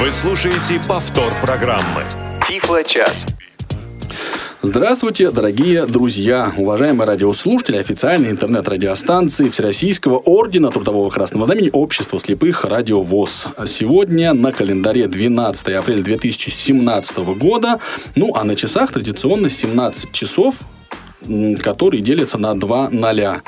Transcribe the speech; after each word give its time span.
Вы 0.00 0.12
слушаете 0.12 0.80
повтор 0.86 1.32
программы. 1.42 2.04
Тифло-час. 2.46 3.26
Здравствуйте, 4.62 5.32
дорогие 5.32 5.86
друзья, 5.86 6.52
уважаемые 6.56 7.04
радиослушатели 7.04 7.78
официальной 7.78 8.30
интернет-радиостанции 8.30 9.48
Всероссийского 9.48 10.18
ордена 10.18 10.70
Трудового 10.70 11.10
Красного 11.10 11.46
Знамени 11.46 11.70
Общества 11.72 12.20
слепых 12.20 12.64
Радио 12.64 13.02
ВОЗ. 13.02 13.48
Сегодня 13.66 14.34
на 14.34 14.52
календаре 14.52 15.08
12 15.08 15.68
апреля 15.70 16.02
2017 16.04 17.18
года, 17.36 17.80
ну 18.14 18.36
а 18.36 18.44
на 18.44 18.54
часах 18.54 18.92
традиционно 18.92 19.50
17 19.50 20.12
часов 20.12 20.60
которые 21.60 22.00
делятся 22.00 22.38
на 22.38 22.54
два 22.54 22.88
ноля. 22.90 23.42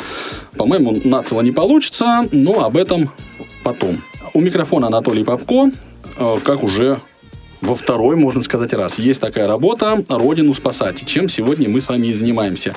По-моему, 0.57 0.97
нацело 1.05 1.41
не 1.41 1.53
получится, 1.53 2.27
но 2.33 2.65
об 2.65 2.77
этом 2.77 3.11
потом. 3.63 4.03
У 4.35 4.41
микрофона 4.41 4.89
Анатолий 4.89 5.23
Попко, 5.23 5.71
как 6.45 6.63
уже 6.63 7.01
во 7.61 7.75
второй, 7.75 8.17
можно 8.17 8.43
сказать, 8.43 8.73
раз. 8.73 8.99
Есть 8.99 9.21
такая 9.21 9.47
работа 9.47 10.05
«Родину 10.09 10.55
спасать», 10.55 11.05
чем 11.07 11.29
сегодня 11.29 11.69
мы 11.69 11.81
с 11.81 11.89
вами 11.89 12.09
и 12.09 12.13
занимаемся. 12.13 12.75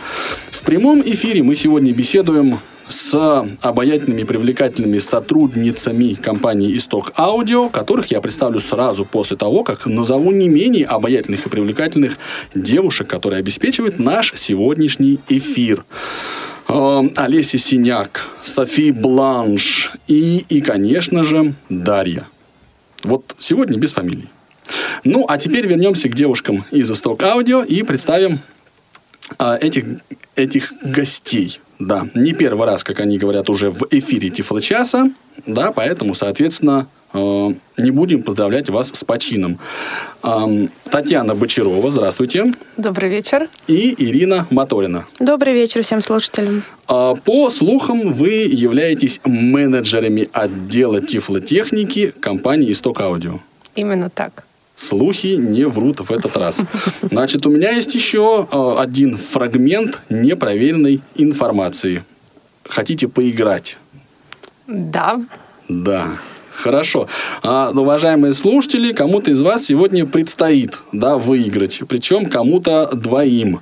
В 0.51 0.61
прямом 0.63 1.01
эфире 1.01 1.43
мы 1.43 1.55
сегодня 1.55 1.93
беседуем 1.93 2.59
с 2.89 3.45
обаятельными, 3.61 4.23
привлекательными 4.23 4.99
сотрудницами 4.99 6.13
компании 6.13 6.75
«Исток 6.75 7.13
Аудио», 7.17 7.69
которых 7.69 8.07
я 8.11 8.19
представлю 8.21 8.59
сразу 8.59 9.05
после 9.05 9.37
того, 9.37 9.63
как 9.63 9.85
назову 9.85 10.31
не 10.31 10.49
менее 10.49 10.85
обаятельных 10.85 11.45
и 11.45 11.49
привлекательных 11.49 12.17
девушек, 12.53 13.07
которые 13.07 13.39
обеспечивают 13.39 13.99
наш 13.99 14.33
сегодняшний 14.35 15.19
эфир. 15.29 15.85
Э, 16.67 17.01
Олеся 17.15 17.57
Синяк, 17.57 18.27
Софи 18.41 18.91
Бланш 18.91 19.91
и, 20.07 20.43
и, 20.49 20.61
конечно 20.61 21.23
же, 21.23 21.55
Дарья. 21.69 22.27
Вот 23.03 23.35
сегодня 23.37 23.77
без 23.77 23.93
фамилий. 23.93 24.29
Ну, 25.03 25.25
а 25.27 25.37
теперь 25.37 25.67
вернемся 25.67 26.09
к 26.09 26.15
девушкам 26.15 26.65
из 26.71 26.89
«Исток 26.89 27.21
Аудио» 27.23 27.63
и 27.63 27.83
представим 27.83 28.39
а, 29.37 29.57
этих, 29.57 29.85
этих 30.35 30.73
гостей. 30.81 31.59
Да, 31.79 32.07
не 32.13 32.33
первый 32.33 32.65
раз, 32.65 32.83
как 32.83 32.99
они 33.01 33.17
говорят, 33.17 33.49
уже 33.49 33.69
в 33.69 33.87
эфире 33.91 34.29
Тифлочаса, 34.29 35.11
да, 35.45 35.71
поэтому, 35.71 36.13
соответственно, 36.13 36.87
не 37.13 37.91
будем 37.91 38.23
поздравлять 38.23 38.69
вас 38.69 38.89
с 38.93 39.03
почином. 39.03 39.59
Э, 40.23 40.67
Татьяна 40.89 41.35
Бочарова, 41.35 41.89
здравствуйте. 41.89 42.51
Добрый 42.77 43.09
вечер. 43.09 43.47
И 43.67 43.93
Ирина 43.97 44.47
Моторина. 44.49 45.05
Добрый 45.19 45.53
вечер 45.53 45.83
всем 45.83 46.01
слушателям. 46.01 46.63
Э, 46.89 47.13
по 47.23 47.49
слухам, 47.49 48.13
вы 48.13 48.29
являетесь 48.49 49.21
менеджерами 49.25 50.29
отдела 50.33 51.01
тифлотехники 51.01 52.13
компании 52.19 52.71
«Исток 52.71 53.01
Аудио». 53.01 53.39
Именно 53.75 54.09
так. 54.09 54.45
Слухи 54.75 55.35
не 55.35 55.65
врут 55.65 55.99
в 55.99 56.11
этот 56.11 56.35
раз. 56.35 56.61
Значит, 57.01 57.45
у 57.45 57.51
меня 57.51 57.71
есть 57.71 57.93
еще 57.93 58.47
э, 58.51 58.75
один 58.79 59.17
фрагмент 59.17 60.01
непроверенной 60.09 61.01
информации. 61.15 62.03
Хотите 62.67 63.07
поиграть? 63.07 63.77
Да. 64.67 65.21
Да. 65.69 66.17
Хорошо. 66.55 67.07
А, 67.41 67.71
уважаемые 67.71 68.33
слушатели, 68.33 68.93
кому-то 68.93 69.31
из 69.31 69.41
вас 69.41 69.65
сегодня 69.65 70.05
предстоит 70.05 70.79
да, 70.91 71.17
выиграть. 71.17 71.81
Причем 71.87 72.27
кому-то 72.27 72.89
двоим. 72.93 73.61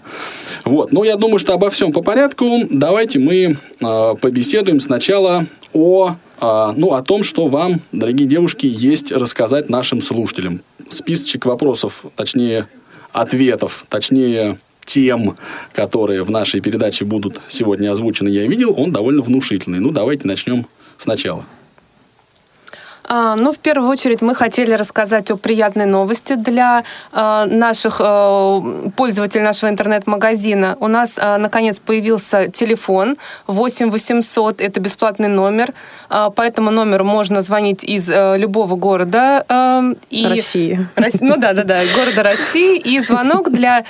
Вот. 0.65 0.91
Ну, 0.91 1.03
я 1.03 1.15
думаю, 1.15 1.39
что 1.39 1.53
обо 1.53 1.69
всем 1.69 1.91
по 1.93 2.01
порядку. 2.01 2.63
Давайте 2.69 3.19
мы 3.19 3.57
э, 3.81 4.15
побеседуем 4.19 4.79
сначала 4.79 5.45
о 5.73 6.15
а, 6.43 6.73
ну, 6.75 6.93
о 6.93 7.03
том, 7.03 7.21
что 7.21 7.47
вам, 7.47 7.81
дорогие 7.91 8.27
девушки, 8.27 8.65
есть 8.65 9.11
рассказать 9.11 9.69
нашим 9.69 10.01
слушателям. 10.01 10.61
Списочек 10.89 11.45
вопросов, 11.45 12.05
точнее, 12.15 12.67
ответов, 13.11 13.85
точнее, 13.89 14.57
тем, 14.83 15.37
которые 15.71 16.23
в 16.23 16.31
нашей 16.31 16.59
передаче 16.59 17.05
будут 17.05 17.39
сегодня 17.47 17.91
озвучены, 17.91 18.29
я 18.29 18.47
видел, 18.47 18.73
он 18.75 18.91
довольно 18.91 19.21
внушительный. 19.21 19.79
Ну, 19.79 19.91
давайте 19.91 20.27
начнем 20.27 20.65
сначала. 20.97 21.45
А, 23.13 23.35
ну, 23.35 23.51
в 23.51 23.59
первую 23.59 23.89
очередь 23.89 24.21
мы 24.21 24.33
хотели 24.33 24.71
рассказать 24.71 25.31
о 25.31 25.35
приятной 25.35 25.85
новости 25.85 26.35
для 26.35 26.85
а, 27.11 27.45
наших 27.45 27.99
а, 27.99 28.61
пользователей 28.95 29.43
нашего 29.43 29.69
интернет-магазина. 29.69 30.77
У 30.79 30.87
нас, 30.87 31.17
наконец, 31.17 31.79
появился 31.79 32.47
телефон 32.47 33.17
8 33.47 33.91
800, 33.91 34.61
это 34.61 34.79
бесплатный 34.79 35.27
номер. 35.27 35.73
По 36.07 36.41
этому 36.41 36.71
номеру 36.71 37.03
можно 37.03 37.41
звонить 37.41 37.83
из 37.83 38.07
любого 38.07 38.75
города. 38.77 39.45
И... 40.09 40.25
России. 40.25 40.87
Ну 41.19 41.35
да, 41.35 41.51
да, 41.51 41.63
да, 41.63 41.81
города 41.93 42.23
России. 42.23 42.77
И 42.77 42.99
звонок 43.01 43.51
для 43.51 43.83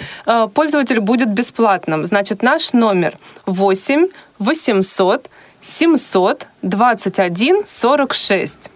пользователя 0.56 1.00
будет 1.02 1.30
бесплатным. 1.30 2.08
Значит, 2.08 2.42
наш 2.42 2.74
номер 2.74 3.14
8 3.46 4.08
800 4.40 5.30
700 5.62 6.48
21 6.64 7.64
46. 7.68 8.72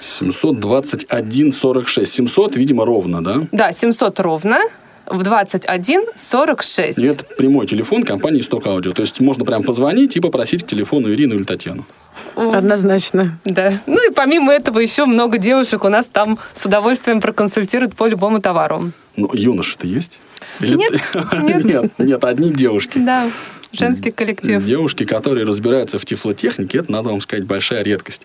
721 0.00 1.52
46. 1.52 2.12
700, 2.12 2.56
видимо, 2.56 2.84
ровно, 2.84 3.22
да? 3.22 3.40
Да, 3.52 3.72
700 3.72 4.20
ровно 4.20 4.60
в 5.06 5.22
21 5.22 6.02
46. 6.14 6.98
И 6.98 7.06
это 7.06 7.24
прямой 7.24 7.66
телефон 7.66 8.02
компании 8.02 8.40
«Сток 8.40 8.66
Аудио». 8.66 8.92
То 8.92 9.02
есть 9.02 9.20
можно 9.20 9.44
прям 9.44 9.62
позвонить 9.62 10.16
и 10.16 10.20
попросить 10.20 10.64
к 10.64 10.66
телефону 10.66 11.10
Ирину 11.12 11.36
или 11.36 11.44
Татьяну. 11.44 11.86
Однозначно. 12.34 13.38
Да. 13.44 13.72
Ну 13.86 14.10
и 14.10 14.12
помимо 14.12 14.52
этого 14.52 14.80
еще 14.80 15.04
много 15.04 15.38
девушек 15.38 15.84
у 15.84 15.88
нас 15.88 16.06
там 16.06 16.38
с 16.54 16.66
удовольствием 16.66 17.20
проконсультируют 17.20 17.94
по 17.94 18.06
любому 18.06 18.40
товару. 18.40 18.90
Ну, 19.16 19.30
юноши-то 19.32 19.86
есть? 19.86 20.20
Или 20.60 20.76
нет, 20.76 20.92
нет. 21.42 21.64
нет, 21.64 21.92
нет, 21.98 22.24
одни 22.24 22.50
девушки. 22.52 22.98
Да. 22.98 23.30
Женский 23.78 24.10
коллектив. 24.10 24.64
Девушки, 24.64 25.04
которые 25.04 25.46
разбираются 25.46 25.98
в 25.98 26.04
тифлотехнике, 26.04 26.78
это, 26.78 26.92
надо 26.92 27.10
вам 27.10 27.20
сказать, 27.20 27.44
большая 27.44 27.82
редкость. 27.82 28.22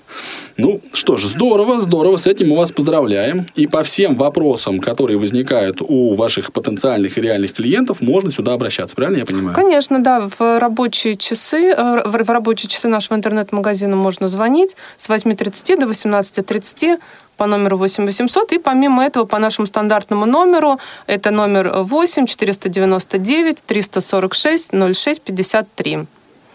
Ну, 0.57 0.81
что 0.93 1.17
ж, 1.17 1.25
здорово, 1.25 1.79
здорово, 1.79 2.17
с 2.17 2.27
этим 2.27 2.49
мы 2.49 2.57
вас 2.57 2.71
поздравляем. 2.71 3.45
И 3.55 3.67
по 3.67 3.83
всем 3.83 4.15
вопросам, 4.15 4.79
которые 4.79 5.17
возникают 5.17 5.81
у 5.81 6.15
ваших 6.15 6.51
потенциальных 6.51 7.17
и 7.17 7.21
реальных 7.21 7.53
клиентов, 7.53 8.01
можно 8.01 8.31
сюда 8.31 8.53
обращаться, 8.53 8.95
правильно 8.95 9.19
я 9.19 9.25
понимаю? 9.25 9.55
Конечно, 9.55 10.03
да. 10.03 10.29
В 10.37 10.59
рабочие 10.59 11.15
часы, 11.15 11.73
э, 11.75 12.01
в 12.05 12.29
рабочие 12.29 12.69
часы 12.69 12.87
нашего 12.87 13.17
интернет-магазина 13.17 13.95
можно 13.95 14.27
звонить 14.27 14.75
с 14.97 15.09
8.30 15.09 15.79
до 15.79 15.85
18.30 15.85 16.99
по 17.37 17.47
номеру 17.47 17.77
8 17.77 18.05
800. 18.05 18.53
И 18.53 18.57
помимо 18.59 19.03
этого 19.03 19.25
по 19.25 19.39
нашему 19.39 19.67
стандартному 19.67 20.25
номеру, 20.25 20.79
это 21.07 21.31
номер 21.31 21.71
8 21.83 22.25
499 22.25 23.63
346 23.65 24.71
06 24.93 25.21
53. 25.21 26.07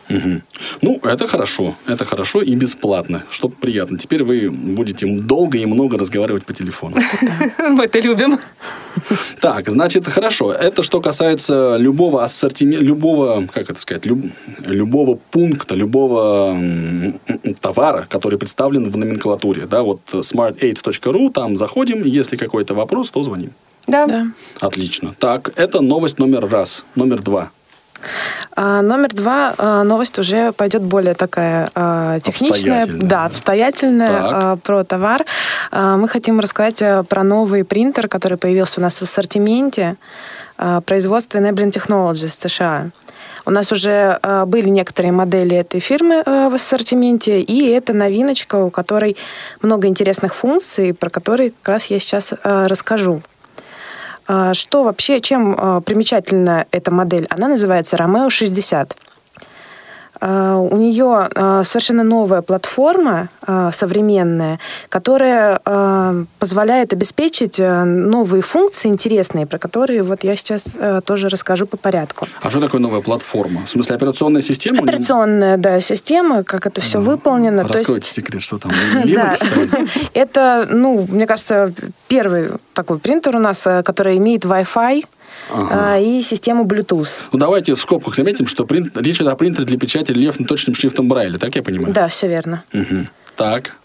Угу. 0.08 0.40
Ну, 0.82 1.00
это 1.02 1.26
хорошо. 1.26 1.76
Это 1.86 2.04
хорошо 2.04 2.40
и 2.42 2.54
бесплатно, 2.54 3.24
что 3.30 3.48
приятно. 3.48 3.98
Теперь 3.98 4.22
вы 4.22 4.50
будете 4.50 5.06
долго 5.06 5.58
и 5.58 5.66
много 5.66 5.98
разговаривать 5.98 6.44
по 6.44 6.52
телефону. 6.52 6.96
Мы 7.58 7.84
это 7.84 8.00
любим. 8.00 8.38
Так, 9.40 9.68
значит, 9.68 10.06
хорошо. 10.06 10.52
Это 10.52 10.82
что 10.82 11.00
касается 11.00 11.76
любого 11.78 12.24
ассортимента, 12.24 12.84
любого, 12.84 13.46
как 13.52 13.70
это 13.70 13.80
сказать, 13.80 14.06
люб, 14.06 14.26
любого 14.64 15.18
пункта, 15.30 15.74
любого 15.74 16.56
товара, 17.60 18.06
который 18.08 18.38
представлен 18.38 18.88
в 18.88 18.96
номенклатуре. 18.96 19.66
Да, 19.66 19.82
вот 19.82 20.00
smartaids.ru, 20.12 21.32
там 21.32 21.56
заходим, 21.56 22.04
если 22.04 22.36
какой-то 22.36 22.74
вопрос, 22.74 23.10
то 23.10 23.22
звоним. 23.22 23.50
Да. 23.86 24.06
да. 24.06 24.26
Отлично. 24.60 25.14
Так, 25.18 25.52
это 25.56 25.80
новость 25.80 26.18
номер 26.18 26.48
раз. 26.48 26.84
Номер 26.94 27.22
два. 27.22 27.50
А, 28.54 28.82
номер 28.82 29.08
два. 29.12 29.54
А, 29.58 29.82
новость 29.82 30.18
уже 30.18 30.52
пойдет 30.52 30.82
более 30.82 31.14
такая 31.14 31.68
а, 31.74 32.20
техничная. 32.20 32.82
Обстоятельная. 32.82 33.08
Да, 33.08 33.24
обстоятельная 33.26 34.30
Так. 34.30 34.62
про 34.62 34.84
товар. 34.84 35.24
Мы 35.72 36.08
хотим 36.08 36.40
рассказать 36.40 36.82
про 37.08 37.22
новый 37.22 37.64
принтер, 37.64 38.08
который 38.08 38.38
появился 38.38 38.80
у 38.80 38.82
нас 38.82 38.98
в 38.98 39.02
ассортименте 39.02 39.96
производства 40.86 41.38
Enabling 41.38 41.70
Technologies 41.70 42.48
США. 42.48 42.90
У 43.44 43.50
нас 43.50 43.70
уже 43.72 44.18
были 44.46 44.68
некоторые 44.68 45.12
модели 45.12 45.56
этой 45.56 45.80
фирмы 45.80 46.22
в 46.24 46.54
ассортименте, 46.54 47.40
и 47.40 47.68
это 47.68 47.92
новиночка, 47.92 48.56
у 48.56 48.70
которой 48.70 49.16
много 49.62 49.86
интересных 49.86 50.34
функций, 50.34 50.94
про 50.94 51.10
которые 51.10 51.52
как 51.62 51.74
раз 51.74 51.86
я 51.86 52.00
сейчас 52.00 52.32
расскажу. 52.42 53.22
А, 54.26 54.54
что 54.54 54.84
вообще, 54.84 55.20
чем 55.20 55.54
а, 55.58 55.80
примечательна 55.80 56.66
эта 56.70 56.90
модель? 56.90 57.26
Она 57.30 57.48
называется 57.48 57.96
Romeo 57.96 58.28
60. 58.30 58.96
У 60.20 60.76
нее 60.76 61.28
совершенно 61.64 62.04
новая 62.04 62.42
платформа, 62.42 63.28
современная, 63.72 64.58
которая 64.88 65.60
позволяет 66.38 66.92
обеспечить 66.92 67.58
новые 67.58 68.42
функции 68.42 68.88
интересные, 68.88 69.46
про 69.46 69.58
которые 69.58 70.02
вот 70.02 70.24
я 70.24 70.36
сейчас 70.36 70.74
тоже 71.04 71.28
расскажу 71.28 71.66
по 71.66 71.76
порядку. 71.76 72.26
А 72.40 72.50
что 72.50 72.60
такое 72.60 72.80
новая 72.80 73.00
платформа? 73.00 73.64
В 73.66 73.70
смысле 73.70 73.96
операционная 73.96 74.42
система? 74.42 74.82
Операционная, 74.82 75.56
да, 75.56 75.80
система, 75.80 76.44
как 76.44 76.66
это 76.66 76.80
все 76.80 77.00
выполнено. 77.00 77.62
Раскройте 77.62 78.10
секрет, 78.10 78.42
что 78.42 78.58
там? 78.58 78.72
Это, 80.14 80.66
ну, 80.70 81.06
мне 81.08 81.26
кажется, 81.26 81.72
первый 82.08 82.50
такой 82.74 82.98
принтер 82.98 83.36
у 83.36 83.38
нас, 83.40 83.62
который 83.84 84.16
имеет 84.16 84.44
Wi-Fi, 84.44 85.04
Ага. 85.50 85.98
и 85.98 86.22
систему 86.22 86.64
Bluetooth. 86.64 87.08
Ну, 87.32 87.38
давайте 87.38 87.74
в 87.74 87.80
скобках 87.80 88.14
заметим, 88.14 88.46
что 88.46 88.64
принт, 88.64 88.96
речь 88.96 89.16
идет 89.16 89.28
о 89.28 89.36
принтере 89.36 89.64
для 89.64 89.78
печати 89.78 90.10
рельефно 90.12 90.46
точным 90.46 90.74
шрифтом 90.74 91.08
Брайля, 91.08 91.38
так 91.38 91.54
я 91.54 91.62
понимаю? 91.62 91.92
Да, 91.94 92.08
все 92.08 92.28
верно. 92.28 92.64
Угу. 92.72 93.06
Так. 93.36 93.76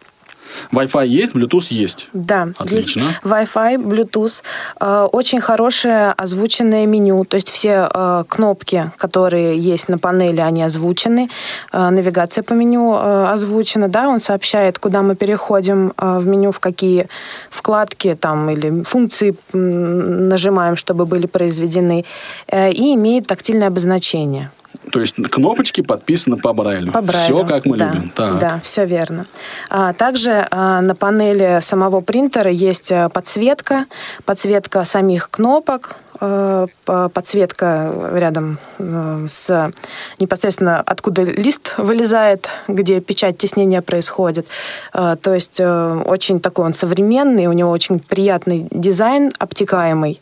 Wi-Fi 0.71 1.07
есть, 1.07 1.35
Bluetooth 1.35 1.67
есть. 1.73 2.09
Да, 2.13 2.49
Отлично. 2.57 3.01
есть 3.01 3.21
Wi-Fi, 3.23 3.77
Bluetooth. 3.77 4.41
Э, 4.79 5.07
очень 5.11 5.41
хорошее 5.41 6.11
озвученное 6.11 6.85
меню. 6.85 7.25
То 7.25 7.35
есть 7.35 7.49
все 7.49 7.89
э, 7.93 8.23
кнопки, 8.27 8.91
которые 8.97 9.57
есть 9.57 9.89
на 9.89 9.97
панели, 9.97 10.41
они 10.41 10.63
озвучены. 10.63 11.29
Э, 11.71 11.89
навигация 11.89 12.43
по 12.43 12.53
меню 12.53 12.93
озвучена. 12.93 13.87
Да, 13.87 14.07
он 14.07 14.19
сообщает, 14.19 14.79
куда 14.79 15.01
мы 15.01 15.15
переходим 15.15 15.93
в 15.97 16.25
меню, 16.25 16.51
в 16.51 16.59
какие 16.59 17.07
вкладки 17.49 18.17
там 18.19 18.49
или 18.49 18.83
функции 18.83 19.35
нажимаем, 19.53 20.75
чтобы 20.75 21.05
были 21.05 21.27
произведены. 21.27 22.05
И 22.51 22.93
имеет 22.95 23.27
тактильное 23.27 23.67
обозначение. 23.67 24.51
То 24.91 24.99
есть 24.99 25.15
кнопочки 25.15 25.81
подписаны 25.81 26.37
по 26.37 26.53
Брайлю. 26.53 26.91
По 26.91 27.01
Брайлю. 27.01 27.23
Все 27.23 27.45
как 27.45 27.65
мы 27.65 27.77
да, 27.77 27.91
любим. 27.91 28.09
Так. 28.09 28.39
Да, 28.39 28.59
все 28.63 28.85
верно. 28.85 29.25
А, 29.69 29.93
также 29.93 30.47
а, 30.49 30.81
на 30.81 30.95
панели 30.95 31.59
самого 31.61 32.01
принтера 32.01 32.49
есть 32.49 32.91
э, 32.91 33.09
подсветка, 33.09 33.85
подсветка 34.25 34.83
самих 34.83 35.29
кнопок, 35.29 35.97
э, 36.19 36.67
подсветка 36.85 37.93
рядом 38.13 38.59
э, 38.79 39.27
с 39.29 39.71
непосредственно 40.19 40.81
откуда 40.81 41.23
лист 41.23 41.73
вылезает, 41.77 42.49
где 42.67 43.01
печать 43.01 43.37
теснения 43.37 43.81
происходит. 43.81 44.47
То 44.93 45.33
есть 45.33 45.59
очень 45.59 46.39
такой 46.39 46.65
он 46.65 46.73
современный, 46.73 47.47
у 47.47 47.53
него 47.53 47.71
очень 47.71 47.99
приятный 47.99 48.67
дизайн, 48.71 49.31
обтекаемый. 49.37 50.21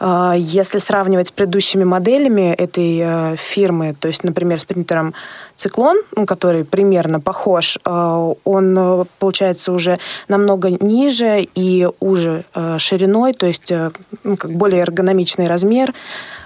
А, 0.00 0.34
если 0.36 0.78
сравнивать 0.78 1.28
с 1.28 1.30
предыдущими 1.30 1.84
моделями 1.84 2.54
этой 2.54 3.00
э, 3.02 3.36
фирмы, 3.36 3.96
то 3.98 4.06
есть, 4.08 4.22
например, 4.22 4.60
с 4.60 4.64
принтером 4.64 5.12
Циклон, 5.56 5.96
ну, 6.14 6.24
который 6.24 6.64
примерно 6.64 7.20
похож, 7.20 7.78
э, 7.84 8.34
он 8.44 8.78
э, 8.78 9.04
получается 9.18 9.72
уже 9.72 9.98
намного 10.28 10.70
ниже 10.70 11.48
и 11.54 11.88
уже 11.98 12.44
шириной, 12.78 13.32
то 13.32 13.46
есть 13.46 13.72
ну, 14.22 14.36
как 14.36 14.52
более 14.52 14.82
эргономичный 14.82 15.48
размер, 15.48 15.92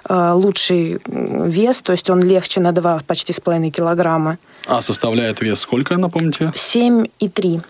лучший 0.08 0.98
вес, 1.06 1.82
то 1.82 1.92
есть 1.92 2.10
он 2.10 2.20
легче 2.20 2.60
на 2.60 2.72
2 2.72 3.02
почти 3.06 3.32
с 3.32 3.40
половиной 3.40 3.70
килограмма. 3.70 4.38
А 4.66 4.80
составляет 4.80 5.40
вес 5.40 5.60
сколько, 5.60 5.96
напомните? 5.96 6.52
7,3 6.54 7.62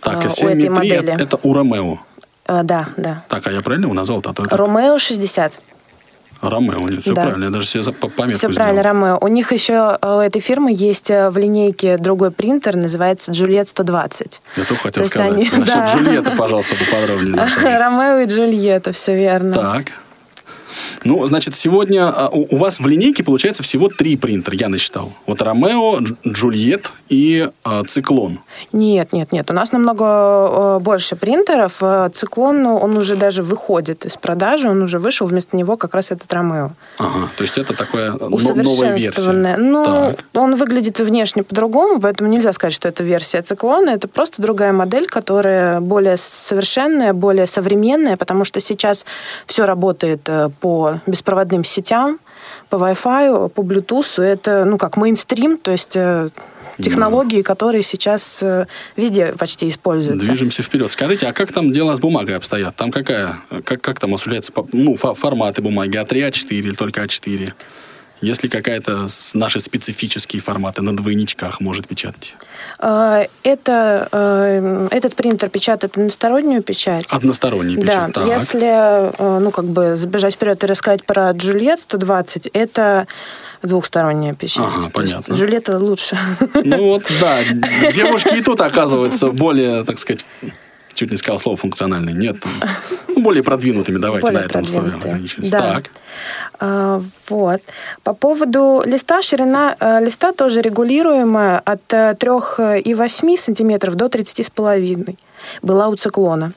так, 0.00 0.24
а 0.24 0.28
7,3 0.28 1.22
это 1.22 1.38
у 1.42 1.52
Ромео. 1.52 1.98
А, 2.48 2.62
да, 2.62 2.88
да. 2.96 3.24
Так, 3.28 3.46
а 3.46 3.52
я 3.52 3.60
правильно 3.60 3.84
его 3.84 3.94
назвал? 3.94 4.20
А 4.24 4.32
то 4.32 4.44
это... 4.44 4.56
Ромео 4.56 4.98
60. 4.98 5.60
Ромео, 6.40 6.88
нет, 6.88 7.02
все 7.02 7.12
да. 7.12 7.22
правильно, 7.22 7.44
я 7.44 7.50
даже 7.50 7.66
себе 7.66 7.82
пометку 7.92 8.38
Все 8.38 8.48
правильно, 8.48 8.82
Ромео. 8.82 9.18
У 9.20 9.28
них 9.28 9.52
еще, 9.52 9.98
у 10.00 10.18
этой 10.18 10.40
фирмы 10.40 10.72
есть 10.72 11.10
э, 11.10 11.30
в 11.30 11.36
линейке 11.36 11.98
другой 11.98 12.30
принтер, 12.30 12.76
называется 12.76 13.32
Джульет 13.32 13.68
120. 13.68 14.40
Я 14.56 14.64
только 14.64 14.82
хотел 14.82 15.04
сказать. 15.04 15.32
Они... 15.32 15.50
Насчет 15.52 15.66
да. 15.66 15.94
Джульетта, 15.94 16.30
пожалуйста, 16.36 16.74
поподробнее. 16.76 17.34
Ромео 17.62 18.20
и 18.20 18.26
Джульетта, 18.26 18.92
все 18.92 19.14
верно. 19.14 19.52
Так. 19.52 19.92
Ну, 21.04 21.26
значит, 21.26 21.54
сегодня 21.54 22.08
а, 22.08 22.28
у 22.28 22.56
вас 22.56 22.80
в 22.80 22.86
линейке 22.86 23.24
получается 23.24 23.62
всего 23.62 23.88
три 23.88 24.16
принтера, 24.16 24.56
я 24.56 24.68
насчитал. 24.68 25.12
Вот 25.26 25.42
Ромео, 25.42 26.00
Джульет 26.26 26.92
и 27.08 27.48
э, 27.64 27.82
Циклон. 27.86 28.40
Нет, 28.72 29.12
нет, 29.12 29.32
нет. 29.32 29.50
У 29.50 29.54
нас 29.54 29.72
намного 29.72 30.04
э, 30.04 30.78
больше 30.80 31.16
принтеров. 31.16 31.78
Э, 31.80 32.10
Циклон, 32.12 32.62
ну, 32.62 32.76
он 32.76 32.96
уже 32.96 33.16
даже 33.16 33.42
выходит 33.42 34.04
из 34.04 34.16
продажи, 34.16 34.68
он 34.68 34.82
уже 34.82 34.98
вышел, 34.98 35.26
вместо 35.26 35.56
него 35.56 35.76
как 35.76 35.94
раз 35.94 36.10
этот 36.10 36.32
Ромео. 36.32 36.72
Ага, 36.98 37.28
то 37.36 37.42
есть 37.42 37.58
это 37.58 37.74
такая 37.74 38.12
новая 38.12 38.96
версия. 38.96 39.56
Ну, 39.56 39.84
так. 39.84 40.24
он 40.34 40.54
выглядит 40.54 41.00
внешне 41.00 41.42
по-другому, 41.42 42.00
поэтому 42.00 42.30
нельзя 42.30 42.52
сказать, 42.52 42.74
что 42.74 42.88
это 42.88 43.02
версия 43.02 43.42
Циклона. 43.42 43.90
Это 43.90 44.08
просто 44.08 44.42
другая 44.42 44.72
модель, 44.72 45.06
которая 45.06 45.80
более 45.80 46.16
совершенная, 46.18 47.12
более 47.12 47.46
современная, 47.46 48.16
потому 48.16 48.44
что 48.44 48.60
сейчас 48.60 49.04
все 49.46 49.64
работает 49.64 50.28
э, 50.28 50.50
по 50.60 51.00
беспроводным 51.06 51.64
сетям, 51.64 52.18
по 52.68 52.76
Wi-Fi, 52.76 53.48
по 53.48 53.60
Bluetooth. 53.62 54.22
Это, 54.22 54.64
ну, 54.64 54.78
как 54.78 54.96
мейнстрим, 54.96 55.58
то 55.58 55.70
есть 55.70 55.96
технологии, 56.82 57.42
которые 57.42 57.82
сейчас 57.82 58.38
э, 58.42 58.66
везде 58.96 59.34
почти 59.38 59.68
используются. 59.68 60.26
Движемся 60.26 60.62
вперед. 60.62 60.90
Скажите, 60.92 61.26
а 61.26 61.32
как 61.32 61.52
там 61.52 61.72
дела 61.72 61.94
с 61.94 62.00
бумагой 62.00 62.36
обстоят? 62.36 62.76
Там 62.76 62.90
какая, 62.90 63.38
как, 63.64 63.80
как 63.80 64.00
там 64.00 64.14
осуществляется 64.14 64.52
ну, 64.72 64.94
форматы 64.96 65.62
бумаги? 65.62 65.96
А3, 65.96 66.30
А4 66.30 66.46
или 66.50 66.72
только 66.72 67.02
А4? 67.02 67.52
Если 68.20 68.48
какая-то 68.48 69.06
наши 69.34 69.60
специфические 69.60 70.42
форматы 70.42 70.82
на 70.82 70.96
двойничках 70.96 71.60
может 71.60 71.86
печатать? 71.86 72.34
Э, 72.80 73.26
это, 73.42 74.08
э, 74.10 74.88
этот 74.90 75.14
принтер 75.14 75.48
печатает 75.48 75.96
одностороннюю 75.96 76.62
печать. 76.62 77.06
Одностороннюю 77.10 77.80
печать, 77.80 78.12
Да, 78.12 78.24
так. 78.24 78.26
если, 78.26 79.12
ну, 79.40 79.50
как 79.50 79.66
бы 79.66 79.96
забежать 79.96 80.34
вперед 80.34 80.62
и 80.64 80.66
рассказать 80.66 81.04
про 81.04 81.30
Джульет 81.30 81.80
120, 81.80 82.48
это 82.48 83.06
двухсторонняя 83.62 84.34
печать. 84.34 84.64
Ага, 84.66 84.90
понятно. 84.92 85.34
Жилеты 85.34 85.76
лучше. 85.76 86.18
Ну 86.54 86.84
вот, 86.84 87.04
да. 87.20 87.38
Девушки 87.92 88.36
и 88.36 88.42
тут 88.42 88.60
оказываются 88.60 89.28
более, 89.28 89.84
так 89.84 89.98
сказать, 89.98 90.24
чуть 90.98 91.10
не 91.12 91.16
сказал 91.16 91.38
слово 91.38 91.56
функциональные. 91.56 92.14
Нет. 92.14 92.36
Ну, 93.06 93.22
более 93.22 93.42
продвинутыми, 93.42 93.98
давайте 93.98 94.26
более 94.26 94.40
на 94.42 94.46
этом 94.46 94.64
слове 94.64 94.92
Да. 95.38 95.58
Так. 95.58 95.90
А, 96.60 97.02
вот. 97.28 97.62
По 98.02 98.14
поводу 98.14 98.82
листа, 98.84 99.22
ширина 99.22 99.76
а, 99.78 100.00
листа 100.00 100.32
тоже 100.32 100.60
регулируемая 100.60 101.60
от 101.60 101.92
3,8 101.92 103.36
сантиметров 103.38 103.94
до 103.94 104.06
30,5 104.06 105.16
была 105.62 105.88
у 105.88 105.94
циклона. 105.94 106.52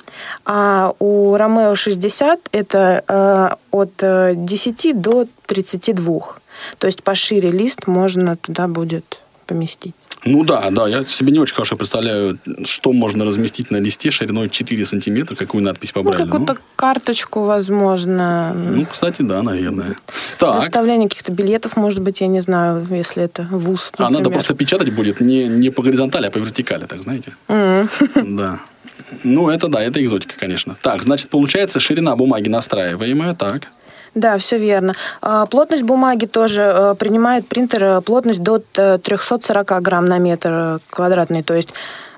А 0.45 0.93
у 0.99 1.37
Ромео 1.37 1.75
60 1.75 2.39
это 2.51 3.03
а, 3.07 3.57
от 3.71 3.93
10 3.97 5.01
до 5.01 5.27
32. 5.45 6.19
То 6.79 6.87
есть 6.87 7.03
пошире 7.03 7.51
лист 7.51 7.87
можно 7.87 8.37
туда 8.37 8.67
будет 8.67 9.19
поместить. 9.45 9.95
Ну 10.23 10.43
да, 10.43 10.69
да, 10.69 10.87
я 10.87 11.03
себе 11.03 11.31
не 11.31 11.39
очень 11.39 11.55
хорошо 11.55 11.75
представляю, 11.75 12.37
что 12.63 12.93
можно 12.93 13.25
разместить 13.25 13.71
на 13.71 13.77
листе 13.77 14.11
шириной 14.11 14.49
4 14.49 14.85
сантиметра, 14.85 15.35
какую 15.35 15.63
надпись 15.63 15.91
по 15.91 16.03
Брайлю. 16.03 16.25
Ну, 16.25 16.31
какую-то 16.31 16.53
ну. 16.53 16.59
карточку, 16.75 17.43
возможно. 17.43 18.53
Ну, 18.53 18.85
кстати, 18.85 19.23
да, 19.23 19.41
наверное. 19.41 19.95
Так. 20.37 20.55
Доставление 20.55 21.09
каких-то 21.09 21.31
билетов, 21.31 21.75
может 21.75 22.01
быть, 22.01 22.21
я 22.21 22.27
не 22.27 22.41
знаю, 22.41 22.85
если 22.91 23.23
это 23.23 23.47
вуз, 23.49 23.91
например. 23.93 24.09
А 24.09 24.11
надо 24.11 24.29
просто 24.29 24.53
печатать 24.53 24.93
будет 24.93 25.21
не, 25.21 25.47
не 25.47 25.71
по 25.71 25.81
горизонтали, 25.81 26.27
а 26.27 26.31
по 26.31 26.37
вертикали, 26.37 26.85
так 26.85 27.01
знаете? 27.01 27.33
Mm. 27.47 27.89
Да. 28.41 28.59
Ну, 29.23 29.49
это 29.49 29.67
да, 29.67 29.83
это 29.83 30.03
экзотика, 30.03 30.35
конечно. 30.39 30.77
Так, 30.81 31.03
значит, 31.03 31.29
получается 31.29 31.79
ширина 31.79 32.15
бумаги 32.15 32.47
настраиваемая, 32.47 33.33
так. 33.35 33.67
Да, 34.13 34.37
все 34.37 34.57
верно. 34.57 34.93
А, 35.21 35.45
плотность 35.45 35.83
бумаги 35.83 36.25
тоже 36.25 36.61
э, 36.61 36.95
принимает 36.95 37.47
принтер 37.47 37.83
э, 37.83 38.01
плотность 38.01 38.41
до 38.41 38.59
340 38.59 39.71
э, 39.71 39.79
грамм 39.79 40.05
на 40.05 40.17
метр 40.17 40.81
квадратный, 40.89 41.43
то 41.43 41.53
есть 41.53 41.73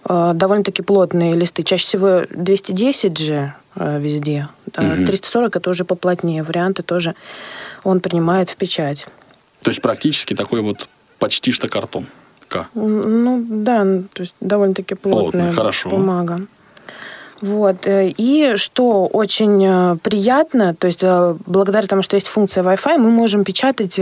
довольно-таки 0.05 0.81
плотные 0.81 1.33
листы. 1.33 1.63
Чаще 1.63 1.85
всего 1.85 2.23
210 2.29 3.17
же 3.17 3.53
везде. 3.75 4.49
Угу. 4.77 5.05
340 5.05 5.55
это 5.55 5.69
уже 5.69 5.85
поплотнее. 5.85 6.43
Варианты 6.43 6.83
тоже 6.83 7.15
он 7.85 8.01
принимает 8.01 8.49
в 8.49 8.57
печать. 8.57 9.07
То 9.61 9.69
есть 9.69 9.81
практически 9.81 10.35
такой 10.35 10.59
вот 10.59 10.89
почти 11.19 11.53
что 11.53 11.69
картон. 11.69 12.05
Ну 12.75 13.45
да, 13.49 13.83
то 14.13 14.21
есть 14.23 14.35
довольно-таки 14.41 14.95
плотная 14.95 15.21
Плотный, 15.21 15.53
хорошо. 15.53 15.89
бумага. 15.89 16.41
Вот. 17.43 17.87
Э, 17.87 18.07
и 18.07 18.53
что 18.55 19.05
очень 19.07 19.65
э, 19.65 19.97
приятно, 20.01 20.73
то 20.75 20.87
есть 20.87 21.03
э, 21.03 21.35
благодаря 21.45 21.85
тому, 21.87 22.01
что 22.01 22.15
есть 22.15 22.29
функция 22.29 22.63
Wi-Fi, 22.63 22.97
мы 22.97 23.11
можем 23.11 23.43
печатать 23.43 23.99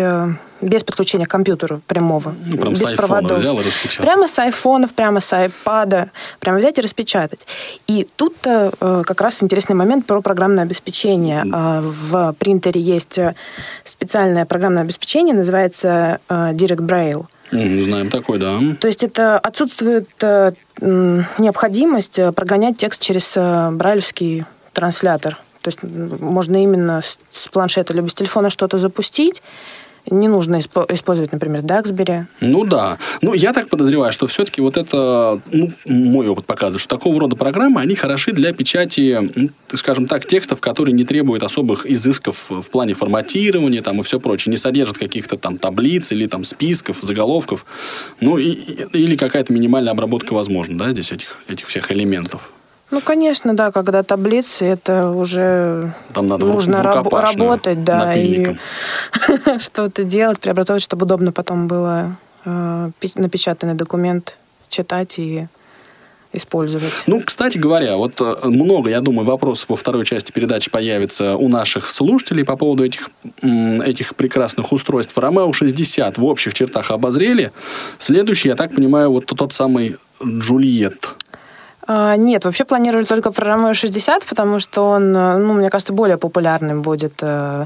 без 0.61 0.83
подключения 0.83 1.25
к 1.25 1.29
компьютеру 1.31 1.81
прямого. 1.87 2.35
Ну, 2.45 2.57
прям 2.57 2.73
без 2.73 2.81
с 2.81 2.91
проводов. 2.91 3.39
взял 3.39 3.59
и 3.59 3.63
распечатал. 3.63 4.05
Прямо 4.05 4.27
с 4.27 4.37
айфонов, 4.37 4.93
прямо 4.93 5.21
с 5.21 5.33
айпада. 5.33 6.11
Прямо 6.39 6.59
взять 6.59 6.77
и 6.77 6.81
распечатать. 6.81 7.39
И 7.87 8.07
тут 8.15 8.35
как 8.41 9.21
раз 9.21 9.41
интересный 9.41 9.75
момент 9.75 10.05
про 10.05 10.21
программное 10.21 10.63
обеспечение. 10.63 11.43
В 11.43 12.35
принтере 12.37 12.79
есть 12.79 13.17
специальное 13.83 14.45
программное 14.45 14.83
обеспечение, 14.83 15.33
называется 15.33 16.19
Direct 16.29 16.85
Braille. 16.85 17.25
Знаем 17.51 18.09
такой, 18.09 18.39
да. 18.39 18.59
То 18.79 18.87
есть 18.87 19.03
это 19.03 19.37
отсутствует 19.37 20.07
э, 20.21 20.53
необходимость 20.79 22.17
э, 22.17 22.31
прогонять 22.31 22.77
текст 22.77 23.01
через 23.01 23.33
э, 23.35 23.71
брайлевский 23.71 24.45
транслятор. 24.73 25.37
То 25.61 25.67
есть 25.67 25.79
можно 25.83 26.61
именно 26.63 27.01
с 27.29 27.47
планшета 27.49 27.93
либо 27.93 28.07
с 28.07 28.13
телефона 28.13 28.49
что-то 28.49 28.77
запустить, 28.77 29.43
не 30.09 30.27
нужно 30.27 30.59
использовать, 30.59 31.31
например, 31.31 31.61
Даксбери. 31.61 32.25
Ну 32.39 32.65
да. 32.65 32.97
Ну, 33.21 33.33
я 33.33 33.53
так 33.53 33.69
подозреваю, 33.69 34.11
что 34.11 34.27
все-таки 34.27 34.61
вот 34.61 34.77
это, 34.77 35.39
ну, 35.51 35.71
мой 35.85 36.27
опыт 36.27 36.45
показывает, 36.45 36.81
что 36.81 36.95
такого 36.97 37.19
рода 37.19 37.35
программы, 37.35 37.81
они 37.81 37.95
хороши 37.95 38.31
для 38.31 38.53
печати, 38.53 39.31
ну, 39.35 39.49
скажем 39.75 40.07
так, 40.07 40.25
текстов, 40.25 40.61
которые 40.61 40.93
не 40.93 41.03
требуют 41.03 41.43
особых 41.43 41.85
изысков 41.85 42.45
в 42.49 42.69
плане 42.69 42.93
форматирования 42.93 43.81
там, 43.81 43.99
и 43.99 44.03
все 44.03 44.19
прочее, 44.19 44.51
не 44.51 44.57
содержат 44.57 44.97
каких-то 44.97 45.37
там 45.37 45.57
таблиц 45.57 46.11
или 46.11 46.25
там 46.27 46.43
списков, 46.43 46.97
заголовков, 47.01 47.65
ну, 48.19 48.37
и, 48.37 48.51
или 48.93 49.15
какая-то 49.15 49.53
минимальная 49.53 49.93
обработка 49.93 50.33
возможна, 50.33 50.77
да, 50.77 50.91
здесь 50.91 51.11
этих, 51.11 51.37
этих 51.47 51.67
всех 51.67 51.91
элементов. 51.91 52.51
Ну, 52.91 52.99
конечно, 52.99 53.55
да, 53.55 53.71
когда 53.71 54.03
таблицы, 54.03 54.65
это 54.65 55.09
уже 55.09 55.93
Там 56.13 56.27
надо 56.27 56.45
нужно 56.45 56.83
раб- 56.83 57.11
работать, 57.11 57.83
да, 57.85 58.15
и 58.15 58.55
что-то 59.59 60.03
делать, 60.03 60.39
преобразовывать, 60.39 60.83
чтобы 60.83 61.05
удобно 61.05 61.31
потом 61.31 61.67
было 61.67 62.17
э, 62.43 62.91
напечатанный 63.15 63.75
документ 63.75 64.37
читать 64.67 65.17
и 65.17 65.47
использовать. 66.33 66.91
Ну, 67.07 67.21
кстати 67.21 67.57
говоря, 67.57 67.97
вот 67.97 68.19
э, 68.21 68.35
много, 68.43 68.89
я 68.89 69.01
думаю, 69.01 69.25
вопросов 69.25 69.69
во 69.69 69.75
второй 69.75 70.05
части 70.05 70.31
передачи 70.31 70.69
появится 70.69 71.35
у 71.35 71.49
наших 71.49 71.89
слушателей 71.89 72.45
по 72.45 72.55
поводу 72.55 72.85
этих, 72.85 73.09
этих 73.41 74.15
прекрасных 74.15 74.71
устройств. 74.71 75.17
Ромео 75.17 75.51
60 75.51 76.17
в 76.17 76.25
общих 76.25 76.53
чертах 76.53 76.91
обозрели. 76.91 77.51
Следующий, 77.97 78.49
я 78.49 78.55
так 78.55 78.73
понимаю, 78.73 79.11
вот 79.11 79.25
тот 79.25 79.53
самый 79.53 79.97
Джульет. 80.23 81.09
А, 81.93 82.15
нет, 82.15 82.45
вообще 82.45 82.63
планировали 82.63 83.03
только 83.03 83.31
про 83.31 83.45
Ромео 83.45 83.73
60, 83.73 84.23
потому 84.23 84.61
что 84.61 84.83
он, 84.83 85.13
э, 85.13 85.37
ну, 85.37 85.53
мне 85.53 85.69
кажется, 85.69 85.91
более 85.91 86.17
популярным 86.17 86.81
будет. 86.81 87.15
Э, 87.21 87.65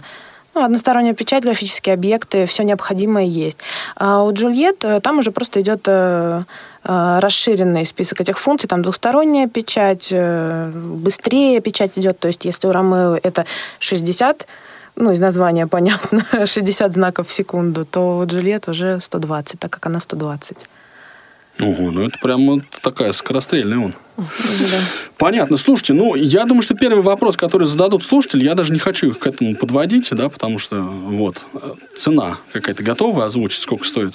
ну, 0.55 0.65
односторонняя 0.65 1.13
печать, 1.13 1.43
графические 1.43 1.93
объекты, 1.93 2.47
все 2.47 2.63
необходимое 2.63 3.25
есть. 3.25 3.59
А 3.95 4.23
у 4.23 4.33
Джульет 4.33 4.83
э, 4.83 4.99
там 4.99 5.19
уже 5.19 5.31
просто 5.31 5.61
идет 5.61 5.87
расширенный 6.87 7.83
список 7.85 8.21
этих 8.21 8.37
функций, 8.37 8.69
там 8.69 8.83
двухсторонняя 8.83 9.47
печать, 9.47 10.13
быстрее 10.13 11.59
печать 11.59 11.97
идет, 11.97 12.19
то 12.19 12.27
есть 12.27 12.45
если 12.45 12.67
у 12.67 12.71
Ромео 12.71 13.19
это 13.23 13.47
60 13.79 14.45
ну, 14.95 15.11
из 15.11 15.19
названия 15.19 15.65
понятно, 15.77 16.23
60 16.45 16.93
знаков 16.93 17.27
в 17.27 17.31
секунду, 17.31 17.85
то 17.85 18.19
у 18.19 18.25
Джульет 18.27 18.69
уже 18.69 18.99
120, 19.01 19.59
так 19.59 19.71
как 19.71 19.87
она 19.87 19.99
120. 19.99 20.67
Ого, 21.59 21.89
ну 21.89 22.05
это 22.05 22.19
прямо 22.21 22.61
такая 22.83 23.11
скорострельная 23.11 23.79
он. 23.79 23.95
Понятно. 25.17 25.57
Слушайте, 25.57 25.93
ну, 25.93 26.15
я 26.15 26.45
думаю, 26.45 26.61
что 26.61 26.75
первый 26.75 27.01
вопрос, 27.01 27.37
который 27.37 27.67
зададут 27.67 28.03
слушатели, 28.03 28.43
я 28.43 28.53
даже 28.53 28.73
не 28.73 28.79
хочу 28.79 29.11
их 29.11 29.19
к 29.19 29.27
этому 29.27 29.55
подводить, 29.55 30.09
да, 30.11 30.29
потому 30.29 30.59
что, 30.59 30.81
вот, 30.81 31.41
цена 31.95 32.37
какая-то 32.53 32.83
готова 32.83 33.25
озвучить, 33.25 33.61
сколько 33.61 33.85
стоит? 33.85 34.13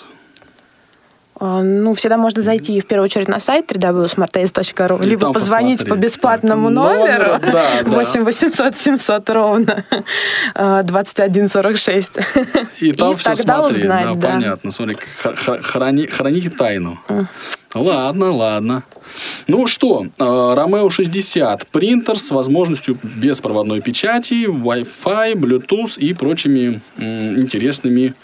А, 1.42 1.62
ну, 1.62 1.94
всегда 1.94 2.18
можно 2.18 2.42
зайти 2.42 2.78
в 2.82 2.86
первую 2.86 3.06
очередь 3.06 3.28
на 3.28 3.40
сайт 3.40 3.72
www.smartace.ru, 3.72 5.02
либо 5.02 5.32
позвонить 5.32 5.88
по 5.88 5.94
бесплатному 5.94 6.68
так, 6.68 6.74
номеру 6.74 7.24
номер, 7.24 7.40
да, 7.52 7.70
8 7.86 8.24
800 8.24 8.76
700 8.76 9.30
ровно 9.30 9.84
2146. 10.54 12.10
И 12.80 12.92
там 12.92 13.12
И 13.12 13.16
все 13.16 13.34
тогда 13.34 13.56
смотреть, 13.56 13.80
узнать, 13.80 14.04
да, 14.04 14.14
да. 14.14 14.28
понятно. 14.28 14.70
Смотри, 14.70 14.96
храни, 15.62 16.06
храните 16.06 16.50
тайну. 16.50 16.98
Ладно, 17.74 18.32
ладно. 18.32 18.82
Ну 19.46 19.66
что, 19.66 20.06
Romeo 20.18 20.90
60 20.90 21.68
принтер 21.68 22.18
с 22.18 22.30
возможностью 22.30 22.98
беспроводной 23.02 23.80
печати, 23.80 24.46
Wi-Fi, 24.46 25.34
Bluetooth 25.34 25.98
и 25.98 26.12
прочими 26.14 26.80
интересными 26.98 28.14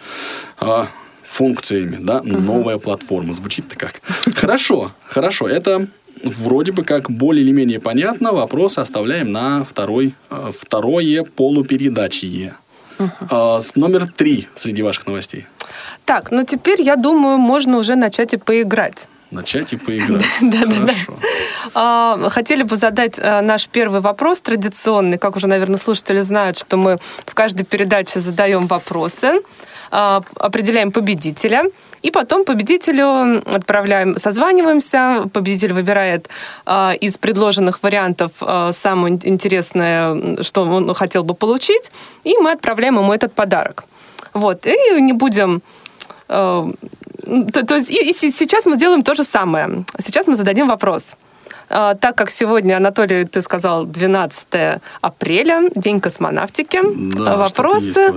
а, 0.59 0.89
функциями, 1.23 1.99
да, 2.01 2.19
угу. 2.19 2.39
новая 2.39 2.79
платформа. 2.79 3.33
Звучит-то 3.33 3.77
как. 3.77 4.01
Хорошо, 4.35 4.91
хорошо. 5.07 5.49
Это 5.49 5.87
вроде 6.25 6.73
бы 6.73 6.85
как 6.85 7.11
более 7.11 7.45
или 7.45 7.53
менее 7.53 7.81
понятно. 7.81 8.33
Вопрос 8.33 8.79
оставляем 8.79 9.33
на 9.33 9.65
второй, 9.65 10.15
э, 10.31 10.51
второе 10.59 11.23
полупередачье. 11.25 12.57
Угу. 12.99 13.61
Номер 13.75 14.11
три 14.17 14.49
среди 14.55 14.83
ваших 14.83 15.07
новостей. 15.07 15.47
Так, 16.05 16.31
ну 16.31 16.45
теперь, 16.45 16.81
я 16.81 16.97
думаю, 16.97 17.39
можно 17.39 17.79
уже 17.79 17.95
начать 17.95 18.33
и 18.35 18.39
поиграть. 18.39 19.09
Начать 19.31 19.73
и 19.73 19.77
поиграть. 19.77 20.25
Да, 20.41 20.65
да, 20.67 20.87
да. 21.75 22.31
Хотели 22.31 22.63
бы 22.63 22.77
задать 22.77 23.19
э, 23.19 23.41
наш 23.41 23.69
первый 23.69 24.01
вопрос 24.01 24.41
традиционный. 24.41 25.19
Как 25.19 25.37
уже, 25.37 25.47
наверное, 25.47 25.79
слушатели 25.79 26.21
знают, 26.21 26.59
что 26.59 26.77
мы 26.77 26.99
в 27.27 27.35
каждой 27.35 27.65
передаче 27.65 28.21
задаем 28.21 28.67
вопросы. 28.67 29.41
А, 29.91 30.23
определяем 30.39 30.91
победителя, 30.91 31.65
и 32.03 32.11
потом 32.11 32.45
победителю 32.45 33.43
отправляем, 33.47 34.19
созваниваемся, 34.19 35.29
победитель 35.33 35.73
выбирает 35.73 36.29
э, 36.67 36.97
из 37.01 37.19
предложенных 37.19 37.83
вариантов 37.83 38.33
э, 38.41 38.71
самое 38.73 39.19
интересное, 39.23 40.43
что 40.43 40.63
он 40.63 40.95
хотел 40.95 41.25
бы 41.25 41.35
получить, 41.35 41.91
и 42.25 42.37
мы 42.39 42.53
отправляем 42.53 42.97
ему 42.99 43.13
этот 43.13 43.33
подарок. 43.33 43.85
Вот, 44.35 44.67
и 44.67 45.01
не 45.01 45.13
будем... 45.13 45.63
Э, 46.29 46.71
то, 47.27 47.67
то 47.67 47.77
есть 47.77 47.91
и, 47.91 48.11
и 48.11 48.13
сейчас 48.13 48.67
мы 48.67 48.77
сделаем 48.77 49.03
то 49.03 49.15
же 49.15 49.25
самое. 49.25 49.85
Сейчас 49.99 50.27
мы 50.27 50.37
зададим 50.37 50.69
вопрос. 50.69 51.17
А, 51.69 51.95
так 51.95 52.17
как 52.17 52.31
сегодня, 52.31 52.77
Анатолий, 52.77 53.25
ты 53.25 53.43
сказал, 53.43 53.85
12 53.87 54.81
апреля, 55.01 55.71
День 55.75 56.01
космонавтики, 56.01 56.81
да, 56.85 57.37
вопросы 57.37 58.15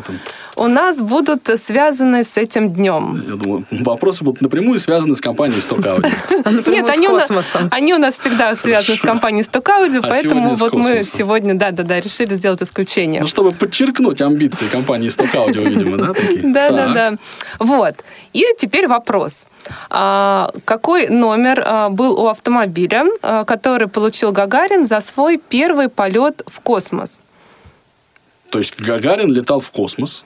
у 0.55 0.67
нас 0.67 0.99
будут 0.99 1.49
связаны 1.59 2.23
с 2.23 2.37
этим 2.37 2.73
днем. 2.73 3.23
Я 3.27 3.35
думаю, 3.35 3.65
вопросы 3.71 4.23
будут 4.23 4.41
напрямую 4.41 4.79
связаны 4.79 5.15
с 5.15 5.21
компанией 5.21 5.61
Stock 5.61 5.79
Audio. 5.79 6.69
Нет, 6.69 6.89
они 6.89 7.07
у, 7.07 7.13
нас, 7.13 7.31
они 7.71 7.93
у 7.93 7.97
нас 7.97 8.19
всегда 8.19 8.53
связаны 8.55 8.97
с 8.97 9.01
компанией 9.01 9.43
Stock 9.43 9.63
Audio, 9.63 9.99
а 10.03 10.07
поэтому 10.09 10.55
вот 10.55 10.73
мы 10.73 11.03
сегодня, 11.03 11.55
да-да-да, 11.55 11.99
решили 11.99 12.35
сделать 12.35 12.61
исключение. 12.61 13.21
Ну, 13.21 13.27
чтобы 13.27 13.51
подчеркнуть 13.51 14.21
амбиции 14.21 14.67
компании 14.67 15.09
Audio, 15.09 15.67
видимо, 15.67 15.97
да? 15.97 16.13
Да-да-да. 16.43 17.17
Вот. 17.59 17.95
И 18.33 18.45
теперь 18.57 18.87
вопрос. 18.87 19.47
А, 19.47 19.58
какой 19.89 21.07
номер 21.09 21.63
а, 21.65 21.89
был 21.89 22.19
у 22.19 22.27
автомобиля, 22.27 23.05
а, 23.21 23.43
который 23.43 23.87
получил 23.87 24.31
Гагарин 24.31 24.85
за 24.85 25.01
свой 25.01 25.37
первый 25.37 25.89
полет 25.89 26.41
в 26.47 26.59
космос? 26.61 27.23
То 28.49 28.57
есть 28.59 28.79
Гагарин 28.79 29.31
летал 29.31 29.59
в 29.59 29.69
космос, 29.71 30.25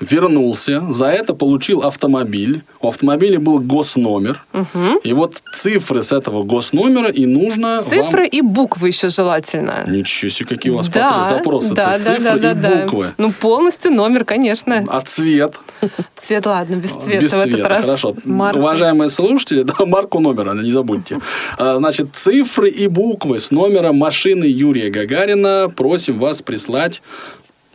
вернулся, 0.00 0.82
за 0.88 1.06
это 1.06 1.34
получил 1.34 1.82
автомобиль. 1.82 2.62
У 2.80 2.88
автомобиля 2.88 3.38
был 3.38 3.58
госномер. 3.58 4.44
Угу. 4.52 5.00
И 5.04 5.12
вот 5.12 5.42
цифры 5.54 6.02
с 6.02 6.12
этого 6.12 6.42
госномера 6.42 7.08
и 7.08 7.26
нужно 7.26 7.80
Цифры 7.82 8.22
вам... 8.22 8.28
и 8.28 8.40
буквы 8.40 8.88
еще 8.88 9.08
желательно. 9.08 9.84
Ничего 9.86 10.30
себе, 10.30 10.46
какие 10.46 10.72
у 10.72 10.78
вас 10.78 10.88
да, 10.88 11.24
запросы. 11.24 11.74
Да, 11.74 11.92
да, 11.92 11.98
цифры 11.98 12.40
да, 12.40 12.54
да, 12.54 12.70
и 12.70 12.82
буквы. 12.82 13.14
Ну, 13.18 13.32
полностью 13.32 13.92
номер, 13.92 14.24
конечно. 14.24 14.84
А 14.88 15.00
цвет? 15.02 15.58
Цвет, 16.16 16.46
ладно, 16.46 16.76
без 16.76 16.90
цвета 16.90 17.20
без 17.20 17.32
в 17.32 17.42
цвета, 17.42 17.68
раз. 17.68 17.84
Хорошо. 17.84 18.16
Марку. 18.24 18.58
Уважаемые 18.58 19.10
слушатели, 19.10 19.62
да, 19.78 19.86
марку 19.86 20.20
номера, 20.20 20.54
не 20.54 20.72
забудьте. 20.72 21.18
А, 21.58 21.76
значит, 21.76 22.14
цифры 22.14 22.70
и 22.70 22.88
буквы 22.88 23.38
с 23.38 23.50
номера 23.50 23.92
машины 23.92 24.44
Юрия 24.44 24.90
Гагарина 24.90 25.72
просим 25.74 26.18
вас 26.18 26.42
прислать 26.42 27.02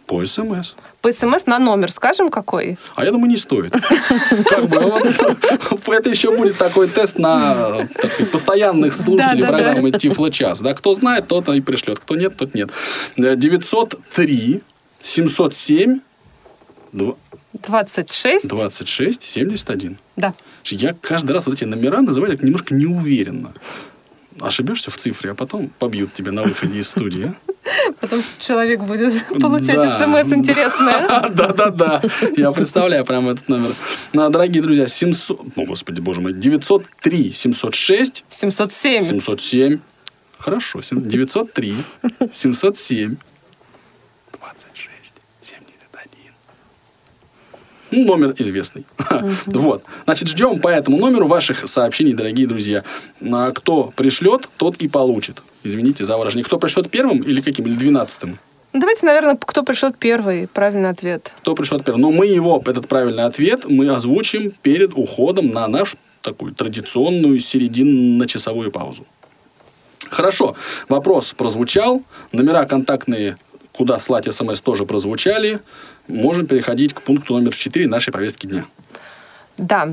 по 0.05 0.25
СМС. 0.25 0.75
По 1.05 1.11
СМС 1.11 1.45
на 1.45 1.59
номер 1.59 1.91
скажем 1.91 2.29
какой? 2.29 2.79
А 2.95 3.05
я 3.05 3.11
думаю, 3.11 3.29
не 3.29 3.37
стоит. 3.37 3.71
Как 4.49 4.67
бы, 4.67 4.77
это 5.93 6.09
еще 6.09 6.35
будет 6.35 6.57
такой 6.57 6.87
тест 6.87 7.19
на, 7.19 7.87
так 8.01 8.11
сказать, 8.11 8.31
постоянных 8.31 8.95
слушателей 8.95 9.45
программы 9.45 9.91
Тифло 9.91 10.31
час. 10.31 10.61
Да, 10.61 10.73
кто 10.73 10.95
знает, 10.95 11.27
тот 11.27 11.47
и 11.49 11.61
пришлет. 11.61 11.99
Кто 11.99 12.15
нет, 12.15 12.35
тот 12.35 12.55
нет. 12.55 12.71
903 13.17 14.63
707 14.99 15.99
26 17.53 18.47
26 18.47 19.21
71. 19.21 19.99
Да. 20.15 20.33
Я 20.63 20.95
каждый 20.99 21.33
раз 21.33 21.45
вот 21.45 21.53
эти 21.53 21.65
номера 21.65 22.01
называю 22.01 22.35
немножко 22.41 22.73
неуверенно 22.73 23.53
ошибешься 24.41 24.91
в 24.91 24.97
цифре, 24.97 25.31
а 25.31 25.35
потом 25.35 25.69
побьют 25.79 26.13
тебя 26.13 26.31
на 26.31 26.43
выходе 26.43 26.79
из 26.79 26.89
студии. 26.89 27.33
А? 27.65 27.91
Потом 27.99 28.21
человек 28.39 28.81
будет 28.81 29.25
получать 29.41 29.75
смс 29.75 30.33
интересное. 30.33 31.29
Да-да-да. 31.29 32.01
Я 32.37 32.51
представляю 32.51 33.05
прямо 33.05 33.31
этот 33.31 33.47
номер. 33.49 33.71
Ну, 34.13 34.29
дорогие 34.29 34.61
друзья, 34.61 34.87
700... 34.87 35.41
О, 35.55 35.65
господи, 35.65 35.99
боже 35.99 36.21
мой. 36.21 36.33
903 36.33 37.31
706... 37.33 38.23
707. 38.29 39.01
707. 39.01 39.79
Хорошо. 40.37 40.79
903 40.81 41.75
707 42.31 43.17
26 44.31 45.13
71. 45.41 46.31
Ну, 47.95 48.03
номер 48.05 48.35
известный. 48.37 48.85
Вот. 49.45 49.83
Значит, 50.03 50.27
ждем 50.27 50.59
по 50.59 50.67
этому 50.67 50.97
номеру 50.97 51.27
ваших 51.27 51.67
сообщений, 51.67 52.13
дорогие 52.13 52.45
друзья. 52.45 52.83
А 53.21 53.51
кто 53.51 53.93
пришлет, 53.95 54.49
тот 54.57 54.75
и 54.77 54.87
получит. 54.87 55.43
Извините 55.63 56.05
за 56.05 56.17
выражение. 56.17 56.43
Кто 56.43 56.59
пришлет 56.59 56.89
первым 56.89 57.19
или 57.19 57.41
каким? 57.41 57.65
Или 57.65 57.75
двенадцатым? 57.75 58.37
Давайте, 58.73 59.05
наверное, 59.05 59.37
кто 59.37 59.63
пришлет 59.63 59.97
первый, 59.97 60.47
правильный 60.47 60.89
ответ. 60.89 61.31
Кто 61.39 61.55
пришлет 61.55 61.85
первый. 61.85 61.99
Но 62.01 62.11
мы 62.11 62.25
его, 62.25 62.61
этот 62.65 62.87
правильный 62.87 63.23
ответ, 63.23 63.65
мы 63.65 63.87
озвучим 63.89 64.51
перед 64.61 64.93
уходом 64.93 65.47
на 65.47 65.67
нашу 65.67 65.97
такую 66.21 66.53
традиционную 66.53 67.39
серединно-часовую 67.39 68.71
паузу. 68.71 69.05
Хорошо, 70.09 70.55
вопрос 70.89 71.33
прозвучал, 71.33 72.03
номера 72.31 72.65
контактные, 72.65 73.37
куда 73.77 73.99
слать 73.99 74.33
смс, 74.33 74.61
тоже 74.61 74.85
прозвучали. 74.85 75.59
Можем 76.07 76.47
переходить 76.47 76.93
к 76.93 77.01
пункту 77.01 77.33
номер 77.33 77.55
4 77.55 77.87
нашей 77.87 78.11
повестки 78.11 78.47
дня. 78.47 78.65
Да, 79.57 79.89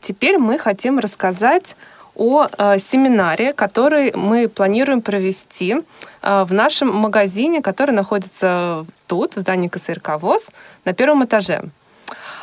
теперь 0.00 0.38
мы 0.38 0.58
хотим 0.58 0.98
рассказать 0.98 1.76
о 2.14 2.46
э, 2.46 2.78
семинаре, 2.78 3.52
который 3.52 4.12
мы 4.14 4.48
планируем 4.48 5.02
провести 5.02 5.76
э, 6.22 6.44
в 6.48 6.52
нашем 6.52 6.94
магазине, 6.94 7.60
который 7.60 7.90
находится 7.90 8.86
тут, 9.06 9.36
в 9.36 9.40
здании 9.40 9.68
КСРК 9.68 10.20
ВОЗ, 10.20 10.50
на 10.84 10.94
первом 10.94 11.24
этаже. 11.24 11.64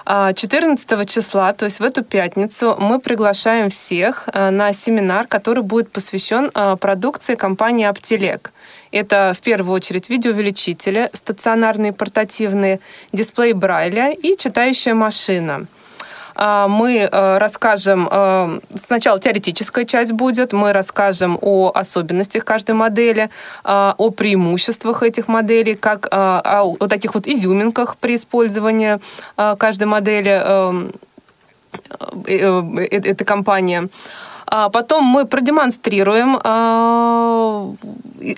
14 0.06 0.92
а, 0.92 1.06
числа, 1.06 1.54
то 1.54 1.66
есть 1.66 1.80
в 1.80 1.84
эту 1.84 2.04
пятницу, 2.04 2.76
мы 2.78 3.00
приглашаем 3.00 3.70
всех 3.70 4.28
э, 4.34 4.50
на 4.50 4.74
семинар, 4.74 5.28
который 5.28 5.64
будет 5.64 5.92
посвящен 5.92 6.52
э, 6.54 6.76
продукции 6.76 7.36
компании 7.36 7.86
Аптелек. 7.86 8.52
Это 8.94 9.34
в 9.36 9.42
первую 9.42 9.76
очередь 9.76 10.10
видеоувеличители, 10.10 11.10
стационарные 11.14 11.92
портативные, 11.92 12.80
дисплей 13.12 13.54
Брайля 13.54 14.12
и 14.12 14.38
читающая 14.38 14.94
машина– 14.94 15.66
а, 16.36 16.68
мы 16.68 16.98
э, 17.12 17.38
расскажем, 17.38 18.10
э, 18.12 18.60
сначала 18.76 19.20
теоретическая 19.20 19.86
часть 19.86 20.12
будет, 20.12 20.54
мы 20.54 20.74
расскажем 20.74 21.38
о 21.42 21.72
особенностях 21.74 22.44
каждой 22.44 22.76
модели, 22.76 23.30
а, 23.64 23.94
о 23.98 24.10
преимуществах 24.10 25.04
этих 25.04 25.28
моделей, 25.28 25.76
как 25.76 26.08
а, 26.12 26.64
о 26.64 26.88
таких 26.88 27.14
вот 27.14 27.28
изюминках 27.28 27.98
при 27.98 28.16
использовании 28.16 29.00
каждой 29.58 29.86
модели 29.86 30.32
эм, 30.32 30.92
э, 32.28 32.88
этой 32.92 33.26
компании. 33.26 33.90
А 34.56 34.70
потом 34.70 35.04
мы 35.04 35.26
продемонстрируем 35.26 36.40
а, 36.44 37.74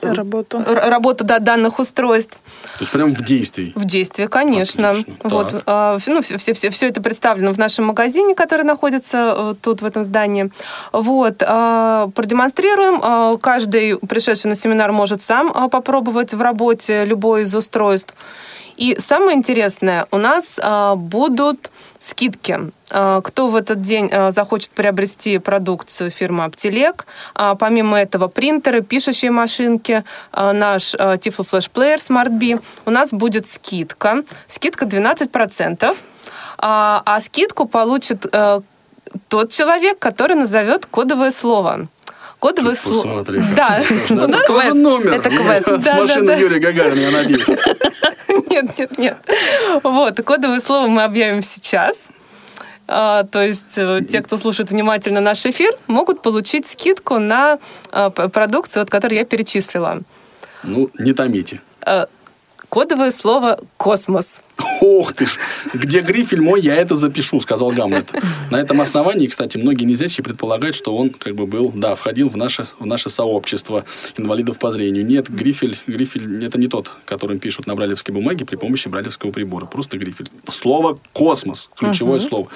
работу, 0.01 0.63
работу 0.65 1.25
да, 1.25 1.39
данных 1.39 1.77
устройств. 1.79 2.39
То 2.75 2.79
есть 2.79 2.91
прямо 2.93 3.13
в 3.13 3.21
действии? 3.21 3.73
В 3.75 3.83
действии, 3.83 4.27
конечно. 4.27 4.91
Отлично. 4.91 5.15
Вот, 5.23 5.63
а, 5.65 5.97
ну, 6.07 6.21
все, 6.21 6.37
все, 6.37 6.69
все 6.69 6.87
это 6.87 7.01
представлено 7.01 7.51
в 7.51 7.57
нашем 7.57 7.87
магазине, 7.87 8.33
который 8.33 8.63
находится 8.63 9.33
э, 9.35 9.55
тут, 9.61 9.81
в 9.81 9.85
этом 9.85 10.05
здании. 10.05 10.51
Вот, 10.93 11.39
продемонстрируем. 11.39 13.37
Каждый 13.39 13.97
пришедший 13.97 14.47
на 14.47 14.55
семинар 14.55 14.93
может 14.93 15.21
сам 15.21 15.69
попробовать 15.69 16.33
в 16.33 16.41
работе 16.41 17.03
любое 17.03 17.41
из 17.41 17.53
устройств. 17.53 18.15
И 18.77 18.95
самое 18.99 19.37
интересное, 19.37 20.07
у 20.11 20.17
нас 20.17 20.57
будут 20.95 21.69
скидки. 21.99 22.59
А, 22.91 23.21
кто 23.21 23.47
в 23.47 23.55
этот 23.55 23.81
день 23.81 24.09
а, 24.11 24.31
захочет 24.31 24.71
приобрести 24.71 25.37
продукцию 25.37 26.11
фирмы 26.11 26.43
Аптелек, 26.43 27.05
а, 27.33 27.55
помимо 27.55 27.99
этого 27.99 28.27
принтеры, 28.27 28.81
пишущие 28.81 29.31
машинки, 29.31 30.03
наш 30.31 30.93
Tiflo 30.93 31.45
Flash 31.45 31.71
Player 31.73 31.97
Smart 31.97 32.29
B, 32.29 32.59
у 32.85 32.91
нас 32.91 33.11
будет 33.11 33.47
скидка. 33.47 34.23
Скидка 34.47 34.85
12%. 34.85 35.95
А 36.57 37.19
скидку 37.19 37.67
получит 37.67 38.25
тот 39.27 39.51
человек, 39.51 39.99
который 39.99 40.35
назовет 40.35 40.85
кодовое 40.85 41.31
слово. 41.31 41.87
Кодовое 42.39 42.75
слово. 42.75 43.25
Да. 43.55 43.81
Ну, 44.09 44.27
это 44.27 44.73
номер. 44.75 45.13
Это 45.13 45.29
квест. 45.29 45.83
С 45.83 45.93
машины 45.93 46.31
Юрия 46.31 46.59
Гагарина, 46.59 46.99
я 46.99 47.11
надеюсь. 47.11 47.47
Нет, 48.49 48.77
нет, 48.77 48.97
нет. 48.97 49.17
Вот, 49.83 50.21
кодовое 50.21 50.59
слово 50.59 50.87
мы 50.87 51.03
объявим 51.03 51.41
сейчас. 51.41 52.09
А, 52.87 53.23
то 53.23 53.41
есть 53.41 53.77
э, 53.77 54.01
те, 54.07 54.21
кто 54.21 54.37
слушает 54.37 54.69
внимательно 54.69 55.21
наш 55.21 55.45
эфир, 55.45 55.73
могут 55.87 56.21
получить 56.21 56.67
скидку 56.67 57.17
на 57.17 57.59
а, 57.91 58.09
продукцию, 58.09 58.83
вот, 58.83 58.89
которую 58.89 59.17
я 59.17 59.25
перечислила. 59.25 60.01
Ну, 60.63 60.91
не 60.99 61.13
томите. 61.13 61.61
А, 61.81 62.07
кодовое 62.69 63.11
слово 63.11 63.59
«космос». 63.77 64.41
Ох 64.81 65.13
ты 65.13 65.25
ж, 65.25 65.37
где 65.73 66.01
грифель 66.01 66.41
мой, 66.41 66.61
я 66.61 66.75
это 66.75 66.95
запишу, 66.95 67.41
сказал 67.41 67.71
Гамлет. 67.71 68.11
На 68.51 68.57
этом 68.57 68.81
основании, 68.81 69.27
кстати, 69.27 69.57
многие 69.57 69.83
незрячие 69.83 70.23
предполагают, 70.23 70.75
что 70.75 70.95
он 70.95 71.09
как 71.09 71.35
бы 71.35 71.45
был, 71.45 71.71
да, 71.73 71.95
входил 71.95 72.29
в 72.29 72.37
наше, 72.37 72.67
в 72.79 72.85
наше 72.85 73.09
сообщество 73.09 73.85
инвалидов 74.17 74.59
по 74.59 74.71
зрению. 74.71 75.05
Нет, 75.05 75.29
грифель, 75.29 75.77
грифель 75.87 76.45
это 76.45 76.57
не 76.59 76.67
тот, 76.67 76.91
которым 77.05 77.39
пишут 77.39 77.67
на 77.67 77.75
бралевской 77.75 78.13
бумаге 78.13 78.45
при 78.45 78.55
помощи 78.55 78.87
бралевского 78.87 79.31
прибора. 79.31 79.65
Просто 79.65 79.97
грифель. 79.97 80.29
Слово 80.47 80.99
«космос», 81.13 81.69
ключевое 81.75 82.19
угу. 82.19 82.27
слово. 82.27 82.47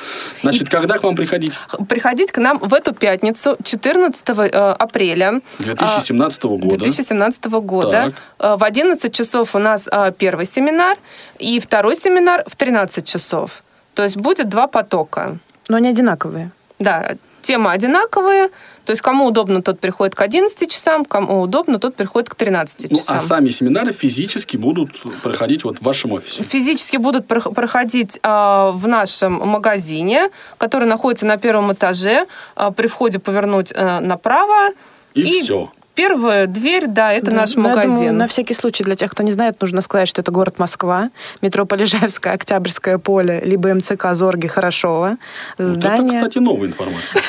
Значит, 0.42 0.64
И 0.64 0.66
когда 0.66 0.98
к 0.98 1.04
вам 1.04 1.16
приходить? 1.16 1.54
Приходить 1.88 2.32
к 2.32 2.38
нам 2.38 2.60
в 2.60 2.74
эту 2.74 2.94
пятницу, 2.94 3.58
14 3.64 4.24
э, 4.30 4.34
апреля. 4.58 5.42
2017 5.60 6.44
года. 6.44 6.78
2017 6.78 7.46
года. 7.46 8.14
Так. 8.38 8.54
Э, 8.54 8.56
в 8.58 8.64
11 8.64 9.14
часов 9.14 9.56
у 9.56 9.60
нас 9.60 9.88
э, 9.92 10.14
первый 10.18 10.46
семинар, 10.46 10.98
и 11.40 11.60
второй 11.60 11.96
семинар 11.96 12.44
в 12.48 12.56
13 12.56 13.06
часов. 13.06 13.64
То 13.94 14.04
есть 14.04 14.18
будет 14.18 14.50
два 14.50 14.68
потока. 14.68 15.38
Но 15.68 15.78
они 15.78 15.90
одинаковые. 15.90 16.52
Да, 16.80 17.16
темы 17.42 17.72
одинаковые. 17.72 18.50
То 18.86 18.92
есть 18.92 19.02
кому 19.02 19.26
удобно, 19.26 19.62
тот 19.62 19.80
приходит 19.80 20.16
к 20.16 20.22
11 20.22 20.72
часам, 20.72 21.06
кому 21.06 21.42
удобно, 21.42 21.78
тот 21.80 21.96
приходит 21.96 22.30
к 22.30 22.36
13 22.36 22.90
часам. 22.90 23.16
Ну, 23.16 23.18
а 23.18 23.20
сами 23.20 23.50
семинары 23.50 23.94
физически 23.94 24.58
будут 24.58 25.00
проходить 25.22 25.64
вот 25.64 25.78
в 25.78 25.82
вашем 25.84 26.14
офисе? 26.14 26.44
Физически 26.44 26.98
будут 26.98 27.28
проходить 27.28 28.20
э, 28.24 28.28
в 28.74 28.88
нашем 28.88 29.34
магазине, 29.48 30.30
который 30.58 30.88
находится 30.88 31.28
на 31.28 31.38
первом 31.38 31.72
этаже. 31.72 32.26
Э, 32.56 32.72
при 32.76 32.88
входе 32.88 33.20
повернуть 33.20 33.72
э, 33.76 34.00
направо. 34.00 34.70
И, 35.14 35.22
и 35.22 35.42
все 35.42 35.72
первая 36.00 36.48
дверь, 36.48 36.88
да, 36.88 37.12
это 37.12 37.32
да. 37.32 37.38
наш 37.38 37.56
ну, 37.56 37.64
магазин. 37.64 37.90
Думаю, 37.90 38.14
на 38.14 38.28
всякий 38.28 38.54
случай, 38.54 38.86
для 38.86 38.96
тех, 38.96 39.12
кто 39.12 39.22
не 39.22 39.34
знает, 39.34 39.60
нужно 39.60 39.82
сказать, 39.82 40.08
что 40.08 40.22
это 40.22 40.32
город 40.32 40.58
Москва, 40.58 41.10
метро 41.42 41.66
Полежаевское, 41.66 42.34
Октябрьское 42.34 42.98
поле, 43.00 43.42
либо 43.44 43.74
МЦК 43.74 44.14
Зорги 44.14 44.48
Хорошова. 44.48 45.18
Здание... 45.58 46.04
Вот 46.04 46.10
это, 46.10 46.18
кстати, 46.18 46.38
новая 46.38 46.70
информация. 46.70 47.22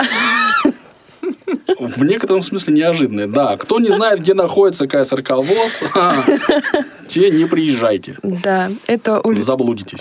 В 1.81 2.05
некотором 2.05 2.43
смысле 2.43 2.75
неожиданная. 2.75 3.27
Да, 3.27 3.57
кто 3.57 3.81
не 3.81 3.89
знает, 3.89 4.21
где 4.21 4.35
находится 4.35 4.87
КСРК 4.87 5.31
ВОЗ, 5.31 5.83
те 7.09 7.31
не 7.31 7.47
приезжайте. 7.47 8.19
Да, 8.23 8.71
это... 8.87 9.21
Заблудитесь. 9.35 10.01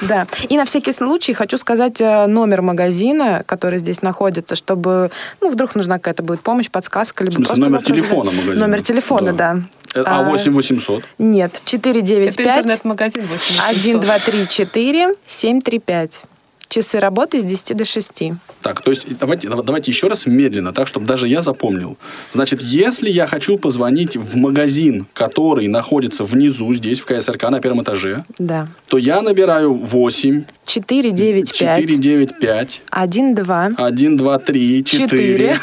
Да. 0.00 0.26
И 0.48 0.56
на 0.56 0.64
всякий 0.64 0.92
случай 0.92 1.32
хочу 1.32 1.58
сказать 1.58 2.00
э, 2.00 2.26
номер 2.26 2.62
магазина, 2.62 3.42
который 3.46 3.78
здесь 3.78 4.02
находится, 4.02 4.56
чтобы, 4.56 5.10
ну, 5.40 5.50
вдруг 5.50 5.74
нужна 5.74 5.98
какая-то 5.98 6.22
будет 6.22 6.40
помощь, 6.40 6.70
подсказка, 6.70 7.24
либо 7.24 7.32
В 7.32 7.36
смысле, 7.36 7.54
просто 7.54 7.70
номер 7.70 7.84
телефона 7.84 8.30
магазина? 8.30 8.66
Номер 8.66 8.82
телефона, 8.82 9.32
да. 9.32 9.56
да. 9.94 10.02
А 10.06 10.22
8 10.22 10.52
800? 10.52 11.04
Нет, 11.18 11.62
495 11.64 12.46
Это 12.46 12.60
интернет-магазин 12.60 13.26
8 13.26 13.34
800. 13.34 13.60
1234 13.68 15.14
735. 15.26 16.22
Часы 16.70 17.00
работы 17.00 17.40
с 17.40 17.44
10 17.44 17.76
до 17.76 17.84
6. 17.84 18.22
Так, 18.62 18.80
то 18.80 18.92
есть 18.92 19.18
давайте, 19.18 19.48
давайте 19.48 19.90
еще 19.90 20.06
раз 20.06 20.26
медленно, 20.26 20.72
так, 20.72 20.86
чтобы 20.86 21.04
даже 21.04 21.26
я 21.26 21.40
запомнил. 21.40 21.98
Значит, 22.32 22.62
если 22.62 23.10
я 23.10 23.26
хочу 23.26 23.58
позвонить 23.58 24.16
в 24.16 24.36
магазин, 24.36 25.08
который 25.12 25.66
находится 25.66 26.24
внизу, 26.24 26.72
здесь, 26.72 27.00
в 27.00 27.06
КСРК, 27.06 27.50
на 27.50 27.60
первом 27.60 27.82
этаже, 27.82 28.24
да. 28.38 28.68
то 28.86 28.98
я 28.98 29.20
набираю 29.20 29.74
8... 29.74 30.44
495. 30.64 31.76
495. 31.76 32.82
1, 32.88 33.34
2. 33.34 33.70
1, 33.76 34.16
2, 34.16 34.38
3, 34.38 34.84
4. 34.84 35.60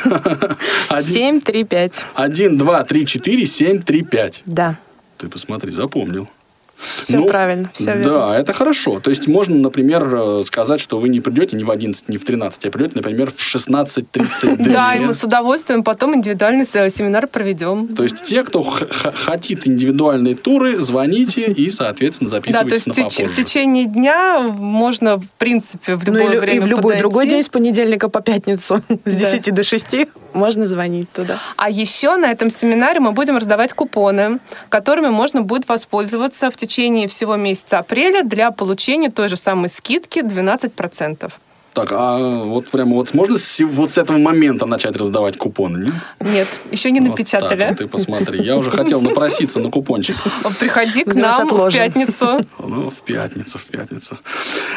7, 1.00 1.40
3, 1.40 1.64
5. 1.64 2.06
1, 2.16 2.58
2, 2.58 2.84
3, 2.84 3.06
4, 3.06 3.46
7, 3.46 3.80
3, 3.80 4.02
5. 4.04 4.42
Да. 4.46 4.76
Ты 5.18 5.30
посмотри, 5.30 5.72
запомнил. 5.72 6.28
Все 6.78 7.18
ну, 7.18 7.26
правильно, 7.26 7.72
все 7.74 7.86
верно. 7.86 8.04
Да, 8.04 8.40
это 8.40 8.54
хорошо. 8.54 9.00
То 9.00 9.10
есть 9.10 9.28
можно, 9.28 9.56
например, 9.56 10.08
э, 10.14 10.44
сказать, 10.44 10.80
что 10.80 11.00
вы 11.00 11.10
не 11.10 11.22
придете 11.22 11.56
не 11.56 11.64
в 11.64 11.72
11, 11.72 12.08
не 12.08 12.18
в 12.18 12.26
13, 12.26 12.66
а 12.66 12.72
придете, 12.72 12.94
например, 12.96 13.32
в 13.32 13.40
16.30. 13.40 14.58
Да, 14.78 14.96
и 14.96 15.00
мы 15.00 15.14
с 15.14 15.24
удовольствием 15.24 15.84
потом 15.84 16.16
индивидуальный 16.16 16.66
семинар 16.66 17.28
проведем. 17.28 17.88
То 17.88 18.04
есть 18.04 18.24
те, 18.24 18.44
кто 18.44 18.62
хотит 18.64 19.68
индивидуальные 19.68 20.36
туры, 20.36 20.80
звоните 20.80 21.46
и, 21.46 21.70
соответственно, 21.70 22.30
записывайтесь 22.30 22.86
на 22.86 22.94
попозже. 22.94 23.28
в 23.28 23.36
течение 23.36 23.86
дня 23.86 24.40
можно, 24.42 25.18
в 25.18 25.30
принципе, 25.38 25.96
в 25.96 26.04
любое 26.04 26.40
время 26.40 26.58
И 26.58 26.60
в 26.60 26.68
любой 26.68 26.98
другой 26.98 27.28
день 27.28 27.44
с 27.44 27.50
понедельника 27.50 28.10
по 28.10 28.22
пятницу 28.22 28.82
с 29.06 29.16
10 29.16 29.54
до 29.54 29.64
6. 29.64 29.96
Можно 30.34 30.66
звонить 30.66 31.12
туда. 31.12 31.40
А 31.56 31.70
еще 31.70 32.16
на 32.18 32.32
этом 32.32 32.50
семинаре 32.50 33.00
мы 33.00 33.12
будем 33.12 33.38
раздавать 33.38 33.74
купоны, 33.74 34.40
которыми 34.70 35.10
можно 35.10 35.42
будет 35.42 35.68
воспользоваться 35.68 36.50
в 36.52 36.58
течение 36.58 37.08
всего 37.08 37.36
месяца 37.36 37.80
апреля 37.80 38.24
для 38.24 38.52
получения 38.52 39.10
той 39.10 39.30
же 39.30 39.38
самой 39.38 39.70
скидки 39.70 40.20
12%. 40.20 41.32
Так, 41.78 41.92
а 41.92 42.18
вот 42.44 42.70
прямо 42.70 42.96
вот 42.96 43.14
можно 43.14 43.38
с, 43.38 43.60
вот 43.60 43.92
с 43.92 44.00
этого 44.00 44.18
момента 44.18 44.66
начать 44.66 44.96
раздавать 44.96 45.38
купоны, 45.38 45.78
нет? 45.78 45.94
Нет, 46.20 46.48
еще 46.72 46.90
не 46.90 47.00
напечатали. 47.00 47.60
Вот 47.60 47.68
так, 47.68 47.78
ты 47.78 47.88
посмотри. 47.88 48.42
Я 48.42 48.58
уже 48.58 48.72
хотел 48.72 49.00
напроситься 49.00 49.60
на 49.60 49.70
купончик. 49.70 50.16
Приходи 50.60 51.04
к 51.04 51.14
нам 51.14 51.48
в 51.48 51.72
пятницу. 51.72 52.44
Ну, 52.58 52.90
в 52.90 53.02
пятницу, 53.02 53.60
в 53.60 53.66
пятницу. 53.66 54.18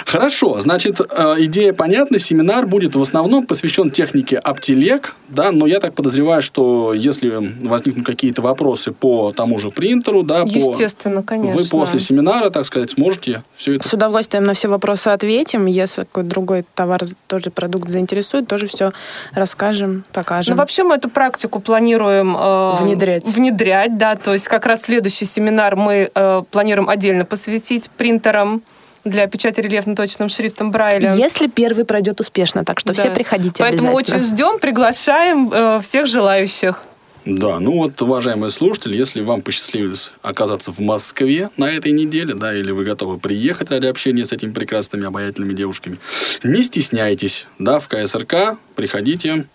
Хорошо, 0.04 0.60
значит, 0.60 1.00
э, 1.00 1.36
идея 1.38 1.72
понятна. 1.72 2.18
Семинар 2.18 2.66
будет 2.66 2.94
в 2.94 3.00
основном 3.00 3.46
посвящен 3.46 3.90
технике 3.90 4.36
Аптелек, 4.36 5.14
да, 5.30 5.52
но 5.52 5.66
я 5.66 5.80
так 5.80 5.94
подозреваю, 5.94 6.42
что 6.42 6.92
если 6.92 7.54
возникнут 7.66 8.04
какие-то 8.04 8.42
вопросы 8.42 8.92
по 8.92 9.32
тому 9.32 9.58
же 9.58 9.70
принтеру, 9.70 10.22
да, 10.22 10.42
Естественно, 10.44 11.22
по... 11.22 11.28
конечно. 11.28 11.62
Вы 11.62 11.68
после 11.70 11.98
семинара, 11.98 12.50
так 12.50 12.66
сказать, 12.66 12.90
сможете 12.90 13.42
все 13.56 13.76
это... 13.76 13.88
С 13.88 13.94
удовольствием 13.94 14.44
на 14.44 14.52
все 14.52 14.68
вопросы 14.68 15.08
ответим. 15.08 15.64
Если 15.64 16.02
какой-то 16.02 16.28
другой 16.28 16.66
товар 16.74 16.89
товар, 16.90 17.14
тоже 17.26 17.50
продукт 17.50 17.88
заинтересует, 17.88 18.48
тоже 18.48 18.66
все 18.66 18.92
расскажем, 19.32 20.04
покажем. 20.12 20.54
Ну, 20.54 20.58
вообще 20.58 20.82
мы 20.82 20.96
эту 20.96 21.08
практику 21.08 21.60
планируем 21.60 22.36
э, 22.36 22.76
внедрять. 22.80 23.24
внедрять, 23.26 23.96
да, 23.96 24.16
то 24.16 24.32
есть 24.32 24.48
как 24.48 24.66
раз 24.66 24.82
следующий 24.82 25.24
семинар 25.24 25.76
мы 25.76 26.10
э, 26.12 26.42
планируем 26.50 26.88
отдельно 26.88 27.24
посвятить 27.24 27.90
принтерам 27.90 28.62
для 29.04 29.26
печати 29.26 29.60
рельефно-точным 29.60 30.28
шрифтом 30.28 30.70
Брайля. 30.70 31.14
Если 31.14 31.46
первый 31.46 31.86
пройдет 31.86 32.20
успешно, 32.20 32.64
так 32.64 32.80
что 32.80 32.92
да. 32.92 33.00
все 33.00 33.10
приходите 33.10 33.62
Поэтому 33.62 33.92
очень 33.92 34.22
ждем, 34.22 34.58
приглашаем 34.58 35.50
э, 35.52 35.80
всех 35.80 36.06
желающих. 36.06 36.82
Да, 37.24 37.60
ну 37.60 37.72
вот, 37.72 38.00
уважаемые 38.00 38.50
слушатели, 38.50 38.96
если 38.96 39.20
вам 39.20 39.42
посчастливилось 39.42 40.12
оказаться 40.22 40.72
в 40.72 40.78
Москве 40.78 41.50
на 41.56 41.70
этой 41.70 41.92
неделе, 41.92 42.34
да, 42.34 42.54
или 42.54 42.70
вы 42.70 42.84
готовы 42.84 43.18
приехать 43.18 43.70
ради 43.70 43.86
общения 43.86 44.24
с 44.24 44.32
этими 44.32 44.52
прекрасными, 44.52 45.06
обаятельными 45.06 45.52
девушками, 45.52 45.98
не 46.42 46.62
стесняйтесь, 46.62 47.46
да, 47.58 47.78
в 47.78 47.88
КСРК 47.88 48.58
приходите. 48.74 49.46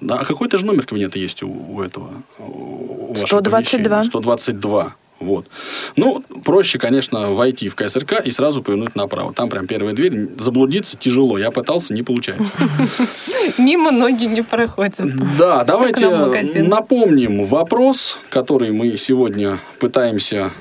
Да, 0.00 0.18
а 0.18 0.24
какой-то 0.24 0.58
же 0.58 0.66
номер 0.66 0.84
кабинета 0.84 1.18
есть 1.18 1.42
у, 1.42 1.48
у 1.48 1.80
этого? 1.80 2.22
У 2.38 3.14
122. 3.16 4.04
122. 4.04 4.96
Вот. 5.24 5.46
Ну, 5.96 6.22
проще, 6.44 6.78
конечно, 6.78 7.32
войти 7.32 7.68
в 7.68 7.74
КСРК 7.74 8.20
и 8.24 8.30
сразу 8.30 8.62
повернуть 8.62 8.94
направо. 8.94 9.32
Там 9.32 9.48
прям 9.48 9.66
первая 9.66 9.94
дверь. 9.94 10.28
Заблудиться 10.38 10.96
тяжело. 10.96 11.38
Я 11.38 11.50
пытался, 11.50 11.94
не 11.94 12.02
получается. 12.02 12.52
Мимо 13.58 13.90
ноги 13.90 14.24
не 14.26 14.42
проходят. 14.42 14.94
Да, 15.38 15.64
давайте 15.64 16.08
напомним 16.62 17.46
вопрос, 17.46 18.20
который 18.30 18.70
мы 18.70 18.96
сегодня 18.96 19.58
пытаемся 19.80 20.52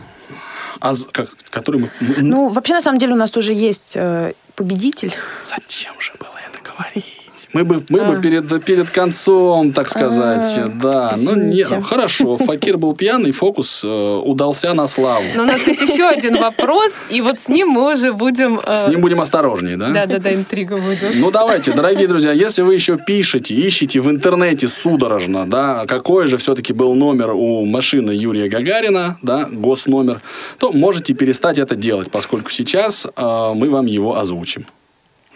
а 0.79 0.93
как, 1.13 1.29
который 1.49 1.81
мы... 1.81 1.89
Ну, 2.17 2.49
вообще, 2.49 2.73
на 2.73 2.81
самом 2.81 2.99
деле, 2.99 3.13
у 3.13 3.15
нас 3.15 3.37
уже 3.37 3.53
есть 3.53 3.93
э, 3.95 4.33
победитель. 4.55 5.13
Зачем 5.41 5.93
же 5.99 6.11
было 6.19 6.37
это 6.45 6.59
говорить? 6.61 7.12
Мы 7.53 7.63
бы, 7.63 7.83
мы 7.89 7.99
а. 7.99 8.11
бы 8.11 8.21
перед, 8.21 8.65
перед 8.65 8.89
концом, 8.89 9.73
так 9.73 9.87
сказать, 9.87 10.57
а, 10.57 10.67
да. 10.67 11.13
Ну, 11.17 11.35
не, 11.35 11.63
хорошо, 11.63 12.37
Факир 12.37 12.77
был 12.77 12.95
пьяный, 12.95 13.31
фокус 13.31 13.81
э, 13.83 14.21
удался 14.23 14.73
на 14.73 14.87
славу. 14.87 15.25
Но 15.35 15.43
у 15.43 15.45
нас 15.45 15.67
есть 15.67 15.81
еще 15.81 16.07
один 16.07 16.37
вопрос, 16.39 16.93
и 17.11 17.21
вот 17.21 17.39
с 17.39 17.49
ним 17.49 17.69
мы 17.69 17.93
уже 17.93 18.11
будем... 18.11 18.59
Э... 18.65 18.75
С 18.75 18.87
ним 18.87 19.01
будем 19.01 19.21
осторожнее, 19.21 19.77
да? 19.77 19.89
Да-да-да, 19.89 20.33
интрига 20.33 20.77
будет. 20.77 21.15
Ну, 21.15 21.29
давайте, 21.29 21.73
дорогие 21.73 22.07
друзья, 22.07 22.31
если 22.31 22.63
вы 22.63 22.73
еще 22.73 22.97
пишете, 22.97 23.53
ищете 23.53 23.99
в 23.99 24.09
интернете 24.09 24.67
судорожно, 24.67 25.45
да, 25.45 25.85
какой 25.85 26.25
же 26.27 26.37
все-таки 26.37 26.73
был 26.73 26.95
номер 26.95 27.31
у 27.31 27.65
машины 27.65 28.11
Юрия 28.11 28.49
Гагарина, 28.49 29.19
да, 29.21 29.47
госномер, 29.51 30.21
то 30.57 30.71
можете 30.71 31.13
перестать 31.13 31.59
это 31.59 31.75
делать, 31.75 32.09
поскольку 32.09 32.49
сейчас 32.49 33.05
э, 33.05 33.51
мы 33.53 33.69
вам 33.69 33.85
его 33.85 34.17
озвучим. 34.17 34.65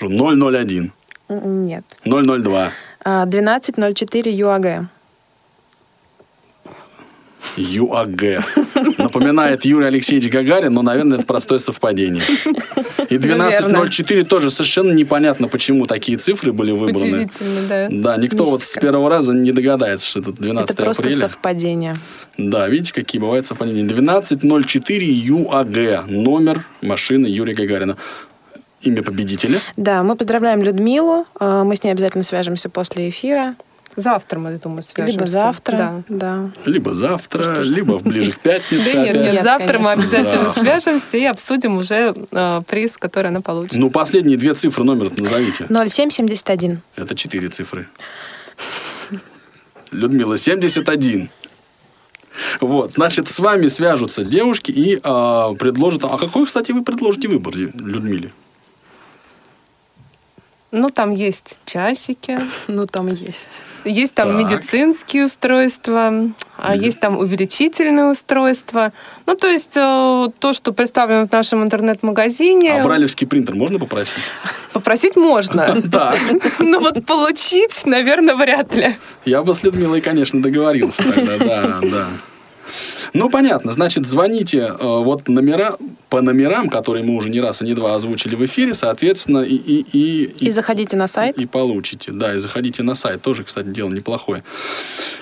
001. 0.02 0.92
Нет. 1.30 1.84
002. 2.06 2.72
1204 3.04 4.32
ЮАГ. 4.32 4.88
ЮАГ. 7.56 8.44
Напоминает 8.98 9.66
Юрий 9.66 9.88
Алексеевич 9.88 10.32
Гагарин, 10.32 10.74
но, 10.74 10.82
наверное, 10.82 11.18
это 11.18 11.26
простое 11.28 11.60
совпадение. 11.60 12.22
И 13.10 13.16
12.04 13.16 14.26
тоже 14.26 14.50
совершенно 14.50 14.92
непонятно, 14.92 15.48
почему 15.48 15.86
такие 15.86 16.18
цифры 16.18 16.52
были 16.52 16.72
выбраны. 16.72 17.24
Удивительно, 17.24 17.62
да. 17.68 17.88
Да, 17.90 18.18
никто 18.18 18.38
Мистика. 18.40 18.50
вот 18.52 18.64
с 18.64 18.74
первого 18.74 19.10
раза 19.10 19.34
не 19.34 19.52
догадается, 19.52 20.06
что 20.06 20.20
это 20.20 20.34
12 20.34 20.74
это 20.76 20.84
просто 20.84 21.02
апреля. 21.02 21.18
совпадение. 21.20 21.96
Да, 22.38 22.68
видите, 22.68 22.94
какие 22.94 23.22
бывают 23.22 23.46
совпадения. 23.46 23.84
12.04 23.86 25.00
ЮАГ, 25.00 26.08
номер 26.10 26.66
машины 26.82 27.28
Юрия 27.28 27.56
Гагарина 27.56 27.98
имя 28.82 29.04
победителя. 29.04 29.60
Да, 29.76 30.04
мы 30.04 30.16
поздравляем 30.16 30.62
Людмилу. 30.62 31.26
А, 31.40 31.64
мы 31.64 31.76
с 31.76 31.84
ней 31.84 31.92
обязательно 31.92 32.24
свяжемся 32.24 32.70
после 32.70 33.10
эфира. 33.10 33.56
Завтра, 33.96 34.38
мы, 34.38 34.60
думаю, 34.60 34.84
свяжемся. 34.84 35.18
Либо 35.18 35.28
завтра, 35.28 36.04
да. 36.08 36.52
да. 36.52 36.52
Либо 36.66 36.94
завтра, 36.94 37.62
либо 37.62 37.98
ближе 37.98 38.32
к 38.32 38.40
пятнице 38.42 38.94
Да 38.94 39.04
нет, 39.04 39.16
нет, 39.16 39.44
завтра 39.44 39.80
мы 39.80 39.92
обязательно 39.92 40.52
свяжемся 40.52 41.18
и 41.18 41.26
обсудим 41.26 41.78
уже 41.78 42.14
э, 42.32 42.60
приз, 42.68 42.96
который 42.98 43.28
она 43.28 43.42
получит. 43.42 43.74
Ну, 43.74 43.90
последние 43.90 44.38
две 44.38 44.54
цифры 44.54 44.84
номера 44.84 45.12
назовите. 45.18 45.66
0771. 45.68 46.82
Это 46.96 47.16
четыре 47.16 47.48
цифры. 47.50 47.88
Людмила, 49.92 50.38
71. 50.38 51.32
Вот, 52.62 52.94
значит, 52.94 53.30
с 53.30 53.40
вами 53.40 53.68
свяжутся 53.68 54.24
девушки 54.24 54.70
и 54.70 54.98
э, 54.98 55.00
предложат... 55.58 56.04
А 56.04 56.20
какой, 56.20 56.46
кстати, 56.46 56.72
вы 56.72 56.84
предложите 56.84 57.30
выбор 57.30 57.56
Людмиле? 57.56 58.32
Ну, 60.72 60.90
там 60.90 61.12
есть 61.12 61.60
часики. 61.66 62.40
Ну, 62.68 62.86
там 62.86 63.08
есть. 63.08 63.62
Есть 63.86 64.14
там 64.14 64.30
так. 64.30 64.38
медицинские 64.38 65.26
устройства, 65.26 66.12
а 66.58 66.74
Меди... 66.74 66.86
есть 66.86 67.00
там 67.00 67.18
увеличительные 67.18 68.08
устройства. 68.08 68.92
Ну, 69.26 69.36
то 69.36 69.48
есть 69.48 69.78
э, 69.78 70.28
то, 70.40 70.54
что 70.54 70.74
представлено 70.74 71.28
в 71.28 71.32
нашем 71.32 71.64
интернет-магазине. 71.64 72.82
А 72.82 72.84
брайлевский 72.84 73.26
принтер 73.26 73.56
можно 73.56 73.80
попросить? 73.80 74.16
Попросить 74.74 75.16
можно. 75.16 75.82
Да. 75.88 76.16
Но 76.60 76.80
вот 76.80 77.06
получить, 77.06 77.86
наверное, 77.86 78.36
вряд 78.36 78.76
ли. 78.76 78.96
Я 79.24 79.44
бы 79.44 79.54
с 79.54 79.64
Людмилой, 79.64 80.02
конечно, 80.02 80.42
договорился 80.42 81.02
тогда, 81.04 81.38
да, 81.38 81.80
да. 81.82 82.08
Ну, 83.14 83.30
понятно. 83.30 83.72
Значит, 83.72 84.08
звоните 84.08 84.60
э, 84.60 84.76
вот 84.80 85.28
номера, 85.28 85.78
по 86.10 86.22
номерам, 86.22 86.70
которые 86.70 87.04
мы 87.04 87.16
уже 87.16 87.30
не 87.30 87.42
раз 87.42 87.62
и 87.62 87.66
не 87.66 87.74
два 87.74 87.96
озвучили 87.96 88.36
в 88.36 88.46
эфире, 88.46 88.74
соответственно, 88.74 89.40
и... 89.40 89.56
И, 89.56 89.86
и, 89.92 90.24
и, 90.40 90.48
и 90.48 90.52
заходите 90.52 90.96
на 90.96 91.08
сайт. 91.08 91.38
И 91.38 91.46
получите, 91.46 92.12
да, 92.12 92.36
и 92.36 92.38
заходите 92.38 92.84
на 92.84 92.96
сайт. 92.96 93.22
Тоже, 93.22 93.44
кстати, 93.44 93.68
дело 93.68 93.90
неплохое. 93.90 94.44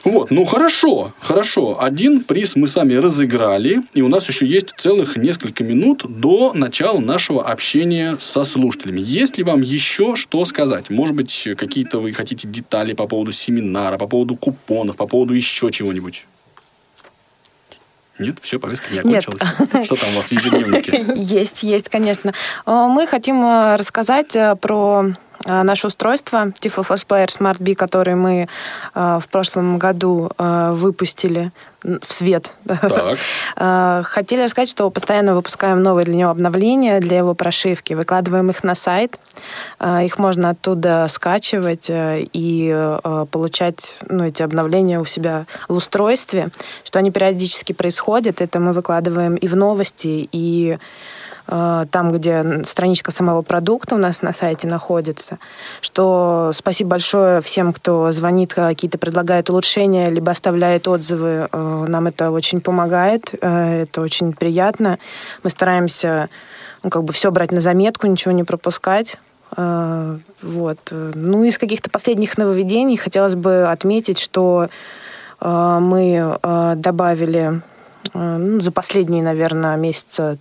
Вот, 0.03 0.29
ну, 0.29 0.45
хорошо, 0.45 1.13
хорошо. 1.19 1.81
Один 1.81 2.23
приз 2.23 2.55
мы 2.55 2.67
с 2.67 2.75
вами 2.75 2.93
разыграли, 2.93 3.81
и 3.93 4.01
у 4.01 4.07
нас 4.07 4.29
еще 4.29 4.45
есть 4.45 4.73
целых 4.77 5.17
несколько 5.17 5.63
минут 5.63 6.03
до 6.07 6.53
начала 6.53 6.99
нашего 6.99 7.43
общения 7.43 8.17
со 8.19 8.43
слушателями. 8.43 9.01
Есть 9.01 9.37
ли 9.37 9.43
вам 9.43 9.61
еще 9.61 10.15
что 10.15 10.45
сказать? 10.45 10.89
Может 10.89 11.15
быть, 11.15 11.47
какие-то 11.57 11.99
вы 11.99 12.13
хотите 12.13 12.47
детали 12.47 12.93
по 12.93 13.07
поводу 13.07 13.31
семинара, 13.31 13.97
по 13.97 14.07
поводу 14.07 14.35
купонов, 14.35 14.97
по 14.97 15.07
поводу 15.07 15.33
еще 15.33 15.71
чего-нибудь? 15.71 16.25
Нет, 18.17 18.37
все, 18.41 18.59
повестка 18.59 18.93
не 18.93 18.99
окончилась. 18.99 19.41
Нет. 19.73 19.85
Что 19.85 19.95
там 19.97 20.09
у 20.13 20.15
вас 20.15 20.27
в 20.27 20.31
ежедневнике? 20.31 21.03
Есть, 21.15 21.63
есть, 21.63 21.89
конечно. 21.89 22.33
Э, 22.65 22.87
мы 22.89 23.07
хотим 23.07 23.43
э, 23.43 23.75
рассказать 23.75 24.35
э, 24.35 24.55
про 24.55 25.13
наше 25.45 25.87
устройство 25.87 26.47
Tiflo 26.47 26.87
Flash 26.87 27.05
Player 27.07 27.27
Smart 27.27 27.57
B, 27.59 27.75
который 27.75 28.15
мы 28.15 28.47
в 28.93 29.23
прошлом 29.31 29.77
году 29.77 30.31
выпустили 30.37 31.51
в 31.83 32.11
свет. 32.11 32.53
Так. 33.55 34.05
Хотели 34.05 34.43
рассказать, 34.43 34.69
что 34.69 34.89
постоянно 34.89 35.35
выпускаем 35.35 35.81
новые 35.83 36.05
для 36.05 36.15
него 36.15 36.29
обновления, 36.29 36.99
для 36.99 37.17
его 37.17 37.33
прошивки. 37.33 37.93
Выкладываем 37.93 38.49
их 38.49 38.63
на 38.63 38.75
сайт. 38.75 39.19
Их 40.01 40.17
можно 40.17 40.49
оттуда 40.49 41.07
скачивать 41.09 41.87
и 41.89 42.97
получать 43.31 43.97
ну, 44.07 44.25
эти 44.25 44.43
обновления 44.43 44.99
у 44.99 45.05
себя 45.05 45.45
в 45.67 45.75
устройстве. 45.75 46.49
Что 46.83 46.99
они 46.99 47.11
периодически 47.11 47.73
происходят, 47.73 48.41
это 48.41 48.59
мы 48.59 48.73
выкладываем 48.73 49.35
и 49.35 49.47
в 49.47 49.55
новости, 49.55 50.27
и 50.31 50.77
Э, 50.77 50.77
там, 51.47 52.11
где 52.11 52.63
страничка 52.63 53.11
самого 53.11 53.43
продукта 53.43 53.95
у 53.95 53.97
нас 53.97 54.21
на 54.21 54.33
сайте 54.33 54.67
находится. 54.67 55.37
Что 55.81 56.51
спасибо 56.53 56.91
большое 56.91 57.41
всем, 57.41 57.71
кто 57.71 58.11
звонит, 58.11 58.53
какие-то 58.53 58.97
предлагает 58.97 59.49
улучшения, 59.49 60.09
либо 60.09 60.31
оставляет 60.31 60.87
отзывы. 60.87 61.47
Э, 61.51 61.85
нам 61.87 62.07
это 62.07 62.31
очень 62.31 62.61
помогает, 62.61 63.31
э, 63.39 63.83
это 63.83 64.01
очень 64.01 64.33
приятно. 64.33 64.97
Мы 65.43 65.49
стараемся 65.51 66.29
ну, 66.83 66.89
как 66.89 67.03
бы 67.03 67.13
все 67.13 67.31
брать 67.31 67.51
на 67.51 67.61
заметку, 67.61 68.07
ничего 68.07 68.31
не 68.31 68.43
пропускать 68.43 69.17
Вот. 69.55 70.79
Ну, 70.91 71.43
из 71.43 71.57
каких-то 71.57 71.89
последних 71.89 72.37
нововведений 72.37 72.97
хотелось 72.97 73.35
бы 73.35 73.69
отметить, 73.69 74.19
что 74.19 74.67
мы 75.39 76.39
добавили 76.75 77.61
ну, 78.13 78.59
за 78.59 78.71
последние, 78.71 79.23
наверное, 79.23 79.77
месяца 79.77 80.37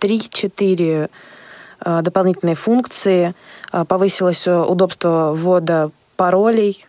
3-4 0.00 1.10
дополнительные 2.02 2.54
функции. 2.56 3.34
Повысилось 3.70 4.46
удобство 4.46 5.32
ввода 5.34 5.90
паролей, 6.16 6.86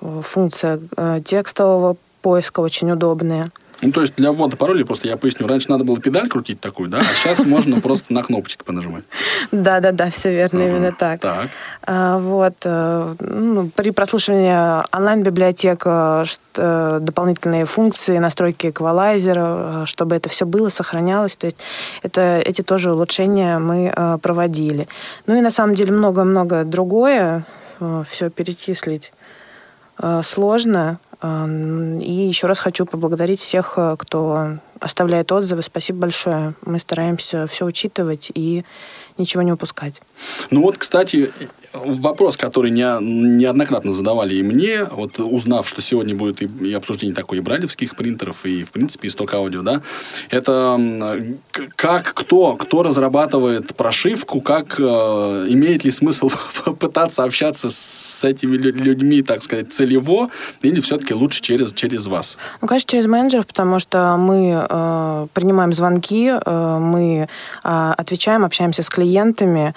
функция 0.00 0.80
текстового 1.24 1.96
поиска 2.20 2.60
очень 2.60 2.90
удобная. 2.90 3.50
Ну, 3.82 3.90
то 3.90 4.00
есть 4.00 4.14
для 4.14 4.30
ввода 4.30 4.56
паролей, 4.56 4.84
просто 4.84 5.08
я 5.08 5.16
поясню, 5.16 5.48
раньше 5.48 5.68
надо 5.68 5.82
было 5.82 5.98
педаль 6.00 6.28
крутить 6.28 6.60
такую, 6.60 6.88
да, 6.88 7.00
а 7.00 7.14
сейчас 7.14 7.44
можно 7.44 7.80
просто 7.80 8.12
на 8.12 8.22
кнопочки 8.22 8.62
понажимать. 8.62 9.04
Да, 9.50 9.80
да, 9.80 9.90
да, 9.90 10.10
все 10.10 10.30
верно, 10.30 10.62
именно 10.62 10.92
так. 10.92 11.20
Так. 11.20 11.48
А, 11.82 12.18
вот. 12.18 12.54
Э, 12.64 13.14
ну, 13.18 13.70
при 13.74 13.90
прослушивании 13.90 14.96
онлайн-библиотек 14.96 15.82
э, 15.84 16.98
дополнительные 17.00 17.64
функции, 17.64 18.18
настройки 18.18 18.68
эквалайзера, 18.68 19.82
э, 19.82 19.86
чтобы 19.86 20.14
это 20.14 20.28
все 20.28 20.46
было, 20.46 20.68
сохранялось. 20.68 21.34
То 21.34 21.46
есть 21.46 21.58
это, 22.02 22.40
эти 22.44 22.62
тоже 22.62 22.92
улучшения 22.92 23.58
мы 23.58 23.92
проводили. 24.22 24.86
Ну 25.26 25.36
и 25.36 25.40
на 25.40 25.50
самом 25.50 25.74
деле 25.74 25.92
много-много 25.92 26.64
другое. 26.64 27.44
Все 28.08 28.30
перечислить 28.30 29.12
сложно. 30.22 30.98
И 31.22 32.12
еще 32.12 32.46
раз 32.46 32.58
хочу 32.58 32.84
поблагодарить 32.84 33.40
всех, 33.40 33.74
э, 33.76 33.96
кто 33.98 34.58
оставляет 34.80 35.30
отзывы. 35.30 35.62
Спасибо 35.62 36.00
большое. 36.00 36.54
Мы 36.62 36.78
стараемся 36.80 37.46
все 37.46 37.64
учитывать 37.64 38.30
и 38.34 38.64
ничего 39.18 39.42
не 39.42 39.52
упускать. 39.52 40.00
Ну 40.50 40.62
вот, 40.62 40.78
кстати, 40.78 41.30
вопрос, 41.72 42.36
который 42.36 42.70
не, 42.70 42.84
неоднократно 43.00 43.92
задавали 43.92 44.34
и 44.34 44.42
мне, 44.42 44.84
вот 44.84 45.18
узнав, 45.18 45.68
что 45.68 45.80
сегодня 45.82 46.14
будет 46.14 46.42
и, 46.42 46.46
и 46.68 46.72
обсуждение 46.72 47.14
такой 47.14 47.38
и 47.38 47.40
брайлевских 47.40 47.96
принтеров, 47.96 48.44
и, 48.44 48.64
в 48.64 48.72
принципе, 48.72 49.08
исток 49.08 49.34
аудио, 49.34 49.62
да, 49.62 49.82
это 50.30 51.36
как, 51.76 52.14
кто, 52.14 52.56
кто 52.56 52.82
разрабатывает 52.82 53.74
прошивку, 53.74 54.40
как, 54.40 54.76
э, 54.78 54.82
имеет 55.48 55.84
ли 55.84 55.90
смысл 55.90 56.30
пытаться 56.78 57.24
общаться 57.24 57.70
с 57.70 58.24
этими 58.24 58.56
людьми, 58.56 59.22
так 59.22 59.42
сказать, 59.42 59.72
целево, 59.72 60.30
или 60.62 60.80
все-таки 60.80 61.14
лучше 61.14 61.40
через, 61.40 61.72
через 61.72 62.06
вас? 62.06 62.38
Ну, 62.60 62.68
конечно, 62.68 62.90
через 62.90 63.06
менеджеров, 63.06 63.46
потому 63.46 63.78
что 63.78 64.16
мы 64.16 64.66
э, 64.68 65.26
принимаем 65.32 65.72
звонки, 65.72 66.28
э, 66.28 66.78
мы 66.78 67.28
э, 67.64 67.94
отвечаем, 67.96 68.44
общаемся 68.44 68.82
с 68.82 68.88
клиентами, 68.88 69.74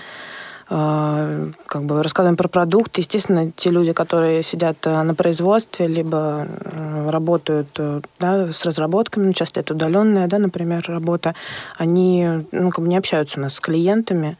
как 0.67 1.83
бы 1.83 2.01
рассказываем 2.01 2.37
про 2.37 2.47
продукт. 2.47 2.97
Естественно, 2.97 3.51
те 3.51 3.69
люди, 3.69 3.93
которые 3.93 4.41
сидят 4.41 4.77
э, 4.85 5.03
на 5.03 5.13
производстве, 5.13 5.87
либо 5.87 6.47
э, 6.47 7.09
работают 7.09 7.67
э, 7.77 8.01
да, 8.19 8.51
с 8.51 8.65
разработками, 8.65 9.27
ну, 9.27 9.33
часто 9.33 9.59
это 9.59 9.75
удаленная, 9.75 10.27
да, 10.27 10.39
например, 10.39 10.83
работа, 10.87 11.35
они 11.77 12.45
ну, 12.51 12.71
как 12.71 12.83
бы 12.83 12.89
не 12.89 12.97
общаются 12.97 13.37
у 13.39 13.43
нас 13.43 13.53
с 13.53 13.59
клиентами, 13.59 14.39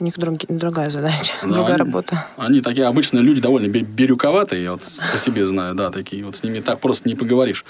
у 0.00 0.04
них 0.04 0.18
друг, 0.18 0.38
другая 0.48 0.88
задача, 0.88 1.34
да, 1.42 1.48
другая 1.48 1.74
они, 1.74 1.78
работа. 1.78 2.26
Они 2.38 2.60
такие 2.62 2.86
обычные 2.86 3.22
люди, 3.22 3.42
довольно 3.42 3.68
бирюковатые, 3.68 4.62
я 4.62 4.72
вот 4.72 4.80
по 5.12 5.18
себе 5.18 5.44
знаю, 5.44 5.74
да, 5.74 5.90
такие. 5.90 6.24
Вот 6.24 6.36
с 6.36 6.42
ними 6.42 6.60
так 6.60 6.80
просто 6.80 7.06
не 7.06 7.14
поговоришь. 7.14 7.66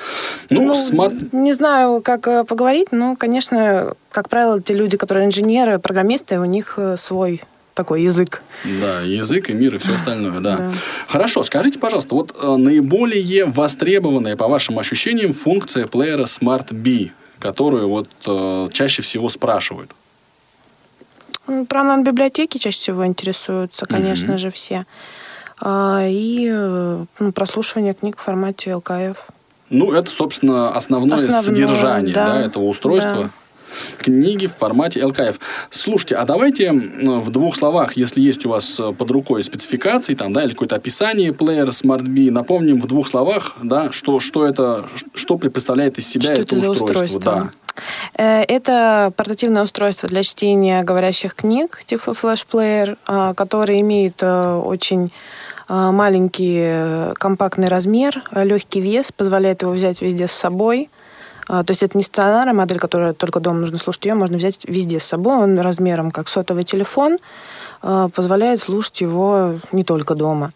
Ну, 0.50 0.62
ну 0.62 0.74
смарт... 0.74 1.32
Не 1.32 1.52
знаю, 1.52 2.02
как 2.02 2.46
поговорить, 2.46 2.92
но, 2.92 3.16
конечно, 3.16 3.94
как 4.10 4.28
правило, 4.28 4.60
те 4.60 4.74
люди, 4.74 4.96
которые 4.96 5.26
инженеры, 5.26 5.80
программисты, 5.80 6.38
у 6.38 6.44
них 6.44 6.78
свой 6.98 7.42
такой 7.76 8.02
язык. 8.02 8.42
Да, 8.64 9.02
язык 9.02 9.50
и 9.50 9.52
мир 9.52 9.76
и 9.76 9.78
все 9.78 9.94
остальное, 9.94 10.40
да. 10.40 10.56
да. 10.56 10.72
Хорошо, 11.06 11.44
скажите, 11.44 11.78
пожалуйста, 11.78 12.14
вот 12.14 12.34
э, 12.42 12.56
наиболее 12.56 13.44
востребованная, 13.44 14.34
по 14.34 14.48
вашим 14.48 14.78
ощущениям, 14.78 15.32
функция 15.32 15.86
плеера 15.86 16.24
Smart 16.24 16.72
B, 16.72 17.10
которую 17.38 17.88
вот 17.88 18.08
э, 18.26 18.68
чаще 18.72 19.02
всего 19.02 19.28
спрашивают? 19.28 19.90
Про 21.68 21.82
онлайн-библиотеки 21.82 22.58
чаще 22.58 22.78
всего 22.78 23.06
интересуются, 23.06 23.86
конечно 23.86 24.38
же, 24.38 24.50
все. 24.50 24.86
А, 25.60 26.06
и 26.08 26.48
э, 26.50 27.04
ну, 27.20 27.32
прослушивание 27.32 27.94
книг 27.94 28.16
в 28.18 28.22
формате 28.22 28.70
LKF. 28.70 29.16
Ну, 29.68 29.92
это, 29.92 30.10
собственно, 30.10 30.74
основное, 30.74 31.16
основное 31.16 31.42
содержание 31.42 32.14
да, 32.14 32.26
да, 32.26 32.40
этого 32.40 32.64
устройства. 32.64 33.24
Да 33.24 33.30
книги 33.98 34.46
в 34.46 34.54
формате 34.54 35.00
LKF. 35.00 35.36
Слушайте, 35.70 36.16
а 36.16 36.24
давайте 36.24 36.72
в 36.72 37.30
двух 37.30 37.56
словах, 37.56 37.96
если 37.96 38.20
есть 38.20 38.46
у 38.46 38.50
вас 38.50 38.78
э, 38.80 38.92
под 38.92 39.10
рукой 39.10 39.42
спецификации, 39.42 40.14
там, 40.14 40.32
да, 40.32 40.44
или 40.44 40.52
какое-то 40.52 40.76
описание 40.76 41.32
плеера 41.32 41.70
SmartBee, 41.70 42.30
напомним 42.30 42.80
в 42.80 42.86
двух 42.86 43.08
словах, 43.08 43.56
да, 43.62 43.92
что, 43.92 44.20
что 44.20 44.46
это, 44.46 44.86
что 45.14 45.38
представляет 45.38 45.98
из 45.98 46.08
себя 46.08 46.22
что 46.22 46.32
это, 46.32 46.42
это 46.42 46.54
устройство. 46.56 46.84
устройство. 46.84 47.20
Да. 47.22 47.50
Э, 48.16 48.42
это 48.42 49.12
портативное 49.16 49.62
устройство 49.62 50.08
для 50.08 50.22
чтения 50.22 50.82
говорящих 50.82 51.34
книг, 51.34 51.80
Tiflo 51.86 52.16
Flash 52.20 52.46
Player, 52.50 52.96
а, 53.06 53.34
который 53.34 53.80
имеет 53.80 54.22
э, 54.22 54.54
очень 54.54 55.12
маленький 55.68 57.12
компактный 57.14 57.66
размер, 57.66 58.22
легкий 58.30 58.80
вес, 58.80 59.10
позволяет 59.10 59.62
его 59.62 59.72
взять 59.72 60.00
везде 60.00 60.28
с 60.28 60.30
собой. 60.30 60.88
А, 61.48 61.64
то 61.64 61.70
есть 61.70 61.82
это 61.82 61.96
не 61.96 62.04
стационарная 62.04 62.54
модель, 62.54 62.78
которая 62.78 63.12
только 63.12 63.40
дома 63.40 63.60
нужно 63.60 63.78
слушать 63.78 64.04
ее, 64.04 64.14
можно 64.14 64.36
взять 64.36 64.64
везде 64.64 65.00
с 65.00 65.04
собой. 65.04 65.36
Он 65.36 65.58
размером 65.58 66.10
как 66.10 66.28
сотовый 66.28 66.64
телефон, 66.64 67.18
а, 67.82 68.08
позволяет 68.08 68.60
слушать 68.60 69.00
его 69.00 69.58
не 69.72 69.84
только 69.84 70.14
дома. 70.14 70.52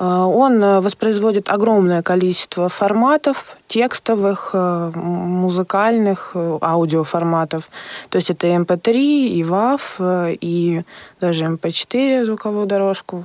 А, 0.00 0.26
он 0.26 0.62
э, 0.62 0.80
воспроизводит 0.80 1.50
огромное 1.50 2.02
количество 2.02 2.68
форматов, 2.68 3.56
текстовых, 3.66 4.50
э, 4.52 4.92
музыкальных, 4.94 6.32
э, 6.34 6.58
аудиоформатов. 6.62 7.68
То 8.08 8.16
есть 8.16 8.30
это 8.30 8.46
MP3, 8.46 8.94
и 8.94 9.42
WAV, 9.42 10.38
и 10.40 10.84
даже 11.20 11.46
MP4 11.46 12.24
звуковую 12.24 12.66
дорожку 12.66 13.24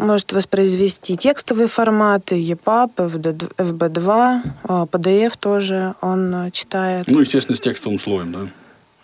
может 0.00 0.32
воспроизвести 0.32 1.16
текстовые 1.16 1.68
форматы, 1.68 2.36
EPUB, 2.36 2.96
FB2, 2.96 4.42
PDF 4.64 5.34
тоже 5.38 5.94
он 6.00 6.50
читает. 6.52 7.06
Ну, 7.06 7.20
естественно, 7.20 7.56
с 7.56 7.60
текстовым 7.60 7.98
слоем, 7.98 8.32
да? 8.32 8.48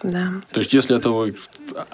Да. 0.02 0.32
То 0.52 0.60
есть, 0.60 0.74
если 0.74 0.96
это 0.96 1.08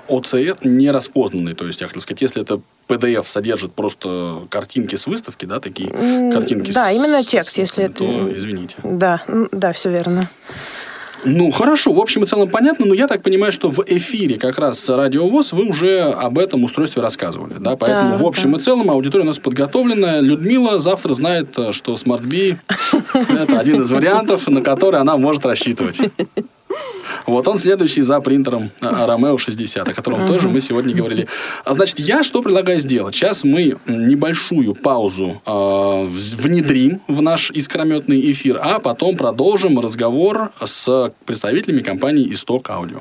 OCR 0.09 0.59
не 0.67 0.91
распознанный, 0.91 1.55
то 1.55 1.67
есть, 1.67 1.81
я 1.81 1.87
хотел 1.87 2.03
сказать, 2.03 2.21
если 2.23 2.43
это 2.43 2.61
PDF 2.88 3.27
содержит 3.27 3.73
просто 3.75 4.47
картинки 4.51 4.97
с 4.97 5.07
выставки, 5.07 5.45
да, 5.47 5.61
такие 5.61 5.88
картинки 6.33 6.73
Да, 6.73 6.91
с, 6.91 6.97
именно 6.97 7.23
текст, 7.23 7.57
если 7.59 7.87
то, 7.88 8.05
это... 8.05 8.38
извините. 8.38 8.77
Да, 8.83 9.23
да, 9.53 9.73
все 9.73 9.91
верно. 9.91 10.29
Ну, 11.25 11.51
хорошо, 11.51 11.93
в 11.93 12.01
общем 12.01 12.25
и 12.25 12.27
целом 12.27 12.49
понятно, 12.49 12.87
но 12.87 12.95
я 12.95 13.07
так 13.07 13.23
понимаю, 13.23 13.53
что 13.53 13.71
в 13.71 13.81
эфире 13.87 14.39
как 14.39 14.59
раз 14.59 14.89
Радио 14.89 15.29
ВОЗ 15.29 15.53
вы 15.53 15.67
уже 15.67 16.01
об 16.01 16.39
этом 16.39 16.65
устройстве 16.65 17.01
рассказывали, 17.01 17.55
да? 17.59 17.77
Поэтому 17.77 18.13
да, 18.13 18.19
в 18.19 18.27
общем 18.27 18.53
да. 18.53 18.59
и 18.59 18.61
целом 18.61 18.91
аудитория 18.91 19.25
у 19.25 19.27
нас 19.27 19.39
подготовлена. 19.39 20.21
Людмила 20.21 20.79
завтра 20.79 21.15
знает, 21.15 21.57
что 21.71 21.95
Smart 21.95 22.23
Bee– 22.23 22.57
это 23.39 23.59
один 23.59 23.83
из 23.83 23.91
вариантов, 23.91 24.49
на 24.49 24.63
который 24.63 25.01
она 25.01 25.17
может 25.17 25.47
рассчитывать. 25.47 26.01
Вот 27.27 27.47
он 27.49 27.59
следующий 27.59 28.03
за 28.03 28.21
принтером 28.21 28.71
Romeo 28.81 29.39
60, 29.39 29.89
о 29.89 29.95
котором 29.95 30.27
тоже 30.27 30.49
мы 30.49 30.61
сегодня 30.61 30.95
говорили. 30.95 31.29
А, 31.65 31.73
значит, 31.73 31.99
я 31.99 32.23
что 32.25 32.43
предлагаю 32.43 32.79
сделать? 32.81 33.15
Сейчас 33.15 33.45
мы 33.45 33.77
небольшую 33.87 34.75
паузу 34.75 35.41
э, 35.45 36.07
внедрим 36.09 37.01
в 37.09 37.23
наш 37.23 37.51
искрометный 37.51 38.33
эфир, 38.33 38.61
а 38.63 38.79
потом 38.79 39.17
продолжим 39.17 39.79
разговор 39.79 40.53
с 40.65 41.13
представителями 41.25 41.81
компании 41.81 42.33
Исток 42.33 42.71
Аудио. 42.71 43.01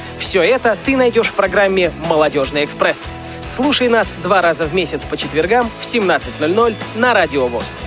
Все 0.21 0.43
это 0.43 0.77
ты 0.85 0.95
найдешь 0.95 1.29
в 1.29 1.33
программе 1.33 1.91
«Молодежный 2.07 2.63
экспресс». 2.63 3.11
Слушай 3.47 3.87
нас 3.87 4.15
два 4.21 4.43
раза 4.43 4.67
в 4.67 4.73
месяц 4.73 5.03
по 5.03 5.17
четвергам 5.17 5.67
в 5.79 5.83
17.00 5.83 6.75
на 6.95 7.13
Радио 7.15 7.47
ВОЗ. 7.47 7.79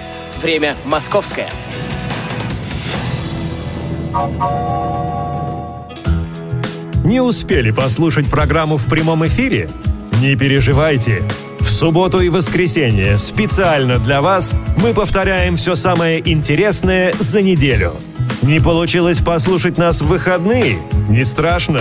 Время 0.42 0.75
московское. 0.85 1.49
Не 7.05 7.20
успели 7.20 7.70
послушать 7.70 8.29
программу 8.29 8.79
в 8.79 8.87
прямом 8.87 9.25
эфире? 9.27 9.70
Не 10.20 10.35
переживайте. 10.35 11.23
В 11.61 11.68
субботу 11.68 12.18
и 12.18 12.31
воскресенье 12.31 13.16
специально 13.16 14.01
для 14.01 14.20
вас 14.20 14.57
мы 14.77 14.92
повторяем 14.92 15.57
все 15.57 15.77
самое 15.77 16.20
интересное 16.29 17.14
за 17.20 17.42
неделю. 17.42 17.94
Не 18.42 18.59
получилось 18.59 19.20
послушать 19.20 19.79
нас 19.79 20.01
в 20.01 20.09
выходные? 20.09 20.79
Не 21.09 21.25
страшно. 21.25 21.81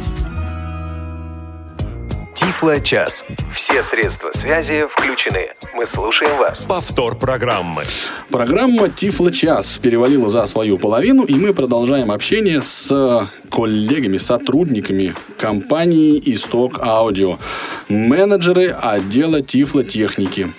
Тифло-час. 2.61 3.25
Все 3.55 3.81
средства 3.81 4.29
связи 4.35 4.85
включены. 4.87 5.49
Мы 5.73 5.87
слушаем 5.87 6.37
вас. 6.37 6.59
Повтор 6.59 7.17
программы. 7.17 7.81
Программа 8.29 8.87
Тифло-час 8.87 9.79
перевалила 9.79 10.29
за 10.29 10.45
свою 10.45 10.77
половину, 10.77 11.23
и 11.23 11.33
мы 11.33 11.55
продолжаем 11.55 12.11
общение 12.11 12.61
с 12.61 13.27
коллегами, 13.49 14.17
сотрудниками 14.17 15.15
компании 15.39 16.21
«Исток 16.23 16.77
Аудио». 16.83 17.39
Менеджеры 17.89 18.67
отдела 18.67 19.41
Тифлотехники. 19.41 20.53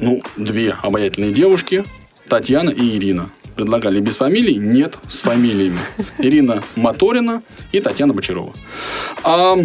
Ну, 0.00 0.22
две 0.36 0.76
обаятельные 0.82 1.32
девушки, 1.32 1.82
Татьяна 2.28 2.68
и 2.68 2.98
Ирина. 2.98 3.30
Предлагали 3.56 4.00
без 4.00 4.18
фамилий? 4.18 4.56
Нет, 4.56 4.98
с 5.08 5.22
фамилиями. 5.22 5.78
Ирина 6.18 6.62
Моторина 6.76 7.42
и 7.72 7.80
Татьяна 7.80 8.12
Бочарова. 8.12 8.52
А 9.24 9.56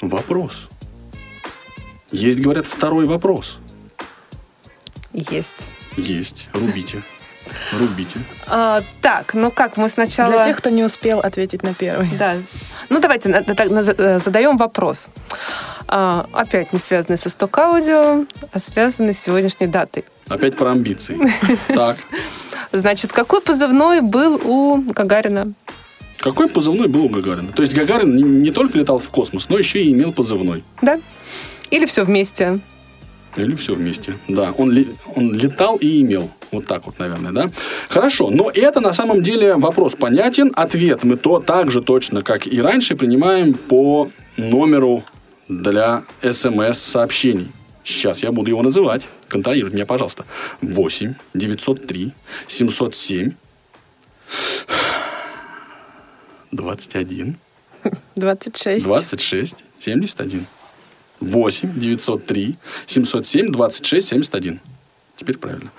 вопрос. 0.00 0.70
Есть, 2.14 2.40
говорят, 2.40 2.64
второй 2.64 3.06
вопрос. 3.06 3.58
Есть. 5.12 5.66
Есть. 5.96 6.48
Рубите. 6.52 7.02
Рубите. 7.72 8.20
А, 8.46 8.82
так, 9.02 9.34
ну 9.34 9.50
как, 9.50 9.76
мы 9.76 9.88
сначала... 9.88 10.32
Для 10.32 10.44
тех, 10.44 10.56
кто 10.56 10.70
не 10.70 10.84
успел 10.84 11.18
ответить 11.18 11.62
на 11.64 11.74
первый. 11.74 12.08
Да. 12.16 12.36
Ну, 12.88 13.00
давайте 13.00 13.28
на- 13.28 13.40
на- 13.46 13.64
на- 13.64 13.82
за- 13.82 14.18
задаем 14.20 14.56
вопрос. 14.56 15.10
А, 15.88 16.26
опять 16.32 16.72
не 16.72 16.78
связанный 16.78 17.18
со 17.18 17.28
сток 17.30 17.58
аудио, 17.58 18.24
а 18.52 18.58
связанный 18.60 19.12
с 19.12 19.18
сегодняшней 19.20 19.66
датой. 19.66 20.04
Опять 20.28 20.56
про 20.56 20.70
амбиции. 20.70 21.18
Так. 21.74 21.96
Значит, 22.70 23.12
какой 23.12 23.40
позывной 23.40 24.00
был 24.02 24.40
у 24.42 24.76
Гагарина? 24.92 25.52
Какой 26.18 26.48
позывной 26.48 26.86
был 26.88 27.04
у 27.06 27.08
Гагарина? 27.08 27.52
То 27.52 27.62
есть 27.62 27.74
Гагарин 27.74 28.40
не 28.42 28.50
только 28.52 28.78
летал 28.78 28.98
в 29.00 29.08
космос, 29.10 29.48
но 29.48 29.58
еще 29.58 29.82
и 29.82 29.92
имел 29.92 30.12
позывной. 30.12 30.62
Да? 30.80 31.00
Или 31.74 31.86
все 31.86 32.04
вместе? 32.04 32.60
Или 33.36 33.56
все 33.56 33.74
вместе. 33.74 34.16
Да, 34.28 34.52
он, 34.52 34.72
он 35.16 35.32
летал 35.32 35.76
и 35.76 36.02
имел. 36.02 36.30
Вот 36.52 36.66
так 36.66 36.86
вот, 36.86 37.00
наверное, 37.00 37.32
да? 37.32 37.50
Хорошо, 37.88 38.30
но 38.30 38.48
это 38.54 38.78
на 38.80 38.92
самом 38.92 39.22
деле 39.22 39.56
вопрос 39.56 39.96
понятен. 39.96 40.52
Ответ 40.54 41.02
мы 41.02 41.16
то 41.16 41.40
так 41.40 41.72
же 41.72 41.82
точно, 41.82 42.22
как 42.22 42.46
и 42.46 42.60
раньше, 42.62 42.94
принимаем 42.94 43.54
по 43.54 44.08
номеру 44.36 45.02
для 45.48 46.04
смс-сообщений. 46.22 47.50
Сейчас 47.82 48.22
я 48.22 48.30
буду 48.30 48.50
его 48.50 48.62
называть. 48.62 49.08
Контролируйте 49.26 49.74
меня, 49.74 49.86
пожалуйста. 49.86 50.26
8 50.60 51.14
903 51.34 52.12
707 52.46 53.32
21 56.52 57.36
26. 58.14 58.84
26 58.84 59.64
71. 59.80 60.46
8 61.20 61.78
903 61.78 62.56
707 62.86 63.50
26 63.50 64.08
71. 64.08 64.60
Теперь 65.16 65.38
правильно. 65.38 65.70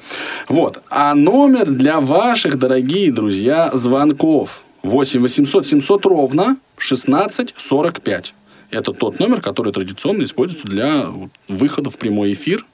Вот. 0.48 0.82
А 0.89 1.13
номер 1.13 1.69
для 1.71 2.00
ваших, 2.00 2.58
дорогие 2.58 3.12
друзья, 3.12 3.69
звонков 3.74 4.63
8 4.84 5.21
800 5.21 5.67
700 5.67 6.06
ровно 6.06 6.58
16 6.78 7.54
45. 7.58 8.34
Это 8.71 8.93
тот 8.93 9.19
номер, 9.19 9.41
который 9.41 9.74
традиционно 9.74 10.24
используется 10.24 10.67
для 10.67 11.12
выхода 11.48 11.89
в 11.89 11.98
прямой 11.98 12.34
эфир 12.34 12.65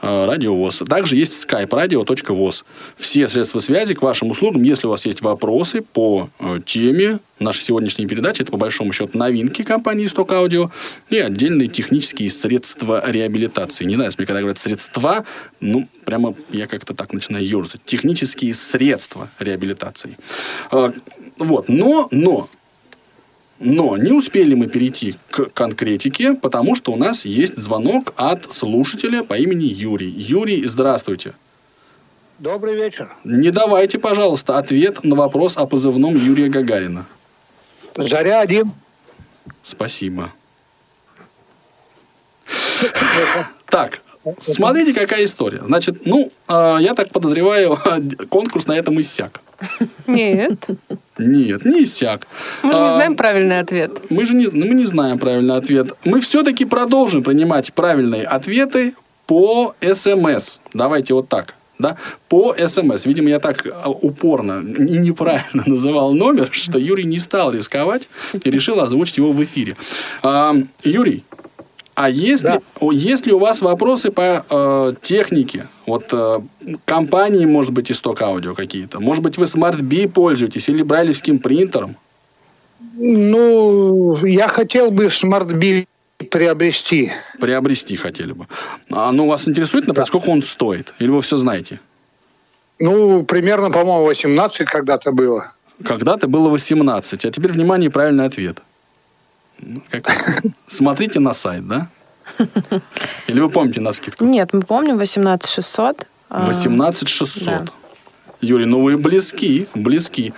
Радио 0.00 0.54
ВОЗ. 0.54 0.82
Также 0.88 1.16
есть 1.16 1.46
skype 1.46 1.68
radio.voz. 1.68 2.64
Все 2.96 3.28
средства 3.28 3.60
связи 3.60 3.94
к 3.94 4.02
вашим 4.02 4.30
услугам. 4.30 4.62
Если 4.62 4.86
у 4.86 4.90
вас 4.90 5.06
есть 5.06 5.22
вопросы 5.22 5.82
по 5.82 6.30
э, 6.38 6.60
теме 6.64 7.18
нашей 7.38 7.62
сегодняшней 7.62 8.06
передачи, 8.06 8.42
это 8.42 8.50
по 8.50 8.58
большому 8.58 8.92
счету 8.92 9.16
новинки 9.16 9.62
компании 9.62 10.06
«Исток 10.06 10.32
Аудио» 10.32 10.70
и 11.08 11.18
отдельные 11.18 11.68
технические 11.68 12.30
средства 12.30 13.02
реабилитации. 13.08 13.84
Не 13.84 13.96
нравится 13.96 14.18
мне, 14.18 14.26
когда 14.26 14.40
говорят 14.40 14.58
«средства», 14.58 15.24
ну, 15.60 15.88
прямо 16.04 16.34
я 16.50 16.66
как-то 16.66 16.94
так 16.94 17.12
начинаю 17.12 17.46
ежиться. 17.46 17.78
Технические 17.84 18.54
средства 18.54 19.28
реабилитации. 19.38 20.16
Э, 20.72 20.92
Вот. 21.38 21.68
Но, 21.68 22.08
но, 22.10 22.48
но 23.60 23.96
не 23.96 24.12
успели 24.12 24.54
мы 24.54 24.68
перейти 24.68 25.16
к 25.30 25.50
конкретике, 25.52 26.34
потому 26.34 26.74
что 26.74 26.92
у 26.92 26.96
нас 26.96 27.24
есть 27.24 27.56
звонок 27.56 28.12
от 28.16 28.52
слушателя 28.52 29.22
по 29.24 29.34
имени 29.34 29.64
Юрий. 29.64 30.10
Юрий, 30.10 30.64
здравствуйте. 30.64 31.34
Добрый 32.38 32.76
вечер. 32.76 33.10
Не 33.24 33.50
давайте, 33.50 33.98
пожалуйста, 33.98 34.58
ответ 34.58 35.02
на 35.02 35.16
вопрос 35.16 35.56
о 35.56 35.66
позывном 35.66 36.14
Юрия 36.14 36.48
Гагарина. 36.48 37.06
Заря 37.96 38.40
один. 38.40 38.72
Спасибо. 39.62 40.32
Так, 43.66 44.02
смотрите, 44.38 44.94
какая 44.94 45.24
история. 45.24 45.62
Значит, 45.64 46.06
ну, 46.06 46.30
э, 46.48 46.76
я 46.80 46.94
так 46.94 47.10
подозреваю, 47.10 47.76
конкурс 48.28 48.66
на 48.66 48.78
этом 48.78 49.00
иссяк. 49.00 49.40
Нет. 50.06 50.66
Нет, 51.18 51.64
не 51.64 51.82
иссяк. 51.82 52.26
Мы 52.62 52.72
же 52.72 52.78
не 52.78 52.86
А, 52.86 52.90
знаем 52.92 53.16
правильный 53.16 53.58
ответ. 53.58 53.90
Мы 54.10 54.24
же 54.24 54.34
не, 54.34 54.46
ну, 54.46 54.66
мы 54.66 54.74
не 54.74 54.86
знаем 54.86 55.18
правильный 55.18 55.56
ответ. 55.56 55.92
Мы 56.04 56.20
все-таки 56.20 56.64
продолжим 56.64 57.22
принимать 57.22 57.72
правильные 57.72 58.24
ответы 58.24 58.94
по 59.26 59.74
СМС. 59.80 60.58
Давайте 60.72 61.14
вот 61.14 61.28
так. 61.28 61.54
Да? 61.78 61.96
По 62.28 62.54
СМС. 62.66 63.06
Видимо, 63.06 63.30
я 63.30 63.38
так 63.38 63.66
а, 63.66 63.90
упорно 63.90 64.60
и 64.60 64.98
неправильно 64.98 65.62
называл 65.66 66.12
номер, 66.12 66.50
что 66.52 66.78
Юрий 66.78 67.04
не 67.04 67.18
стал 67.18 67.52
рисковать 67.52 68.08
и 68.42 68.50
решил 68.50 68.80
озвучить 68.80 69.18
его 69.18 69.32
в 69.32 69.42
эфире. 69.44 69.76
А, 70.22 70.54
Юрий, 70.82 71.24
а 71.98 72.08
есть, 72.08 72.44
Да. 72.44 72.52
ли, 72.54 72.60
о, 72.78 72.92
есть 72.92 73.26
ли 73.26 73.32
у 73.32 73.40
вас 73.40 73.60
вопросы 73.60 74.12
по 74.12 74.44
э, 74.48 74.92
технике? 75.02 75.66
Вот 75.84 76.04
э, 76.12 76.38
компании, 76.84 77.44
может 77.44 77.72
быть, 77.72 77.90
исток 77.90 78.22
аудио 78.22 78.54
какие-то? 78.54 79.00
Может 79.00 79.24
быть, 79.24 79.36
вы 79.36 79.46
Smart 79.46 79.82
Bee 79.82 80.06
пользуетесь 80.08 80.68
или 80.68 80.84
брайлевским 80.84 81.40
принтером? 81.40 81.96
Ну, 82.94 84.24
я 84.24 84.46
хотел 84.46 84.92
бы 84.92 85.10
Smart 85.10 85.59
Bee 85.59 85.88
приобрести. 86.30 87.10
приобрести 87.40 87.96
хотели 87.96 88.30
бы. 88.32 88.46
А, 88.92 89.10
ну, 89.10 89.26
вас 89.26 89.48
интересует, 89.48 89.88
например, 89.88 90.06
сколько 90.06 90.30
он 90.30 90.42
стоит? 90.42 90.94
Или 91.00 91.08
вы 91.08 91.20
все 91.20 91.36
знаете? 91.36 91.80
Ну, 92.78 93.24
примерно, 93.24 93.72
по-моему, 93.72 94.04
18 94.04 94.68
когда-то 94.68 95.10
было. 95.10 95.50
Когда-то 95.84 96.28
было 96.28 96.48
18, 96.48 97.24
а 97.24 97.30
теперь, 97.32 97.50
внимание, 97.52 97.90
правильный 97.90 98.26
ответ. 98.26 98.62
Ну, 99.60 99.82
как 99.90 100.08
вы 100.08 100.52
Смотрите 100.66 101.20
на 101.20 101.34
сайт, 101.34 101.66
да? 101.66 101.88
Или 103.26 103.40
вы 103.40 103.50
помните 103.50 103.80
на 103.80 103.92
скидку? 103.92 104.24
Нет, 104.24 104.52
мы 104.52 104.62
помним 104.62 104.98
18 104.98 105.48
600. 105.50 106.06
а, 106.28 106.44
18 106.44 107.08
600. 107.08 107.44
да. 107.46 107.72
Юрий, 108.40 108.66
ну 108.66 108.82
вы 108.82 108.96
близки, 108.96 109.66
близки. 109.74 110.32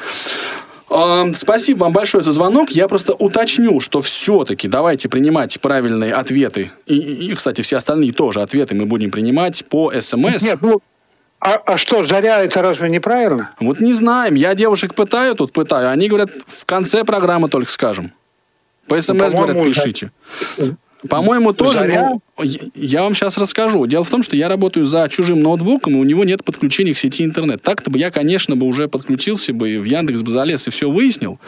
А, 0.89 1.27
Спасибо 1.35 1.85
вам 1.85 1.93
большое 1.93 2.25
за 2.25 2.33
звонок. 2.33 2.71
Я 2.71 2.89
просто 2.89 3.15
уточню, 3.15 3.81
что 3.81 4.01
все-таки 4.01 4.69
давайте 4.69 5.09
принимать 5.09 5.61
правильные 5.61 6.15
ответы. 6.15 6.73
И, 6.87 6.97
и, 6.97 7.35
кстати, 7.35 7.61
все 7.63 7.77
остальные 7.77 8.13
тоже 8.13 8.41
ответы 8.41 8.75
мы 8.75 8.87
будем 8.87 9.11
принимать 9.11 9.65
по 9.67 9.93
СМС. 9.93 10.43
Нет, 10.43 10.59
ну, 10.63 10.81
а, 11.41 11.55
а 11.55 11.79
что, 11.79 12.07
заря 12.07 12.43
это 12.43 12.61
разве 12.61 12.91
неправильно? 12.91 13.55
Вот 13.61 13.81
не 13.81 13.95
знаем. 13.95 14.35
Я 14.35 14.55
девушек 14.55 14.95
пытаю, 14.95 15.35
тут 15.35 15.53
пытаю. 15.53 15.91
Они 15.91 16.09
говорят, 16.09 16.31
в 16.47 16.65
конце 16.67 17.05
программы 17.05 17.49
только 17.49 17.71
скажем. 17.71 18.13
По 18.91 19.01
СМС, 19.01 19.07
по-моему, 19.07 19.37
говорят, 19.37 19.57
да. 19.57 19.63
пишите. 19.63 20.11
По-моему, 21.09 21.53
тоже. 21.55 21.79
Заря? 21.79 22.11
ну, 22.11 22.45
я- 22.75 23.03
вам 23.03 23.15
сейчас 23.15 23.39
расскажу. 23.39 23.87
Дело 23.87 24.05
в 24.05 24.11
том, 24.11 24.23
что 24.23 24.37
я 24.37 24.49
работаю 24.49 24.85
за 24.85 25.09
чужим 25.09 25.43
ноутбуком, 25.43 25.95
и 25.95 25.97
у 25.97 26.03
него 26.05 26.25
нет 26.25 26.45
подключения 26.45 26.93
к 26.93 26.99
сети 26.99 27.25
интернет. 27.25 27.63
Так-то 27.63 27.89
бы 27.91 27.99
я, 27.99 28.11
конечно, 28.11 28.57
бы 28.57 28.67
уже 28.67 28.87
подключился 28.89 29.55
бы 29.55 29.71
и 29.71 29.79
в 29.79 29.85
Яндекс 29.85 30.23
бы 30.23 30.31
залез 30.31 30.69
и 30.69 30.71
все 30.71 30.91
выяснил. 30.91 31.39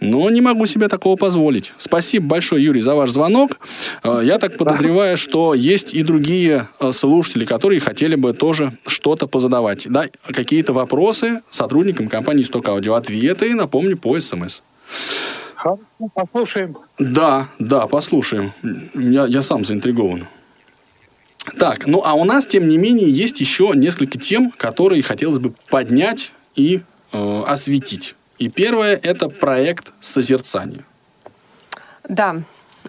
Но 0.00 0.28
не 0.28 0.40
могу 0.42 0.66
себе 0.66 0.88
такого 0.88 1.16
позволить. 1.16 1.72
Спасибо 1.78 2.26
большое, 2.26 2.62
Юрий, 2.62 2.80
за 2.80 2.94
ваш 2.94 3.10
звонок. 3.10 3.60
Э, 4.02 4.20
Я 4.22 4.38
так 4.38 4.58
подозреваю, 4.58 5.16
что 5.16 5.54
есть 5.54 5.94
и 5.94 6.02
другие 6.02 6.68
э, 6.80 6.92
слушатели, 6.92 7.44
которые 7.46 7.80
хотели 7.80 8.16
бы 8.16 8.34
тоже 8.34 8.76
что-то 8.86 9.26
позадавать. 9.28 9.86
Да, 9.88 10.06
какие-то 10.26 10.72
вопросы 10.74 11.40
сотрудникам 11.50 12.08
компании 12.08 12.42
«Исток 12.42 12.68
Аудио». 12.68 12.94
Ответы, 12.94 13.54
напомню, 13.54 13.96
по 13.96 14.18
СМС. 14.20 14.60
Хорошо, 15.60 15.82
Послушаем. 16.14 16.76
Да, 16.98 17.48
да, 17.58 17.86
послушаем. 17.86 18.52
Я, 18.94 19.26
я 19.26 19.42
сам 19.42 19.66
заинтригован. 19.66 20.26
Так, 21.58 21.86
ну 21.86 22.02
а 22.02 22.14
у 22.14 22.24
нас, 22.24 22.46
тем 22.46 22.66
не 22.66 22.78
менее, 22.78 23.10
есть 23.10 23.40
еще 23.40 23.72
несколько 23.74 24.18
тем, 24.18 24.52
которые 24.52 25.02
хотелось 25.02 25.38
бы 25.38 25.52
поднять 25.68 26.32
и 26.54 26.80
э, 27.12 27.42
осветить. 27.46 28.16
И 28.38 28.48
первое– 28.48 28.98
это 29.02 29.28
проект 29.28 29.92
созерцания. 30.00 30.84
Да, 32.08 32.42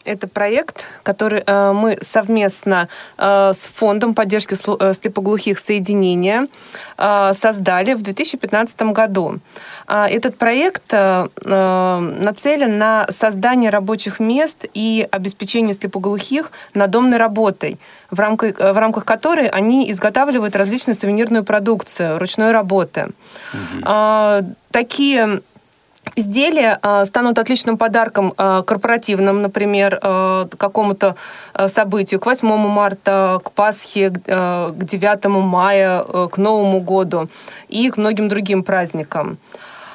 это 0.06 0.28
проект, 0.28 0.86
который 1.04 1.44
э, 1.46 1.72
мы 1.74 1.98
совместно 2.02 2.88
э, 3.18 3.52
с 3.54 3.68
Фондом 3.76 4.14
поддержки 4.14 4.56
э, 4.56 4.94
слепоглухих 4.94 5.60
соединения 5.60 6.48
создали 7.34 7.94
в 7.94 8.02
2015 8.04 8.82
году. 8.94 9.40
А 9.88 10.08
Этот 10.08 10.38
проект 10.38 10.94
нацелен 10.94 12.78
на 12.78 13.08
создание 13.10 13.72
рабочих 13.72 14.20
мест 14.20 14.66
и 14.76 15.08
обеспечение 15.10 15.74
слепоглухих 15.74 16.52
надомной 16.76 17.18
работой, 17.18 17.80
в 18.12 18.20
рамках, 18.20 18.60
в 18.60 18.78
рамках 18.78 19.06
которой 19.06 19.48
они 19.48 19.90
изготавливают 19.92 20.56
различную 20.56 20.96
сувенирную 20.96 21.44
продукцию 21.44 22.20
ручной 22.20 22.52
работы. 22.52 23.08
А, 23.84 24.44
Такие 24.72 25.42
Изделия 26.16 26.80
э, 26.82 27.06
станут 27.06 27.40
отличным 27.40 27.78
подарком 27.78 28.34
э, 28.38 28.64
корпоративным, 28.66 29.42
например, 29.42 30.00
э, 30.02 30.48
какому-то 30.58 31.16
событию, 31.68 32.20
к 32.20 32.26
8 32.26 32.48
марта, 32.68 33.40
к 33.44 33.52
Пасхе, 33.52 34.10
к, 34.10 34.20
э, 34.26 34.74
к 34.78 34.84
9 34.84 35.26
мая, 35.42 36.04
к 36.04 36.38
Новому 36.38 36.82
году 36.82 37.30
и 37.70 37.90
к 37.90 37.98
многим 37.98 38.28
другим 38.30 38.64
праздникам. 38.64 39.38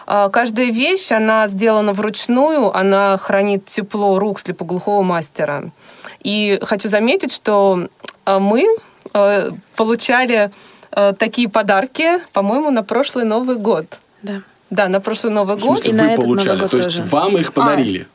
Каждая 0.07 0.71
вещь, 0.71 1.11
она 1.11 1.49
сделана 1.49 1.93
вручную, 1.93 2.71
она 2.77 3.17
хранит 3.17 3.65
тепло 3.65 4.21
рук 4.21 4.39
слепоглухого 4.39 5.03
мастера. 5.03 5.65
И 6.23 6.61
хочу 6.63 6.89
заметить, 6.89 7.33
что 7.33 7.89
мы 8.25 8.69
получали 9.75 10.53
такие 11.19 11.49
подарки, 11.49 12.21
по-моему, 12.33 12.71
на 12.71 12.85
прошлый 12.85 13.25
Новый 13.25 13.57
год. 13.57 13.99
Да. 14.23 14.43
Да, 14.71 14.89
на 14.89 15.01
прошлый 15.01 15.33
Новый 15.33 15.57
В 15.57 15.61
год. 15.61 15.79
смысле, 15.79 15.93
И 15.93 15.95
на 15.95 16.03
вы 16.05 16.11
этот 16.11 16.25
получали, 16.25 16.49
Новый 16.49 16.61
год 16.63 16.71
то 16.71 16.77
есть 16.79 16.97
тоже. 16.97 17.03
вам 17.09 17.37
их 17.39 17.53
подарили? 17.53 18.07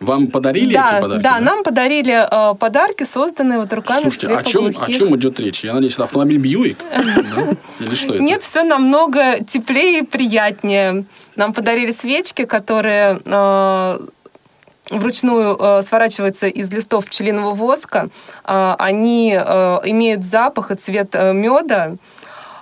Вам 0.00 0.28
подарили 0.28 0.72
да, 0.72 0.86
эти 0.94 1.02
подарки? 1.02 1.22
да, 1.22 1.40
нам 1.40 1.62
подарили 1.62 2.26
э, 2.30 2.54
подарки, 2.54 3.04
созданные 3.04 3.58
вот 3.58 3.70
руками 3.70 4.00
Слушайте, 4.00 4.28
о 4.28 4.42
чем, 4.42 4.68
о 4.68 4.90
чем 4.90 5.14
идет 5.16 5.38
речь? 5.40 5.62
Я 5.62 5.74
надеюсь, 5.74 5.92
это 5.92 6.04
автомобиль 6.04 6.38
Бьюик? 6.38 6.78
Да? 6.90 7.54
Или 7.80 7.94
что 7.94 8.14
это? 8.14 8.22
Нет, 8.22 8.42
все 8.42 8.62
намного 8.62 9.44
теплее 9.44 9.98
и 9.98 10.02
приятнее. 10.06 11.04
Нам 11.36 11.52
подарили 11.52 11.90
свечки, 11.90 12.46
которые 12.46 13.20
э, 13.26 14.06
вручную 14.90 15.56
э, 15.60 15.82
сворачиваются 15.82 16.46
из 16.46 16.72
листов 16.72 17.04
пчелиного 17.04 17.50
воска. 17.50 18.08
Э, 18.46 18.74
они 18.78 19.34
э, 19.38 19.78
имеют 19.84 20.24
запах 20.24 20.70
и 20.70 20.76
цвет 20.76 21.10
э, 21.12 21.34
меда. 21.34 21.96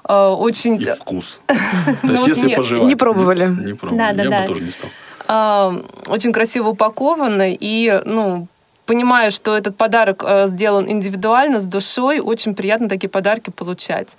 Э, 0.08 0.28
очень 0.28 0.80
И 0.80 0.86
вкус. 0.86 1.40
Ну 1.48 1.54
То 2.02 2.08
есть, 2.08 2.20
вот 2.22 2.28
если 2.28 2.46
нет, 2.48 2.56
пожевать. 2.56 2.86
не 2.86 2.96
пробовали. 2.96 3.46
Не 3.46 3.74
пробовали. 3.74 3.98
Да, 3.98 4.12
да, 4.12 4.22
Я 4.24 4.30
да. 4.30 4.40
бы 4.40 4.46
тоже 4.46 4.62
не 4.62 4.70
стал. 4.70 4.90
э, 5.28 5.82
очень 6.06 6.32
красиво 6.32 6.68
упакованы 6.68 7.56
и, 7.60 8.00
ну, 8.04 8.48
понимая, 8.86 9.30
что 9.30 9.56
этот 9.56 9.76
подарок 9.76 10.24
э, 10.26 10.46
сделан 10.48 10.88
индивидуально, 10.88 11.60
с 11.60 11.66
душой, 11.66 12.20
очень 12.20 12.54
приятно 12.54 12.88
такие 12.88 13.10
подарки 13.10 13.50
получать. 13.50 14.16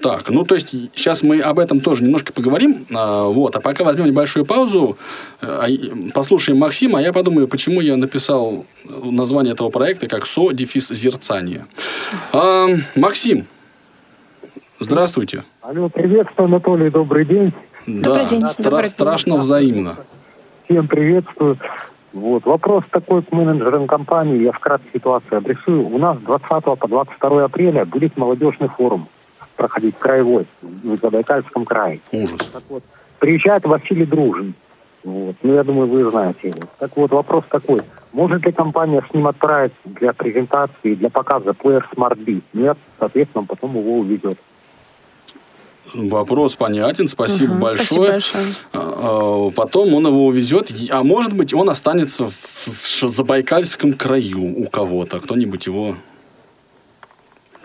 Так, 0.00 0.30
ну 0.30 0.44
то 0.44 0.54
есть 0.56 0.70
сейчас 0.94 1.22
мы 1.22 1.40
об 1.40 1.60
этом 1.60 1.80
тоже 1.80 2.02
немножко 2.02 2.32
поговорим. 2.32 2.86
А, 2.92 3.24
вот, 3.24 3.54
а 3.54 3.60
пока 3.60 3.84
возьмем 3.84 4.06
небольшую 4.06 4.44
паузу, 4.44 4.96
э, 5.40 5.46
а, 5.46 6.12
послушаем 6.12 6.58
Максима, 6.58 6.98
а 6.98 7.02
я 7.02 7.12
подумаю, 7.12 7.46
почему 7.46 7.80
я 7.80 7.96
написал 7.96 8.64
название 8.84 9.54
этого 9.54 9.70
проекта 9.70 10.08
как 10.08 10.26
СО 10.26 10.52
дефис 10.52 10.88
зерцание. 10.88 11.66
А, 12.32 12.68
Максим, 12.96 13.46
здравствуйте. 14.82 15.44
Алло, 15.62 15.88
приветствую, 15.88 16.46
Анатолий, 16.46 16.90
добрый 16.90 17.24
день. 17.24 17.52
да, 17.86 18.24
день, 18.24 18.42
стра- 18.42 18.64
добрый 18.64 18.84
день. 18.84 18.92
страшно 18.92 19.36
взаимно. 19.36 19.96
Всем 20.64 20.88
приветствую. 20.88 21.58
Вот. 22.12 22.44
Вопрос 22.44 22.84
такой 22.90 23.22
к 23.22 23.32
менеджерам 23.32 23.86
компании. 23.86 24.42
Я 24.42 24.52
вкратце 24.52 24.84
ситуацию 24.92 25.38
обрисую. 25.38 25.86
У 25.86 25.98
нас 25.98 26.18
с 26.18 26.20
20 26.22 26.64
по 26.78 26.88
22 26.88 27.44
апреля 27.44 27.84
будет 27.84 28.16
молодежный 28.16 28.68
форум 28.68 29.08
проходить 29.56 29.96
краевой 29.98 30.46
в 30.62 30.96
Забайкальском 30.96 31.64
крае. 31.64 32.00
Ужас. 32.12 32.40
Так 32.52 32.62
вот, 32.68 32.82
приезжает 33.18 33.64
Василий 33.64 34.04
Дружин. 34.04 34.54
Вот. 35.04 35.36
Ну, 35.42 35.54
я 35.54 35.64
думаю, 35.64 35.88
вы 35.88 36.08
знаете 36.10 36.48
его. 36.48 36.60
Так 36.78 36.96
вот, 36.96 37.10
вопрос 37.10 37.44
такой. 37.48 37.82
Может 38.12 38.44
ли 38.44 38.52
компания 38.52 39.02
с 39.10 39.14
ним 39.14 39.26
отправить 39.26 39.72
для 39.84 40.12
презентации, 40.12 40.94
для 40.94 41.10
показа 41.10 41.54
плеер 41.54 41.88
Smart 41.94 42.18
Beat? 42.24 42.42
Нет, 42.52 42.76
соответственно, 42.98 43.40
он 43.40 43.46
потом 43.46 43.76
его 43.76 43.98
уведет. 43.98 44.38
Вопрос 45.94 46.56
понятен, 46.56 47.08
спасибо 47.08 47.52
Мгм, 47.52 47.60
большое. 47.60 47.86
спасибо 47.86 48.12
большое. 48.12 48.44
А, 48.72 49.46
а, 49.48 49.50
Потом 49.50 49.94
он 49.94 50.06
его 50.06 50.26
увезет, 50.26 50.72
а 50.90 51.02
может 51.02 51.32
быть, 51.32 51.52
он 51.52 51.70
останется 51.70 52.30
в 52.30 53.08
Забайкальском 53.08 53.92
краю 53.94 54.42
у 54.56 54.66
кого-то. 54.68 55.20
Кто-нибудь 55.20 55.66
его 55.66 55.96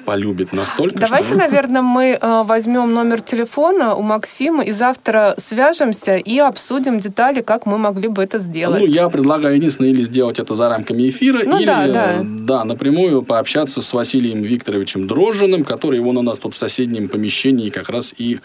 полюбит 0.08 0.54
настолько, 0.54 1.00
Давайте, 1.00 1.28
что... 1.28 1.38
наверное, 1.38 1.82
мы 1.82 2.18
э, 2.20 2.44
возьмем 2.46 2.94
номер 2.94 3.20
телефона 3.22 3.94
у 3.94 4.02
Максима 4.02 4.64
и 4.64 4.72
завтра 4.72 5.36
свяжемся 5.38 6.16
и 6.16 6.38
обсудим 6.38 7.02
детали, 7.02 7.42
как 7.42 7.66
мы 7.66 7.78
могли 7.78 8.08
бы 8.08 8.24
это 8.24 8.40
сделать. 8.40 8.80
Ну, 8.80 8.88
я 8.88 9.10
предлагаю 9.10 9.58
единственное, 9.58 9.90
или 9.90 10.04
сделать 10.04 10.40
это 10.40 10.56
за 10.56 10.70
рамками 10.70 11.10
эфира, 11.10 11.42
Ну 11.46 11.58
или 11.58 11.66
да, 11.66 11.88
да. 11.88 12.14
э, 12.14 12.22
да, 12.24 12.64
напрямую 12.64 13.22
пообщаться 13.22 13.82
с 13.82 13.92
Василием 13.92 14.44
Викторовичем 14.44 15.08
Дрожжиным, 15.08 15.66
который 15.66 16.00
вон 16.00 16.16
у 16.16 16.22
нас 16.22 16.38
тут 16.38 16.54
в 16.54 16.58
соседнем 16.58 17.10
помещении 17.10 17.70
как 17.70 17.90
раз 17.90 18.16
и 18.18 18.40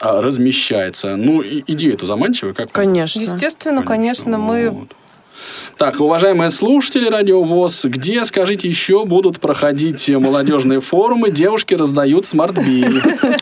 а, 0.00 0.22
размещается. 0.22 1.16
Ну, 1.16 1.42
идея-то 1.42 2.06
заманчивая, 2.06 2.54
как? 2.54 2.72
Конечно. 2.72 3.20
Естественно, 3.20 3.82
конечно, 3.82 4.38
мы... 4.38 4.70
Вот. 4.70 4.88
Так, 5.82 5.98
уважаемые 5.98 6.48
слушатели 6.50 7.08
Радио 7.08 7.42
ВОЗ, 7.42 7.86
где, 7.86 8.24
скажите, 8.24 8.68
еще 8.68 9.04
будут 9.04 9.40
проходить 9.40 10.08
молодежные 10.10 10.78
форумы? 10.78 11.32
Девушки 11.32 11.74
раздают 11.74 12.24
Smart 12.24 12.58
Bee. 12.58 12.86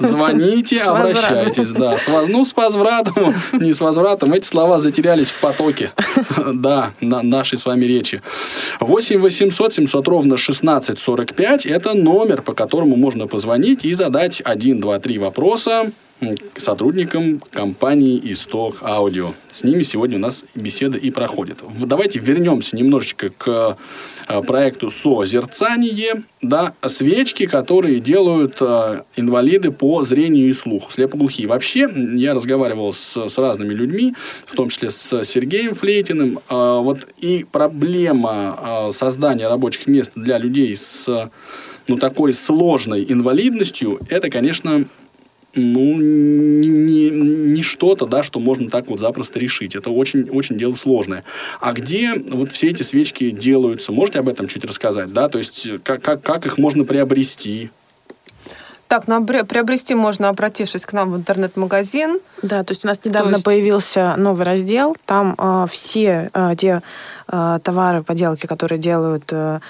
Звоните, 0.00 0.78
С 0.78 0.88
обращайтесь. 0.88 1.72
Да, 1.72 1.98
с 1.98 2.08
ну, 2.28 2.46
с 2.46 2.56
возвратом, 2.56 3.34
не 3.52 3.74
с 3.74 3.82
возвратом. 3.82 4.32
Эти 4.32 4.46
слова 4.46 4.78
затерялись 4.78 5.28
в 5.28 5.38
потоке. 5.38 5.92
Да, 6.50 6.94
на 7.02 7.22
нашей 7.22 7.58
с 7.58 7.66
вами 7.66 7.84
речи. 7.84 8.22
8 8.80 9.20
800 9.20 9.74
700 9.74 10.08
ровно 10.08 10.36
1645– 10.36 11.66
это 11.66 11.92
номер, 11.92 12.40
по 12.40 12.54
которому 12.54 12.96
можно 12.96 13.26
позвонить 13.26 13.84
и 13.84 13.92
задать 13.92 14.40
1, 14.42 14.80
2, 14.80 14.98
3 14.98 15.18
вопроса 15.18 15.92
м, 16.20 16.34
к 16.54 16.60
сотрудникам 16.60 17.40
компании 17.50 18.20
«Исток 18.32 18.76
Аудио». 18.82 19.34
С 19.48 19.64
ними 19.64 19.82
сегодня 19.82 20.16
у 20.16 20.20
нас 20.20 20.44
беседа 20.54 20.98
и 20.98 21.10
проходит. 21.10 21.58
Давайте 21.80 22.18
вернемся 22.18 22.76
немножечко 22.76 23.30
к 23.30 23.78
э, 24.28 24.42
проекту 24.42 24.90
«Созерцание». 24.90 26.22
Да, 26.42 26.74
свечки, 26.86 27.46
которые 27.46 28.00
делают 28.00 28.56
э, 28.60 29.02
инвалиды 29.16 29.70
по 29.70 30.04
зрению 30.04 30.48
и 30.48 30.52
слуху, 30.54 30.90
слепоглухие. 30.90 31.48
Вообще, 31.48 31.88
я 32.14 32.34
разговаривал 32.34 32.92
с, 32.92 33.28
с 33.28 33.38
разными 33.38 33.74
людьми, 33.74 34.14
в 34.46 34.54
том 34.54 34.68
числе 34.68 34.90
с 34.90 35.24
Сергеем 35.24 35.74
Флейтиным. 35.74 36.40
Э, 36.48 36.80
вот 36.82 37.06
и 37.18 37.44
проблема 37.50 38.88
создания 38.92 39.48
рабочих 39.48 39.86
мест 39.86 40.12
для 40.14 40.38
людей 40.38 40.76
с 40.76 41.30
ну, 41.90 41.96
такой 41.96 42.32
сложной 42.32 43.04
инвалидностью, 43.08 43.98
это, 44.08 44.30
конечно, 44.30 44.84
ну, 45.54 45.96
не, 45.96 46.68
не- 46.68 47.10
не 47.10 47.62
что-то, 47.62 48.06
да, 48.06 48.22
что 48.22 48.38
можно 48.40 48.70
так 48.70 48.88
вот 48.88 48.98
запросто 49.00 49.38
решить. 49.38 49.74
Это 49.74 49.90
очень, 49.90 50.28
очень 50.30 50.56
дело 50.56 50.74
сложное. 50.74 51.24
А 51.60 51.72
где 51.72 52.14
вот 52.14 52.52
все 52.52 52.68
эти 52.68 52.82
свечки 52.82 53.30
делаются? 53.30 53.92
Можете 53.92 54.20
об 54.20 54.28
этом 54.28 54.46
чуть 54.46 54.64
рассказать, 54.64 55.12
да? 55.12 55.28
То 55.28 55.38
есть, 55.38 55.68
как, 55.82 56.02
как, 56.02 56.22
как 56.22 56.46
их 56.46 56.58
можно 56.58 56.84
приобрести? 56.84 57.70
Так, 58.88 59.06
ну, 59.06 59.20
обре- 59.20 59.44
приобрести 59.44 59.94
можно, 59.94 60.28
обратившись 60.28 60.84
к 60.84 60.92
нам 60.92 61.12
в 61.12 61.16
интернет-магазин. 61.16 62.18
Да, 62.42 62.64
то 62.64 62.72
есть 62.72 62.84
у 62.84 62.88
нас 62.88 62.98
недавно 63.04 63.34
есть- 63.34 63.44
появился 63.44 64.16
новый 64.16 64.44
раздел. 64.44 64.96
Там 65.06 65.36
э, 65.38 65.66
все 65.70 66.30
э, 66.34 66.54
те 66.58 66.82
э, 67.28 67.58
товары, 67.62 68.02
поделки, 68.02 68.46
которые 68.46 68.80
делают 68.80 69.24
э, 69.30 69.60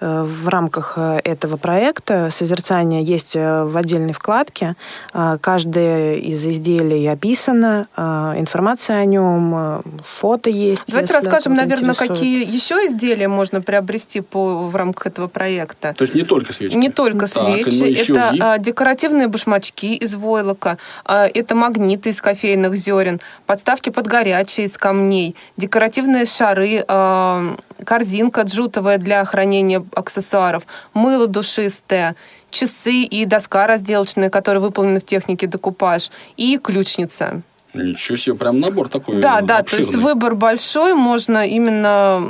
в 0.00 0.48
рамках 0.48 0.94
э, 0.96 1.20
этого 1.24 1.56
проекта 1.56 2.30
созерцания 2.30 3.02
есть 3.02 3.36
э, 3.36 3.64
в 3.64 3.76
отдельной 3.76 4.12
вкладке. 4.12 4.74
Э, 5.12 5.38
Каждое 5.40 6.14
из 6.16 6.44
изделий 6.46 7.06
описано, 7.06 7.86
э, 7.96 8.34
информация 8.36 8.98
о 9.00 9.04
нем, 9.04 9.54
э, 9.54 9.80
фото 10.04 10.50
есть. 10.50 10.82
Давайте 10.86 11.12
если 11.14 11.24
расскажем, 11.26 11.54
наверное, 11.54 11.90
интересует. 11.90 12.10
какие 12.18 12.44
еще 12.54 12.74
изделия 12.86 13.28
можно 13.28 13.60
приобрести 13.60 14.20
по, 14.20 14.68
в 14.68 14.74
рамках 14.76 15.06
этого 15.08 15.28
проекта. 15.28 15.94
То 15.96 16.02
есть 16.02 16.14
не 16.14 16.22
только 16.22 16.52
свечки. 16.52 16.76
Не 16.76 16.90
только 16.90 17.26
Так, 17.26 17.44
свечи, 17.44 17.78
но 17.80 17.86
еще 17.86 18.12
это 18.12 18.30
и- 18.34 18.40
а, 18.40 18.58
декоративные 18.58 19.28
башмачки 19.28 19.94
из 19.96 20.14
войлока, 20.16 20.78
а, 21.04 21.26
это 21.26 21.54
магниты 21.54 22.10
из 22.10 22.20
кофейных 22.20 22.74
зерен, 22.74 23.20
подставки 23.46 23.90
под 23.90 24.06
горячие 24.06 24.66
из 24.66 24.76
камней, 24.76 25.36
декоративные 25.56 26.24
шары, 26.24 26.84
а, 26.88 27.54
корзинка 27.84 28.42
джутовая 28.42 28.98
для 28.98 29.24
хранения 29.24 29.84
аксессуаров, 29.94 30.66
мыло 30.94 31.26
душистое, 31.26 32.16
часы 32.50 33.02
и 33.02 33.24
доска 33.24 33.66
разделочная, 33.66 34.30
которая 34.30 34.60
выполнена 34.60 35.00
в 35.00 35.04
технике 35.04 35.46
декупаж, 35.46 36.10
и 36.36 36.58
ключница. 36.58 37.42
Ничего 37.72 38.16
себе, 38.16 38.34
прям 38.34 38.58
набор 38.60 38.88
такой 38.88 39.20
Да, 39.20 39.40
да, 39.42 39.62
то 39.62 39.76
есть 39.76 39.90
обширный. 39.90 40.14
выбор 40.14 40.34
большой, 40.34 40.94
можно 40.94 41.46
именно 41.46 42.20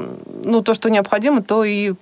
ну, 0.45 0.61
то, 0.63 0.75
что 0.75 0.91
необходимо, 0.91 1.43
то 1.43 1.65
и 1.65 1.95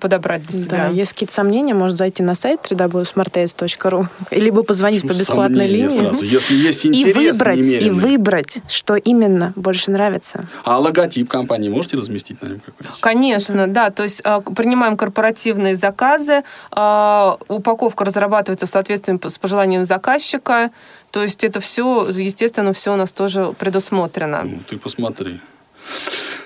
подобрать 0.00 0.46
для 0.46 0.58
себя. 0.60 0.76
Да, 0.76 0.86
если 0.88 1.12
какие-то 1.12 1.34
сомнения, 1.34 1.74
можно 1.74 1.96
зайти 1.96 2.22
на 2.22 2.34
сайт 2.34 2.60
www.smartace.ru 2.70 4.06
либо 4.30 4.62
позвонить 4.62 5.02
по 5.02 5.08
Почему 5.08 5.20
бесплатной 5.20 5.58
сомнения 5.68 5.88
линии. 5.88 5.88
сразу? 5.88 6.24
Если 6.24 6.54
есть 6.54 6.84
И 6.84 6.88
интерес 6.88 7.36
выбрать, 7.38 7.58
и 7.58 7.60
немеренный. 7.60 7.90
выбрать, 8.00 8.58
что 8.68 8.96
именно 8.96 9.52
больше 9.56 9.90
нравится. 9.90 10.46
А 10.64 10.78
логотип 10.78 11.28
компании 11.28 11.68
можете 11.68 11.96
разместить 11.96 12.40
на 12.42 12.46
нем 12.48 12.60
какой-нибудь? 12.60 13.00
Конечно, 13.00 13.66
да. 13.68 13.90
То 13.90 14.04
есть 14.04 14.20
а, 14.24 14.40
принимаем 14.40 14.96
корпоративные 14.96 15.76
заказы, 15.76 16.42
а, 16.70 17.36
упаковка 17.48 18.04
разрабатывается 18.04 18.66
в 18.66 18.68
соответствии 18.68 19.18
с 19.28 19.38
пожеланием 19.38 19.84
заказчика. 19.84 20.70
То 21.16 21.22
есть 21.22 21.44
это 21.44 21.60
все, 21.60 22.10
естественно, 22.10 22.74
все 22.74 22.92
у 22.92 22.96
нас 22.96 23.10
тоже 23.10 23.54
предусмотрено. 23.58 24.42
Ну, 24.44 24.58
ты 24.68 24.76
посмотри. 24.76 25.40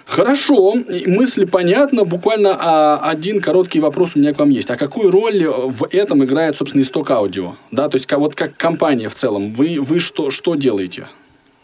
Хорошо, 0.07 0.77
мысли 1.09 1.45
понятна. 1.45 2.05
Буквально 2.05 2.57
а, 2.57 3.01
один 3.03 3.41
короткий 3.41 3.81
вопрос 3.81 4.15
у 4.15 4.21
меня 4.21 4.33
к 4.33 4.39
вам 4.39 4.51
есть. 4.51 4.71
А 4.71 4.77
какую 4.77 5.11
роль 5.11 5.45
в 5.45 5.89
этом 5.91 6.23
играет, 6.23 6.57
собственно, 6.57 6.83
исток 6.83 7.11
аудио? 7.11 7.57
Да, 7.73 7.89
то 7.89 7.97
есть, 7.97 8.09
вот 8.13 8.37
как 8.37 8.57
компания 8.57 9.09
в 9.09 9.15
целом, 9.15 9.53
вы, 9.55 9.79
вы 9.81 9.99
что, 9.99 10.31
что 10.31 10.55
делаете? 10.55 11.09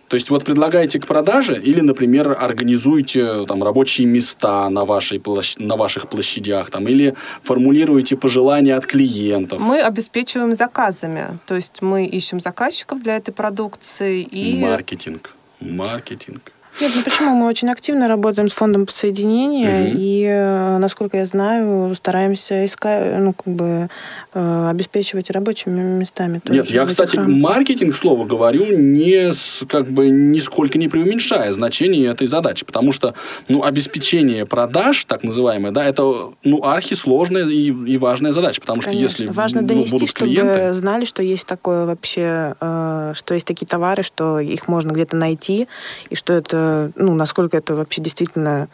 То 0.08 0.14
есть, 0.14 0.30
вот 0.30 0.44
предлагаете 0.44 1.00
к 1.00 1.06
продаже 1.06 1.60
или, 1.60 1.80
например, 1.80 2.36
организуете 2.40 3.44
там, 3.46 3.62
рабочие 3.62 4.06
места 4.06 4.70
на, 4.70 4.84
вашей 4.84 5.18
площ- 5.18 5.56
на 5.58 5.76
ваших 5.76 6.08
площадях, 6.08 6.70
там, 6.70 6.86
или 6.86 7.14
формулируете 7.42 8.16
пожелания 8.16 8.76
от 8.76 8.86
клиентов? 8.86 9.60
Мы 9.60 9.80
обеспечиваем 9.80 10.54
заказами. 10.54 11.38
То 11.46 11.54
есть 11.54 11.82
мы 11.82 12.06
ищем 12.06 12.40
заказчиков 12.40 13.02
для 13.02 13.16
этой 13.16 13.32
продукции 13.32 14.22
и 14.22 14.58
Маркетинг. 14.58 15.34
Маркетинг. 15.60 16.52
Нет, 16.80 16.92
ну 16.94 17.02
почему? 17.02 17.34
Мы 17.36 17.46
очень 17.46 17.70
активно 17.70 18.08
работаем 18.08 18.48
с 18.48 18.52
фондом 18.52 18.86
подсоединения, 18.86 19.88
Мгм. 19.88 19.96
и, 19.98 20.24
э, 20.28 20.78
насколько 20.78 21.16
я 21.16 21.24
знаю, 21.24 21.94
стараемся 21.94 22.64
искать, 22.64 23.18
ну, 23.18 23.32
как 23.32 23.46
бы, 23.52 23.88
э, 24.34 24.68
обеспечивать 24.70 25.30
рабочими 25.30 25.80
местами. 25.80 26.40
тоже 26.40 26.58
Нет, 26.60 26.70
я, 26.70 26.84
кстати, 26.84 27.16
рамках. 27.16 27.34
маркетинг, 27.34 27.96
слово 27.96 28.26
говорю, 28.26 28.66
не 28.76 29.32
как 29.66 29.90
бы 29.90 30.08
нисколько 30.08 30.78
не 30.78 30.88
преуменьшая 30.88 31.52
значение 31.52 32.10
этой 32.10 32.26
задачи, 32.26 32.64
потому 32.66 32.92
что, 32.92 33.14
ну, 33.48 33.62
обеспечение 33.64 34.44
продаж, 34.44 35.04
так 35.06 35.22
называемое, 35.24 35.72
да, 35.72 35.84
это, 35.84 36.02
ну, 36.44 36.62
архисложная 36.62 37.46
и, 37.46 37.72
и 37.72 37.96
важная 37.98 38.32
задача, 38.32 38.60
потому 38.60 38.82
что 38.82 38.90
Конечно. 38.90 39.22
если 39.22 39.32
Важно 39.32 39.62
ну, 39.62 39.68
донести, 39.68 39.92
будут 39.92 40.08
чтобы 40.10 40.30
клиенты, 40.30 40.74
знали, 40.74 41.04
что 41.04 41.22
есть 41.22 41.46
такое 41.46 41.86
вообще, 41.86 42.54
э, 42.60 43.12
что 43.14 43.34
есть 43.34 43.46
такие 43.46 43.66
товары, 43.66 44.02
что 44.02 44.38
их 44.38 44.68
можно 44.68 44.92
где-то 44.92 45.16
найти, 45.16 45.68
и 46.10 46.14
что 46.14 46.32
это, 46.34 46.65
ну, 46.94 47.14
насколько 47.14 47.56
это 47.56 47.74
вообще 47.74 48.02
действительно 48.02 48.68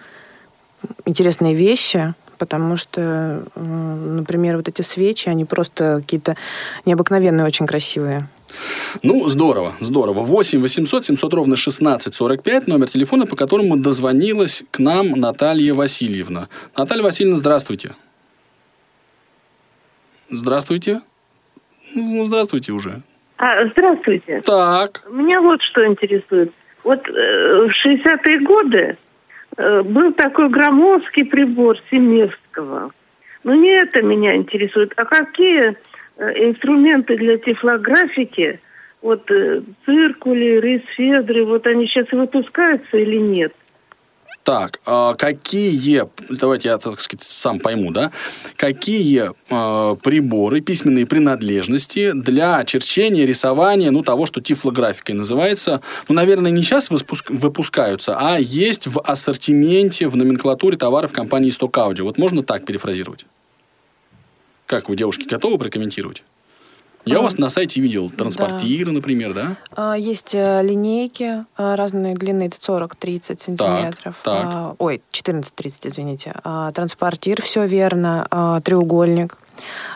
интересные 1.04 1.54
вещи, 1.54 2.14
потому 2.38 2.76
что, 2.76 3.44
например, 3.54 4.56
вот 4.56 4.68
эти 4.68 4.82
свечи, 4.82 5.28
они 5.28 5.44
просто 5.44 6.00
какие-то 6.00 6.36
необыкновенные, 6.84 7.46
очень 7.46 7.66
красивые. 7.66 8.26
ну, 9.02 9.28
здорово, 9.28 9.74
здорово. 9.80 10.20
8 10.20 10.60
800 10.60 11.04
700 11.04 11.34
ровно 11.34 11.56
16 11.56 12.14
45, 12.14 12.66
номер 12.66 12.88
телефона, 12.88 13.26
по 13.26 13.36
которому 13.36 13.76
дозвонилась 13.76 14.64
к 14.70 14.80
нам 14.80 15.12
Наталья 15.12 15.74
Васильевна. 15.74 16.48
Наталья 16.76 17.02
Васильевна, 17.02 17.36
здравствуйте. 17.36 17.94
Здравствуйте. 20.30 21.00
Ну, 21.94 22.24
здравствуйте 22.24 22.72
уже. 22.72 23.02
А, 23.36 23.68
здравствуйте. 23.68 24.40
Так. 24.44 25.02
Меня 25.10 25.40
вот 25.40 25.60
что 25.62 25.86
интересует. 25.86 26.52
Вот 26.84 27.08
э, 27.08 27.12
в 27.12 27.86
60-е 27.86 28.40
годы 28.40 28.96
э, 29.56 29.82
был 29.82 30.12
такой 30.12 30.48
громоздкий 30.48 31.24
прибор 31.24 31.76
Семевского. 31.90 32.90
Но 33.44 33.54
не 33.54 33.70
это 33.70 34.02
меня 34.02 34.36
интересует, 34.36 34.92
а 34.96 35.04
какие 35.04 35.76
э, 36.16 36.44
инструменты 36.46 37.16
для 37.16 37.38
тифлографики, 37.38 38.60
вот 39.00 39.30
э, 39.30 39.62
циркули, 39.84 40.60
рейсфедры, 40.60 41.44
вот 41.44 41.66
они 41.66 41.86
сейчас 41.86 42.10
выпускаются 42.12 42.96
или 42.96 43.16
нет? 43.16 43.52
Так, 44.42 44.80
а 44.86 45.14
какие, 45.14 46.08
давайте 46.28 46.68
я, 46.68 46.78
так 46.78 47.00
сказать, 47.00 47.22
сам 47.22 47.60
пойму, 47.60 47.92
да, 47.92 48.10
какие 48.56 49.30
э, 49.30 49.96
приборы, 50.02 50.60
письменные 50.60 51.06
принадлежности 51.06 52.10
для 52.12 52.64
черчения, 52.64 53.24
рисования, 53.24 53.92
ну, 53.92 54.02
того, 54.02 54.26
что 54.26 54.40
тифлографикой 54.40 55.14
называется, 55.14 55.80
ну, 56.08 56.16
наверное, 56.16 56.50
не 56.50 56.62
сейчас 56.62 56.90
выпуск- 56.90 57.30
выпускаются, 57.30 58.16
а 58.18 58.36
есть 58.36 58.88
в 58.88 59.00
ассортименте, 59.00 60.08
в 60.08 60.16
номенклатуре 60.16 60.76
товаров 60.76 61.12
компании 61.12 61.52
Stock 61.52 61.74
Audio. 61.74 62.02
Вот 62.02 62.18
можно 62.18 62.42
так 62.42 62.66
перефразировать? 62.66 63.26
Как 64.66 64.88
вы, 64.88 64.96
девушки, 64.96 65.24
готовы 65.28 65.56
прокомментировать? 65.58 66.24
Я 67.04 67.18
у 67.20 67.22
вас 67.22 67.36
на 67.36 67.48
сайте 67.50 67.80
видел 67.80 68.10
транспортиры, 68.10 68.92
например, 68.92 69.34
да? 69.34 69.56
А, 69.74 69.94
Есть 69.96 70.34
э, 70.34 70.62
линейки 70.62 71.44
э, 71.58 71.74
разной 71.74 72.14
длины, 72.14 72.44
это 72.44 72.56
40-30 72.58 73.42
сантиметров. 73.42 74.20
так. 74.22 74.44
А, 74.44 74.74
Ой, 74.78 75.02
14-30, 75.10 75.88
извините. 75.88 76.32
А, 76.44 76.70
Транспортир, 76.72 77.42
все 77.42 77.66
верно. 77.66 78.26
А, 78.30 78.60
Треугольник. 78.60 79.36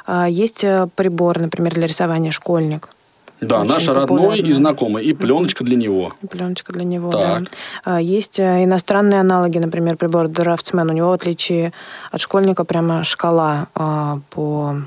А, 0.06 0.28
Есть 0.28 0.64
э, 0.64 0.88
прибор, 0.96 1.38
например, 1.38 1.74
для 1.74 1.86
рисования 1.86 2.32
школьник. 2.32 2.88
Да, 3.40 3.60
Очень 3.60 3.70
наш 3.70 3.86
родной 3.88 4.06
популярно. 4.22 4.48
и 4.48 4.52
знакомый, 4.52 5.04
и 5.04 5.12
пленочка 5.12 5.62
для 5.62 5.76
него. 5.76 6.10
Пленочка 6.30 6.72
для 6.72 6.84
него, 6.84 7.12
Так. 7.12 7.42
да. 7.44 7.50
А, 7.84 8.00
Есть 8.00 8.38
э, 8.40 8.64
иностранные 8.64 9.20
аналоги, 9.20 9.58
например, 9.58 9.96
прибор 9.96 10.26
Draftsman. 10.26 10.88
У 10.90 10.92
него, 10.92 11.10
в 11.10 11.12
отличие 11.12 11.72
от 12.10 12.20
школьника, 12.20 12.64
прямо 12.64 13.04
шкала 13.04 13.68
а, 13.74 14.18
по 14.30 14.70
а, 14.70 14.82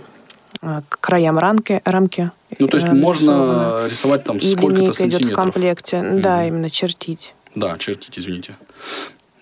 к 0.61 0.99
краям 0.99 1.37
рамки. 1.39 1.81
рамки 1.85 2.31
Ну, 2.57 2.67
то 2.67 2.77
есть 2.77 2.87
э, 2.87 2.93
можно 2.93 3.85
рисовать 3.89 4.23
там 4.23 4.39
сколько-то 4.39 4.67
линейка 4.67 4.83
идет 4.83 4.95
в 4.95 4.97
сантиметров. 4.97 5.35
комплекте. 5.35 6.19
Да, 6.21 6.45
именно 6.45 6.69
чертить. 6.69 7.33
Да, 7.55 7.77
чертить, 7.77 8.17
извините. 8.17 8.55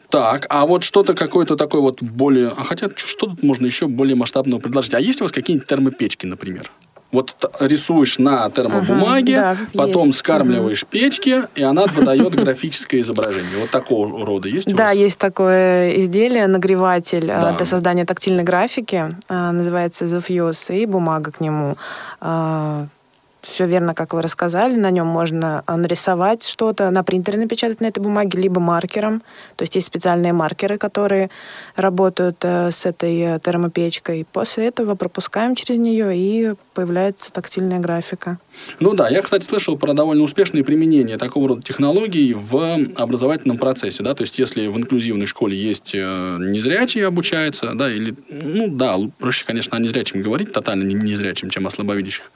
Так, 0.10 0.46
а 0.50 0.66
вот 0.66 0.84
что-то 0.84 1.14
какое-то 1.14 1.58
такое 1.58 1.82
вот 1.82 2.02
более... 2.02 2.48
А 2.48 2.64
хотя, 2.64 2.90
что 2.96 3.28
тут 3.28 3.44
можно 3.44 3.66
еще 3.66 3.88
более 3.88 4.16
масштабного 4.16 4.60
предложить? 4.62 4.94
А 4.94 5.00
есть 5.02 5.20
у 5.20 5.26
вас 5.26 5.32
какие-нибудь 5.34 5.68
термопечки, 5.68 6.26
например? 6.26 6.72
Вот 7.12 7.34
рисуешь 7.62 8.20
на 8.20 8.50
термобумаге, 8.50 9.40
Ага, 9.40 9.58
да, 9.74 9.84
потом 9.86 10.08
есть. 10.08 10.18
скармливаешь 10.20 10.86
печке, 10.86 11.44
и 11.56 11.64
она 11.64 11.86
выдает 11.86 12.36
графическое 12.36 13.00
изображение. 13.00 13.60
Вот 13.62 13.72
такого 13.72 14.26
рода 14.26 14.50
есть 14.50 14.68
у 14.68 14.76
Да, 14.76 14.88
вас? 14.88 14.96
есть 14.96 15.18
такое 15.18 15.98
изделие, 16.00 16.48
нагреватель 16.48 17.32
а, 17.32 17.42
Да. 17.42 17.52
для 17.54 17.66
создания 17.66 18.06
тактильной 18.06 18.44
графики. 18.44 19.06
а, 19.30 19.52
Называется 19.54 20.04
Zofuse, 20.06 20.78
и 20.78 20.86
бумага 20.86 21.32
к 21.32 21.40
нему. 21.40 21.78
Все 23.42 23.66
верно, 23.66 23.94
как 23.94 24.14
вы 24.14 24.22
рассказали. 24.22 24.76
На 24.76 24.92
нем 24.92 25.08
можно 25.08 25.64
нарисовать 25.68 26.44
что-то, 26.44 26.90
на 26.92 27.04
принтере 27.04 27.40
напечатать 27.40 27.82
на 27.82 27.86
этой 27.86 28.00
бумаге, 28.00 28.40
либо 28.42 28.60
маркером. 28.60 29.22
То 29.56 29.64
есть 29.64 29.76
есть 29.76 29.88
специальные 29.88 30.34
маркеры, 30.34 30.78
которые 30.78 31.30
работают 31.76 32.38
э, 32.44 32.72
с 32.72 32.86
этой 32.86 33.20
э, 33.20 33.40
термопечкой. 33.40 34.26
После 34.32 34.68
этого 34.68 34.96
пропускаем 34.96 35.56
через 35.56 35.80
нее, 35.80 36.18
и 36.18 36.54
появляется 36.74 37.32
тактильная 37.32 37.80
графика. 37.80 38.38
Ну 38.80 38.94
да, 38.94 39.10
я, 39.10 39.22
кстати, 39.22 39.44
слышал 39.44 39.78
про 39.78 39.94
довольно 39.94 40.24
успешные 40.24 40.64
применения 40.64 41.18
такого 41.18 41.50
рода 41.50 41.62
технологий 41.62 42.34
в 42.34 42.78
образовательном 42.96 43.58
процессе, 43.58 44.04
да, 44.04 44.14
то 44.14 44.22
есть 44.22 44.38
если 44.38 44.68
в 44.68 44.78
инклюзивной 44.78 45.26
школе 45.26 45.58
есть 45.58 45.92
э, 45.96 46.38
незрячие 46.40 47.08
обучаются, 47.08 47.74
да, 47.74 47.92
или, 47.92 48.16
ну 48.30 48.68
да, 48.68 48.98
проще, 49.18 49.46
конечно, 49.46 49.78
о 49.78 49.80
незрячем 49.80 50.22
говорить, 50.22 50.52
тотально 50.52 50.84
не- 50.84 50.96
незрячим, 50.96 51.50
чем 51.50 51.66
о 51.68 51.70
слабовидящих. 51.70 52.32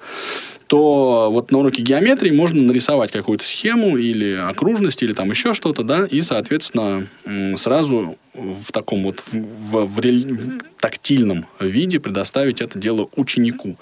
То 0.72 1.28
вот 1.30 1.52
на 1.52 1.58
уроке 1.58 1.82
геометрии 1.82 2.32
можно 2.32 2.62
нарисовать 2.62 3.12
какую-то 3.12 3.44
схему 3.44 3.98
или 3.98 4.36
окружность, 4.36 5.04
или 5.04 5.12
там 5.12 5.30
еще 5.30 5.54
что-то, 5.54 5.84
да, 5.84 6.06
и, 6.06 6.22
соответственно, 6.22 7.08
сразу 7.58 8.16
в 8.34 8.72
таком 8.72 9.04
вот 9.04 9.20
в, 9.20 9.34
в- 9.34 9.86
в 9.86 9.98
в 9.98 10.60
тактильном 10.82 11.46
виде 11.60 12.00
предоставить 12.00 12.62
это 12.62 12.80
дело 12.80 13.10
ученику. 13.18 13.76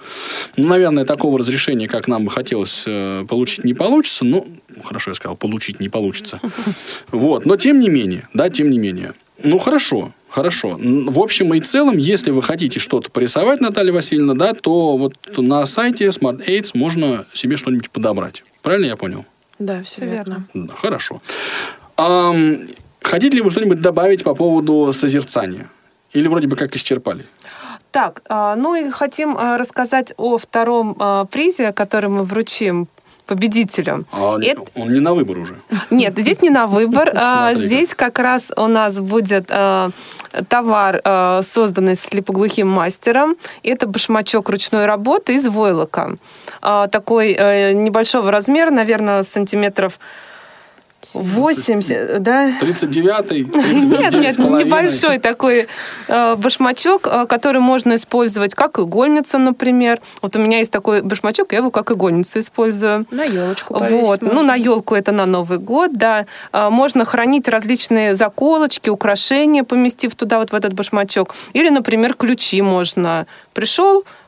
Ну, 0.57 0.67
наверное, 0.67 1.05
такого 1.05 1.37
разрешения, 1.37 1.87
как 1.87 2.07
нам 2.07 2.25
бы 2.25 2.31
хотелось 2.31 2.83
э, 2.87 3.23
получить, 3.29 3.63
не 3.63 3.75
получится. 3.75 4.25
Ну, 4.25 4.47
хорошо, 4.83 5.11
я 5.11 5.15
сказал, 5.15 5.37
получить 5.37 5.79
не 5.79 5.89
получится. 5.89 6.41
Вот, 7.11 7.45
но 7.45 7.55
тем 7.55 7.79
не 7.79 7.89
менее, 7.89 8.27
да, 8.33 8.49
тем 8.49 8.71
не 8.71 8.79
менее. 8.79 9.13
Ну, 9.43 9.59
хорошо, 9.59 10.11
хорошо. 10.29 10.77
В 10.79 11.19
общем 11.19 11.53
и 11.53 11.59
целом, 11.59 11.97
если 11.97 12.31
вы 12.31 12.41
хотите 12.41 12.79
что-то 12.79 13.11
порисовать, 13.11 13.61
Наталья 13.61 13.93
Васильевна, 13.93 14.33
да, 14.33 14.53
то 14.53 14.97
вот 14.97 15.15
на 15.37 15.65
сайте 15.65 16.07
Smart 16.07 16.45
Aids 16.47 16.71
можно 16.73 17.25
себе 17.33 17.57
что-нибудь 17.57 17.89
подобрать. 17.89 18.43
Правильно 18.61 18.85
я 18.85 18.95
понял? 18.95 19.25
Да, 19.57 19.83
все, 19.83 20.05
верно. 20.05 20.47
верно. 20.53 20.67
Да, 20.67 20.75
хорошо. 20.75 21.21
Ам, 21.97 22.57
хотите 23.01 23.37
ли 23.37 23.41
вы 23.41 23.51
что-нибудь 23.51 23.81
добавить 23.81 24.23
по 24.23 24.33
поводу 24.35 24.91
созерцания? 24.93 25.69
Или 26.13 26.27
вроде 26.27 26.47
бы 26.47 26.55
как 26.55 26.75
исчерпали? 26.75 27.25
Так, 27.91 28.21
а, 28.29 28.55
ну 28.55 28.75
и 28.75 28.89
хотим 28.89 29.35
а, 29.37 29.57
рассказать 29.57 30.13
о 30.17 30.37
втором 30.37 30.95
а, 30.99 31.25
призе, 31.25 31.73
который 31.73 32.09
мы 32.09 32.23
вручим 32.23 32.87
победителю. 33.29 34.03
А 34.11 34.33
он, 34.33 34.41
Это- 34.43 34.63
он 34.75 34.91
не 34.91 34.99
на 34.99 35.13
выбор 35.13 35.37
уже. 35.37 35.55
Нет, 35.91 36.17
здесь 36.17 36.41
не 36.41 36.49
на 36.49 36.67
выбор. 36.67 37.11
А. 37.21 37.53
Здесь 37.53 37.93
как 37.95 38.17
раз 38.19 38.51
у 38.55 38.67
нас 38.67 38.97
будет 38.99 39.45
а, 39.49 39.91
товар, 40.47 41.01
а, 41.03 41.41
созданный 41.43 41.95
слепоглухим 41.95 42.67
мастером. 42.67 43.35
Это 43.63 43.87
башмачок 43.87 44.49
ручной 44.49 44.85
работы 44.85 45.35
из 45.35 45.47
войлока. 45.47 46.15
Такой 46.61 47.35
э, 47.37 47.73
небольшого 47.73 48.31
размера, 48.31 48.71
наверное, 48.71 49.23
сантиметров 49.23 49.99
80, 51.13 52.21
да? 52.21 52.49
39-й, 52.61 53.45
39 53.45 53.53
Нет, 53.99 54.13
нет, 54.13 54.37
небольшой 54.37 55.17
такой 55.17 55.67
э, 56.07 56.35
башмачок, 56.35 57.07
э, 57.07 57.25
который 57.25 57.61
можно 57.61 57.95
использовать 57.95 58.53
как 58.53 58.79
игольницу, 58.79 59.37
например. 59.37 59.99
Вот 60.21 60.35
у 60.35 60.39
меня 60.39 60.59
есть 60.59 60.71
такой 60.71 61.01
башмачок, 61.01 61.51
я 61.51 61.59
его 61.59 61.71
как 61.71 61.91
игольницу 61.91 62.39
использую. 62.39 63.05
На 63.11 63.23
елочку 63.23 63.73
Вот, 63.73 64.21
ну 64.21 64.43
на 64.43 64.55
елку 64.55 64.95
это 64.95 65.11
на 65.11 65.25
Новый 65.25 65.57
год, 65.57 65.93
да. 65.93 66.25
А, 66.51 66.69
Можно 66.69 67.05
хранить 67.05 67.47
различные 67.47 68.15
заколочки, 68.15 68.89
украшения, 68.89 69.63
поместив 69.63 70.15
туда 70.15 70.39
вот 70.39 70.51
в 70.51 70.55
этот 70.55 70.73
башмачок. 70.73 71.35
Или, 71.53 71.69
например, 71.69 72.13
ключи 72.13 72.61
можно. 72.61 73.25
Пришел, 73.53 74.01
э, 74.01 74.18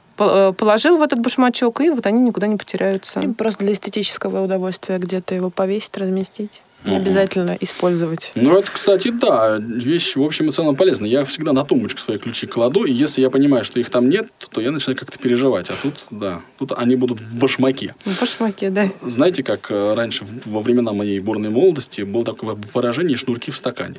положил 0.57 0.97
в 0.97 1.01
этот 1.01 1.19
башмачок, 1.19 1.81
и 1.81 1.89
вот 1.89 2.05
они 2.05 2.21
никуда 2.21 2.47
не 2.47 2.57
потеряются. 2.57 3.21
Просто 3.37 3.63
для 3.63 3.73
эстетического 3.73 4.43
удовольствия 4.43 4.97
где-то 4.97 5.35
его 5.35 5.49
повесить, 5.49 5.97
разместить. 5.97 6.61
Не 6.83 6.93
Мгм. 6.93 7.01
обязательно 7.01 7.57
использовать. 7.59 8.31
Ну, 8.33 8.57
это, 8.57 8.71
кстати, 8.71 9.09
да, 9.09 9.57
вещь, 9.59 10.15
в 10.15 10.23
общем 10.23 10.49
и 10.49 10.51
целом 10.51 10.75
полезная. 10.75 11.09
Я 11.09 11.23
всегда 11.25 11.53
на 11.53 11.63
тумбочку 11.63 11.99
свои 11.99 12.17
ключи 12.17 12.47
кладу, 12.47 12.85
и 12.85 12.91
если 12.91 13.21
я 13.21 13.29
понимаю, 13.29 13.63
что 13.63 13.79
их 13.79 13.91
там 13.91 14.09
нет, 14.09 14.27
то 14.49 14.61
я 14.61 14.71
начинаю 14.71 14.97
как-то 14.97 15.19
переживать. 15.19 15.69
А 15.69 15.73
тут, 15.79 15.93
да, 16.09 16.41
тут 16.57 16.71
они 16.75 16.95
будут 16.95 17.19
в 17.19 17.35
башмаке. 17.35 17.93
В 18.03 18.19
башмаке, 18.19 18.71
да. 18.71 18.87
Знаете, 19.05 19.43
как 19.43 19.69
э, 19.69 19.93
раньше, 19.93 20.25
в- 20.25 20.47
во 20.47 20.59
времена 20.61 20.91
моей 20.91 21.19
бурной 21.19 21.51
молодости, 21.51 22.01
было 22.01 22.25
такое 22.25 22.57
выражение 22.73 23.15
«шнурки 23.15 23.51
в 23.51 23.57
стакане». 23.57 23.97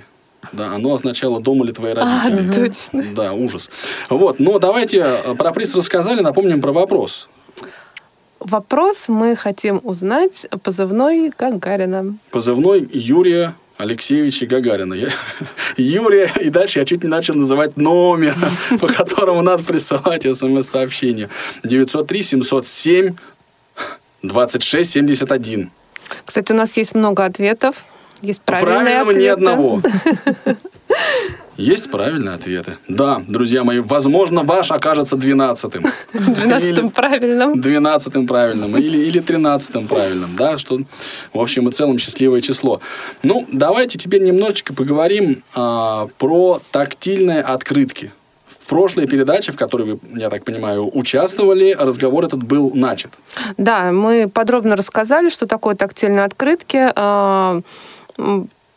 Да, 0.51 0.75
оно 0.75 0.95
означало 0.95 1.41
«дома 1.41 1.65
ли 1.65 1.73
твои 1.73 1.93
родители». 1.93 2.51
А, 2.51 2.53
точно. 2.53 3.05
Да, 3.15 3.33
ужас. 3.33 3.71
Вот, 4.11 4.41
но 4.41 4.59
давайте 4.59 4.99
э, 4.99 5.35
про 5.35 5.53
приз 5.53 5.75
рассказали, 5.75 6.21
напомним 6.21 6.61
про 6.61 6.73
вопрос. 6.73 7.29
Вопрос 8.41 9.05
мы 9.09 9.37
хотим 9.37 9.81
узнать 9.85 10.47
позывной 10.65 11.31
Гагарина. 11.39 12.17
Позывной 12.33 12.89
Юрия 12.93 13.55
Алексеевича 13.79 14.47
Гагарина. 14.47 14.95
Я- 14.95 15.11
Юрия, 15.77 16.31
и 16.41 16.51
дальше 16.51 16.81
я 16.81 16.85
чуть 16.85 17.05
не 17.05 17.09
начал 17.09 17.35
называть 17.35 17.77
номер, 17.77 18.35
по 18.81 18.89
которому 18.89 19.43
надо 19.43 19.63
присылать 19.63 20.25
смс-сообщение. 20.37 21.29
903-707 21.63 23.15
2671. 24.23 25.71
Кстати, 26.25 26.53
у 26.53 26.57
нас 26.57 26.77
есть 26.77 26.95
много 26.95 27.25
ответов. 27.25 27.77
Есть 28.23 28.41
правильные 28.43 29.05
правильному 29.05 29.13
ни 29.13 29.27
ответы. 29.27 29.33
одного. 29.33 29.83
Есть 31.59 31.91
правильные 31.91 32.35
ответы. 32.35 32.79
Да, 32.89 33.23
друзья 33.29 33.63
мои, 33.63 33.81
возможно, 33.81 34.43
ваш 34.43 34.71
окажется 34.71 35.17
двенадцатым. 35.17 35.85
Двенадцатым 36.13 36.91
правильным. 36.91 37.61
Двенадцатым 37.61 38.27
правильным 38.27 38.77
или, 38.79 38.99
или 38.99 39.19
тринадцатым 39.19 39.87
правильным, 39.87 40.35
да, 40.35 40.57
что, 40.57 40.81
в 41.33 41.39
общем 41.39 41.69
и 41.69 41.73
целом, 41.73 41.99
счастливое 41.99 42.41
число. 42.41 42.81
Ну, 43.23 43.47
давайте 43.53 43.99
теперь 43.99 44.23
немножечко 44.23 44.73
поговорим 44.73 45.43
а, 45.55 46.09
про 46.19 46.61
тактильные 46.71 47.43
открытки. 47.43 48.13
В 48.49 48.69
прошлой 48.69 49.07
передаче, 49.07 49.53
в 49.53 49.57
которой 49.57 49.83
вы, 49.83 49.99
я 50.17 50.31
так 50.31 50.45
понимаю, 50.45 50.91
участвовали, 50.97 51.77
разговор 51.79 52.25
этот 52.25 52.43
был 52.43 52.73
начат. 52.75 53.13
Да, 53.59 53.93
мы 53.93 54.29
подробно 54.29 54.75
рассказали, 54.75 55.29
что 55.29 55.47
такое 55.47 55.75
тактильные 55.75 56.25
открытки. 56.25 56.91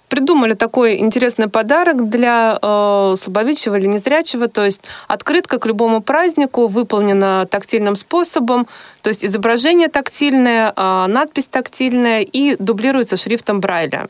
Придумали 0.07 0.53
такой 0.53 0.99
интересный 0.99 1.49
подарок 1.49 2.09
для 2.09 2.59
э, 2.61 3.15
слабовидящего 3.17 3.75
или 3.75 3.87
незрячего. 3.87 4.47
То 4.47 4.63
есть 4.63 4.81
открытка 5.07 5.57
к 5.57 5.65
любому 5.65 6.01
празднику 6.01 6.67
выполнена 6.67 7.47
тактильным 7.49 7.95
способом. 7.95 8.67
То 9.01 9.09
есть 9.09 9.25
изображение 9.25 9.87
тактильное, 9.87 10.71
а, 10.75 11.07
надпись 11.07 11.47
тактильная 11.47 12.21
и 12.21 12.55
дублируется 12.55 13.17
шрифтом 13.17 13.59
Брайля. 13.59 14.07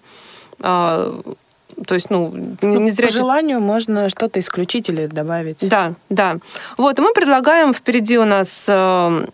А, 0.59 1.21
то 1.88 1.95
есть, 1.95 2.09
ну, 2.09 2.31
Ну, 2.33 2.55
по 2.57 2.65
незрячий 2.65 3.17
желанию 3.17 3.59
можно 3.59 4.09
что-то 4.09 4.39
исключить 4.39 4.89
или 4.89 5.07
добавить. 5.07 5.57
Да, 5.61 5.93
да. 6.09 6.38
Вот, 6.77 6.99
и 6.99 7.01
мы 7.01 7.13
предлагаем, 7.13 7.73
впереди 7.73 8.17
у 8.17 8.25
нас 8.25 8.65
э, 8.67 9.25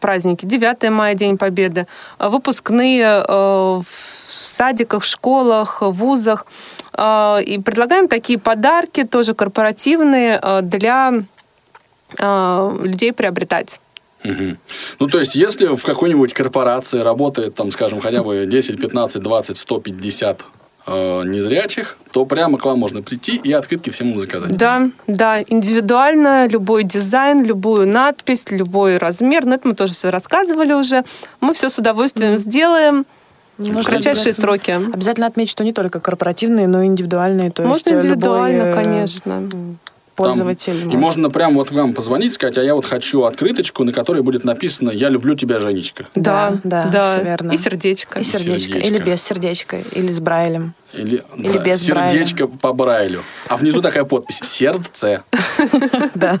праздники, 0.00 0.46
9 0.46 0.90
мая, 0.90 1.14
День 1.14 1.38
Победы, 1.38 1.86
э, 2.18 2.28
выпускные 2.28 3.02
э, 3.02 3.24
в 3.28 3.84
садиках, 4.26 5.04
школах, 5.04 5.82
вузах. 5.82 6.46
Э, 6.92 7.42
И 7.42 7.58
предлагаем 7.58 8.08
такие 8.08 8.38
подарки, 8.38 9.04
тоже 9.04 9.34
корпоративные, 9.34 10.40
для 10.62 11.12
людей 12.18 13.12
приобретать. 13.12 13.80
Ну, 15.00 15.08
то 15.08 15.18
есть, 15.18 15.34
если 15.34 15.66
в 15.76 15.82
какой-нибудь 15.82 16.34
корпорации 16.34 17.00
работает, 17.00 17.54
там, 17.54 17.70
скажем, 17.70 18.00
хотя 18.00 18.22
бы 18.22 18.46
10, 18.46 18.80
15, 18.80 19.22
20, 19.22 19.58
150 19.58 20.40
э, 20.86 21.22
незрячих, 21.24 21.98
то 22.16 22.24
прямо 22.24 22.56
к 22.56 22.64
вам 22.64 22.78
можно 22.78 23.02
прийти 23.02 23.36
и 23.36 23.52
открытки 23.52 23.90
всем 23.90 24.18
заказать. 24.18 24.56
Да, 24.56 24.88
да, 25.06 25.42
индивидуально, 25.42 26.46
любой 26.46 26.82
дизайн, 26.82 27.44
любую 27.44 27.86
надпись, 27.86 28.46
любой 28.50 28.96
размер. 28.96 29.44
Но 29.44 29.56
это 29.56 29.68
мы 29.68 29.74
тоже 29.74 29.92
все 29.92 30.08
рассказывали 30.08 30.72
уже. 30.72 31.04
Мы 31.42 31.52
все 31.52 31.68
с 31.68 31.78
удовольствием 31.78 32.38
сделаем 32.38 33.04
в 33.58 33.82
кратчайшие 33.82 34.32
сроки. 34.32 34.70
Обязательно 34.70 35.26
отметить, 35.26 35.50
что 35.50 35.62
не 35.62 35.74
только 35.74 36.00
корпоративные, 36.00 36.66
но 36.66 36.80
и 36.80 36.86
индивидуальные. 36.86 37.50
То 37.50 37.62
есть 37.62 37.84
Можно 37.84 37.98
э, 37.98 38.00
индивидуально, 38.00 38.56
любой, 38.56 38.70
э, 38.70 38.74
конечно. 38.74 39.42
Пользователь. 40.16 40.80
Там- 40.82 40.90
и 40.90 40.96
можно 40.96 41.30
прямо 41.30 41.56
вот 41.56 41.70
вам 41.70 41.92
позвонить, 41.94 42.32
сказать, 42.32 42.56
а 42.58 42.62
я 42.62 42.74
вот 42.74 42.86
хочу 42.86 43.22
открыточку, 43.24 43.84
на 43.84 43.92
которой 43.92 44.22
будет 44.22 44.44
написано 44.44 44.90
«Я 44.90 45.08
люблю 45.10 45.34
тебя, 45.34 45.60
Женечка». 45.60 46.06
Да, 46.14 46.58
Да, 46.64 46.82
да, 46.84 46.88
да, 47.16 47.22
верно. 47.22 47.52
И 47.52 47.56
сердечко. 47.56 48.18
И 48.20 48.22
сердечко. 48.24 48.72
сердечко. 48.72 48.88
Или 48.88 48.98
без 48.98 49.22
сердечка. 49.22 49.78
Или 49.92 50.08
с 50.08 50.20
Брайлем. 50.20 50.74
Или, 50.94 51.22
Или 51.36 51.58
да, 51.58 51.64
без 51.64 51.82
сердечко 51.82 52.46
по 52.48 52.72
Брайлю. 52.72 53.22
А 53.48 53.56
внизу 53.56 53.82
такая 53.82 54.04
подпись 54.04 54.40
«Сердце». 54.42 55.22
Да. 56.14 56.38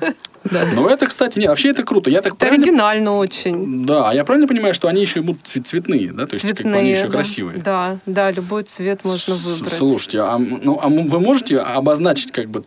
Ну, 0.76 0.86
это, 0.88 1.06
кстати, 1.08 1.40
не, 1.40 1.48
вообще 1.48 1.70
это 1.70 1.82
круто. 1.82 2.08
Я 2.08 2.18
так 2.22 2.34
Это 2.34 2.36
правильно... 2.36 2.62
оригинально 2.62 3.16
очень. 3.16 3.84
Да, 3.84 4.10
а 4.10 4.14
я 4.14 4.24
правильно 4.24 4.46
понимаю, 4.46 4.74
что 4.74 4.86
они 4.86 5.00
еще 5.00 5.20
будут 5.20 5.42
цве- 5.42 5.62
цветные, 5.64 6.12
да? 6.12 6.26
То 6.26 6.36
есть, 6.36 6.46
как 6.54 6.64
бы 6.64 6.72
они 6.76 6.90
еще 6.90 7.06
да. 7.06 7.12
красивые. 7.12 7.58
Да, 7.58 7.98
да, 8.06 8.30
любой 8.30 8.62
цвет 8.62 9.04
можно 9.04 9.34
С- 9.34 9.44
выбрать. 9.44 9.72
Слушайте, 9.72 10.20
а, 10.20 10.38
ну, 10.38 10.78
а 10.80 10.88
вы 10.88 11.18
можете 11.18 11.58
обозначить 11.58 12.30
как 12.30 12.48
бы 12.48 12.62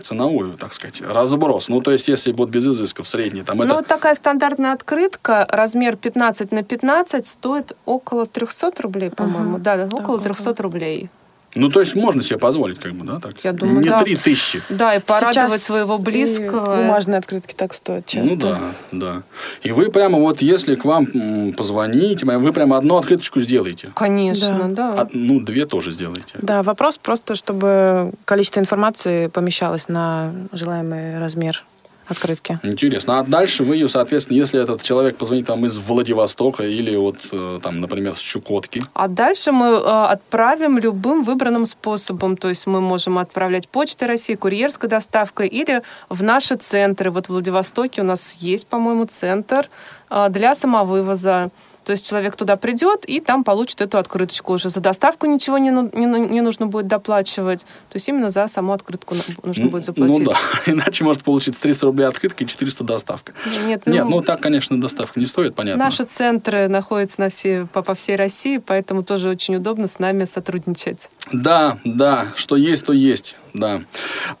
ценовую, 0.00 0.54
так 0.54 0.72
сказать, 0.72 1.00
разброс? 1.00 1.68
Ну, 1.68 1.80
то 1.80 1.90
есть, 1.90 2.08
если 2.08 2.32
будет 2.32 2.50
без 2.50 2.66
изысков 2.66 3.08
средний, 3.08 3.42
там 3.42 3.58
Ну, 3.58 3.64
это... 3.64 3.74
вот 3.74 3.86
такая 3.86 4.14
стандартная 4.14 4.72
открытка, 4.72 5.46
размер 5.50 5.96
15 5.96 6.52
на 6.52 6.62
15, 6.62 7.26
стоит 7.26 7.76
около 7.84 8.26
300 8.26 8.72
рублей, 8.82 9.10
по-моему. 9.10 9.58
Да, 9.58 9.76
да, 9.76 9.86
около 9.86 10.00
около. 10.16 10.20
300 10.20 10.62
рублей. 10.62 11.10
Ну, 11.54 11.68
то 11.68 11.80
есть, 11.80 11.94
можно 11.94 12.22
себе 12.22 12.38
позволить, 12.38 12.78
как 12.78 12.92
бы, 12.92 13.04
да? 13.04 13.18
Так? 13.20 13.34
Я 13.42 13.52
думаю, 13.52 13.80
Не 13.80 13.88
да. 13.88 13.98
три 13.98 14.16
тысячи. 14.16 14.62
Да, 14.68 14.94
и 14.94 15.00
порадовать 15.00 15.34
Сейчас 15.60 15.62
своего 15.64 15.96
и 15.96 16.00
близкого. 16.00 16.76
Бумажные 16.76 17.18
открытки 17.18 17.54
так 17.54 17.74
стоят 17.74 18.06
часто. 18.06 18.28
Ну 18.28 18.36
да, 18.36 18.60
да. 18.92 19.22
И 19.62 19.72
вы 19.72 19.90
прямо 19.90 20.18
вот, 20.18 20.42
если 20.42 20.74
к 20.76 20.84
вам 20.84 21.08
м, 21.12 21.52
позвоните, 21.52 22.24
вы 22.26 22.52
прямо 22.52 22.76
одну 22.76 22.96
открыточку 22.96 23.40
сделаете. 23.40 23.88
Конечно, 23.94 24.68
да. 24.72 24.94
А, 25.02 25.08
ну, 25.12 25.40
две 25.40 25.66
тоже 25.66 25.92
сделаете. 25.92 26.34
Да, 26.40 26.62
вопрос 26.62 26.98
просто, 26.98 27.34
чтобы 27.34 28.12
количество 28.24 28.60
информации 28.60 29.26
помещалось 29.26 29.88
на 29.88 30.32
желаемый 30.52 31.18
размер 31.18 31.64
открытки. 32.10 32.58
Интересно. 32.62 33.20
А 33.20 33.22
дальше 33.22 33.64
вы 33.64 33.76
ее, 33.76 33.88
соответственно, 33.88 34.36
если 34.36 34.62
этот 34.62 34.82
человек 34.82 35.16
позвонит 35.16 35.46
там 35.46 35.64
из 35.66 35.78
Владивостока 35.78 36.64
или 36.64 36.94
вот 36.96 37.16
э, 37.32 37.60
там, 37.62 37.80
например, 37.80 38.14
с 38.14 38.20
Чукотки. 38.20 38.84
А 38.94 39.08
дальше 39.08 39.52
мы 39.52 39.66
э, 39.66 39.78
отправим 39.80 40.78
любым 40.78 41.22
выбранным 41.22 41.66
способом. 41.66 42.36
То 42.36 42.48
есть 42.48 42.66
мы 42.66 42.80
можем 42.80 43.18
отправлять 43.18 43.68
почтой 43.68 44.08
России, 44.08 44.34
курьерской 44.34 44.88
доставкой 44.88 45.48
или 45.48 45.82
в 46.08 46.22
наши 46.22 46.56
центры. 46.56 47.10
Вот 47.10 47.26
в 47.26 47.30
Владивостоке 47.30 48.02
у 48.02 48.04
нас 48.04 48.34
есть, 48.40 48.66
по-моему, 48.66 49.04
центр 49.06 49.68
э, 50.10 50.28
для 50.30 50.54
самовывоза. 50.54 51.50
То 51.84 51.92
есть 51.92 52.06
человек 52.08 52.36
туда 52.36 52.56
придет 52.56 53.04
и 53.06 53.20
там 53.20 53.44
получит 53.44 53.80
эту 53.80 53.98
открыточку 53.98 54.54
уже. 54.54 54.70
За 54.70 54.80
доставку 54.80 55.26
ничего 55.26 55.58
не, 55.58 55.70
ну- 55.70 55.90
не, 55.92 56.06
ну- 56.06 56.28
не 56.28 56.40
нужно 56.40 56.66
будет 56.66 56.86
доплачивать. 56.86 57.60
То 57.60 57.96
есть 57.96 58.08
именно 58.08 58.30
за 58.30 58.46
саму 58.48 58.72
открытку 58.72 59.16
нужно 59.42 59.66
будет 59.66 59.84
заплатить. 59.84 60.18
Ну 60.18 60.32
да, 60.32 60.38
иначе 60.66 61.04
может 61.04 61.24
получиться 61.24 61.60
300 61.60 61.86
рублей 61.86 62.04
открытка 62.06 62.44
и 62.44 62.46
400 62.46 62.84
доставка. 62.84 63.32
Нет, 63.66 63.86
Нет, 63.86 64.06
ну 64.06 64.20
так, 64.22 64.40
конечно, 64.40 64.80
доставка 64.80 65.18
не 65.18 65.26
стоит, 65.26 65.54
понятно. 65.54 65.84
Наши 65.84 66.04
центры 66.04 66.68
находятся 66.68 67.20
на 67.20 67.28
все, 67.30 67.66
по, 67.72 67.82
по 67.82 67.94
всей 67.94 68.16
России, 68.16 68.58
поэтому 68.58 69.02
тоже 69.02 69.28
очень 69.28 69.56
удобно 69.56 69.88
с 69.88 69.98
нами 69.98 70.24
сотрудничать. 70.24 71.10
Да, 71.32 71.78
да, 71.84 72.28
что 72.36 72.56
есть, 72.56 72.84
то 72.84 72.92
есть, 72.92 73.36
да. 73.54 73.82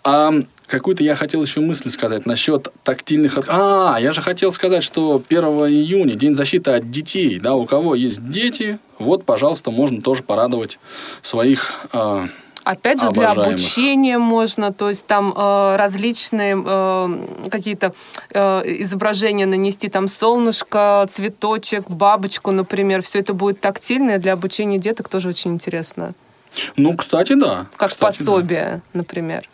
А 0.04 0.32
какую-то 0.70 1.02
я 1.02 1.14
хотел 1.16 1.42
еще 1.42 1.60
мысль 1.60 1.90
сказать 1.90 2.26
насчет 2.26 2.68
тактильных... 2.84 3.38
А, 3.48 3.98
я 4.00 4.12
же 4.12 4.22
хотел 4.22 4.52
сказать, 4.52 4.82
что 4.82 5.22
1 5.28 5.42
июня, 5.44 6.14
День 6.14 6.34
защиты 6.34 6.70
от 6.70 6.90
детей, 6.90 7.38
да, 7.38 7.54
у 7.54 7.66
кого 7.66 7.94
есть 7.94 8.26
дети, 8.28 8.78
вот, 8.98 9.24
пожалуйста, 9.24 9.70
можно 9.70 10.00
тоже 10.00 10.22
порадовать 10.22 10.78
своих... 11.22 11.72
а, 11.92 12.28
Опять 12.62 13.00
же, 13.00 13.08
для 13.08 13.30
Обожаемых. 13.30 13.54
обучения 13.54 14.18
можно, 14.18 14.70
то 14.70 14.90
есть 14.90 15.06
там 15.06 15.32
э, 15.34 15.76
различные 15.76 16.62
э, 16.62 17.48
какие-то 17.50 17.94
э, 18.32 18.62
изображения 18.82 19.46
нанести, 19.46 19.88
там 19.88 20.08
солнышко, 20.08 21.06
цветочек, 21.08 21.88
бабочку, 21.88 22.50
например. 22.50 23.02
Все 23.02 23.20
это 23.20 23.32
будет 23.32 23.60
тактильное 23.60 24.18
для 24.18 24.34
обучения 24.34 24.76
деток, 24.76 25.08
тоже 25.08 25.30
очень 25.30 25.54
интересно. 25.54 26.12
Ну, 26.76 26.94
кстати, 26.96 27.32
да. 27.32 27.66
Как 27.76 27.90
Кстати, 27.90 28.00
да. 28.00 28.06
пособие, 28.06 28.82
например. 28.92 29.48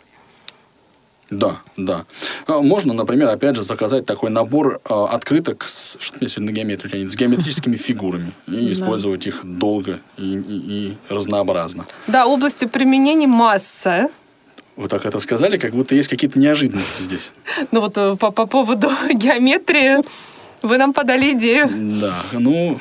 Да, 1.29 1.57
да. 1.75 2.05
А, 2.47 2.61
Можно, 2.61 2.93
например, 2.93 3.27
опять 3.29 3.55
же, 3.55 3.63
заказать 3.63 4.05
такой 4.05 4.29
набор 4.29 4.79
а, 4.85 5.07
открыток 5.07 5.65
с, 5.67 5.97
что 5.99 6.17
мне 6.19 6.29
сегодня 6.29 6.51
на 6.51 6.55
геометрию 6.55 6.91
тянет, 6.91 7.11
с 7.11 7.15
геометрическими 7.17 7.75
фигурами 7.75 8.31
и 8.47 8.71
использовать 8.71 9.27
их 9.27 9.41
долго 9.43 9.99
и, 10.17 10.21
и- 10.37 10.63
и 10.87 10.97
разнообразно. 11.09 11.85
Да, 12.07 12.25
области 12.27 12.65
применения 12.65 13.27
масса. 13.27 14.09
Вы 14.77 14.87
так 14.87 15.05
это 15.05 15.19
сказали, 15.19 15.57
как 15.57 15.71
будто 15.73 15.95
есть 15.95 16.07
какие-то 16.07 16.39
неожиданности 16.39 17.01
здесь. 17.01 17.33
Ну 17.71 17.81
вот 17.81 17.97
э, 17.97 18.15
по, 18.15 18.31
по 18.31 18.45
поводу 18.45 18.89
геометрии 19.13 19.97
вы 20.61 20.77
нам 20.77 20.93
подали 20.93 21.33
идею. 21.33 21.69
Да, 22.01 22.25
ну, 22.31 22.79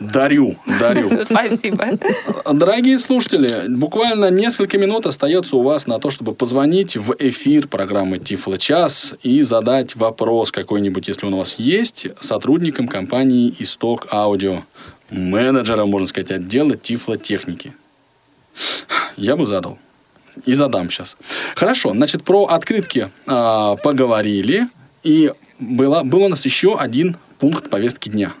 дарю, 0.00 0.56
дарю. 0.80 1.24
Спасибо. 1.24 1.98
Дорогие 2.52 2.98
слушатели, 2.98 3.64
буквально 3.68 4.30
несколько 4.30 4.78
минут 4.78 5.06
остается 5.06 5.56
у 5.56 5.62
вас 5.62 5.86
на 5.86 5.98
то, 5.98 6.10
чтобы 6.10 6.34
позвонить 6.34 6.96
в 6.96 7.14
эфир 7.18 7.68
программы 7.68 8.18
Тифло 8.18 8.58
Час 8.58 9.14
и 9.22 9.42
задать 9.42 9.96
вопрос 9.96 10.52
какой-нибудь, 10.52 11.08
если 11.08 11.26
он 11.26 11.34
у 11.34 11.38
вас 11.38 11.58
есть, 11.58 12.06
сотрудникам 12.20 12.88
компании 12.88 13.54
Исток 13.58 14.08
Аудио, 14.12 14.64
менеджером, 15.10 15.90
можно 15.90 16.06
сказать, 16.06 16.30
отдела 16.30 16.76
Тифлотехники. 16.76 17.72
Я 19.16 19.36
бы 19.36 19.46
задал. 19.46 19.78
И 20.44 20.52
задам 20.52 20.90
сейчас. 20.90 21.16
Хорошо, 21.54 21.92
значит, 21.92 22.22
про 22.22 22.44
открытки 22.44 23.10
а, 23.26 23.76
поговорили. 23.76 24.68
И 25.02 25.32
была, 25.58 26.04
был 26.04 26.22
у 26.22 26.28
нас 26.28 26.44
еще 26.44 26.78
один 26.78 27.16
пункт 27.38 27.70
повестки 27.70 28.08
дня. 28.08 28.34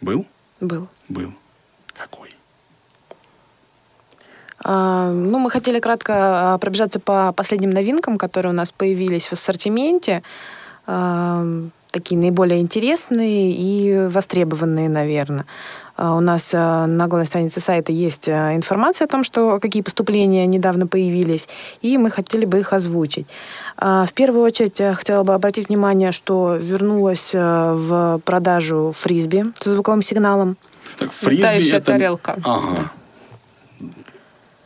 Был? 0.00 0.26
Был. 0.60 0.88
Был. 1.08 1.32
Какой? 1.92 2.30
А, 4.62 5.10
Ну, 5.10 5.38
мы 5.38 5.50
хотели 5.50 5.80
кратко 5.80 6.54
а, 6.54 6.58
пробежаться 6.58 7.00
по 7.00 7.32
последним 7.32 7.70
новинкам, 7.70 8.18
которые 8.18 8.52
у 8.52 8.56
нас 8.56 8.72
появились 8.72 9.28
в 9.28 9.32
ассортименте. 9.32 10.22
А, 10.86 11.44
Такие 11.90 12.18
наиболее 12.20 12.60
интересные 12.60 13.52
и 13.52 14.08
востребованные, 14.08 14.88
наверное. 14.88 15.46
А, 15.96 16.16
У 16.16 16.20
нас 16.20 16.50
а, 16.52 16.86
на 16.86 17.06
главной 17.06 17.26
странице 17.26 17.60
сайта 17.60 17.92
есть 17.92 18.28
а, 18.28 18.54
информация 18.56 19.04
о 19.06 19.08
том, 19.08 19.22
что 19.24 19.58
какие 19.60 19.82
поступления 19.82 20.46
недавно 20.46 20.86
появились, 20.86 21.48
и 21.82 21.96
мы 21.98 22.10
хотели 22.10 22.44
бы 22.44 22.58
их 22.58 22.72
озвучить. 22.72 23.26
В 23.76 24.10
первую 24.14 24.44
очередь 24.44 24.78
я 24.78 24.94
хотела 24.94 25.24
бы 25.24 25.34
обратить 25.34 25.68
внимание, 25.68 26.12
что 26.12 26.56
вернулась 26.56 27.30
а, 27.34 27.74
в 27.74 28.20
продажу 28.24 28.94
фрисби 28.98 29.44
с 29.60 29.64
звуковым 29.64 30.02
сигналом. 30.02 30.56
Так, 30.98 31.12
фрисби 31.12 31.42
Летающая 31.42 31.78
это... 31.78 31.92
тарелка. 31.92 32.38
Ага. 32.44 32.90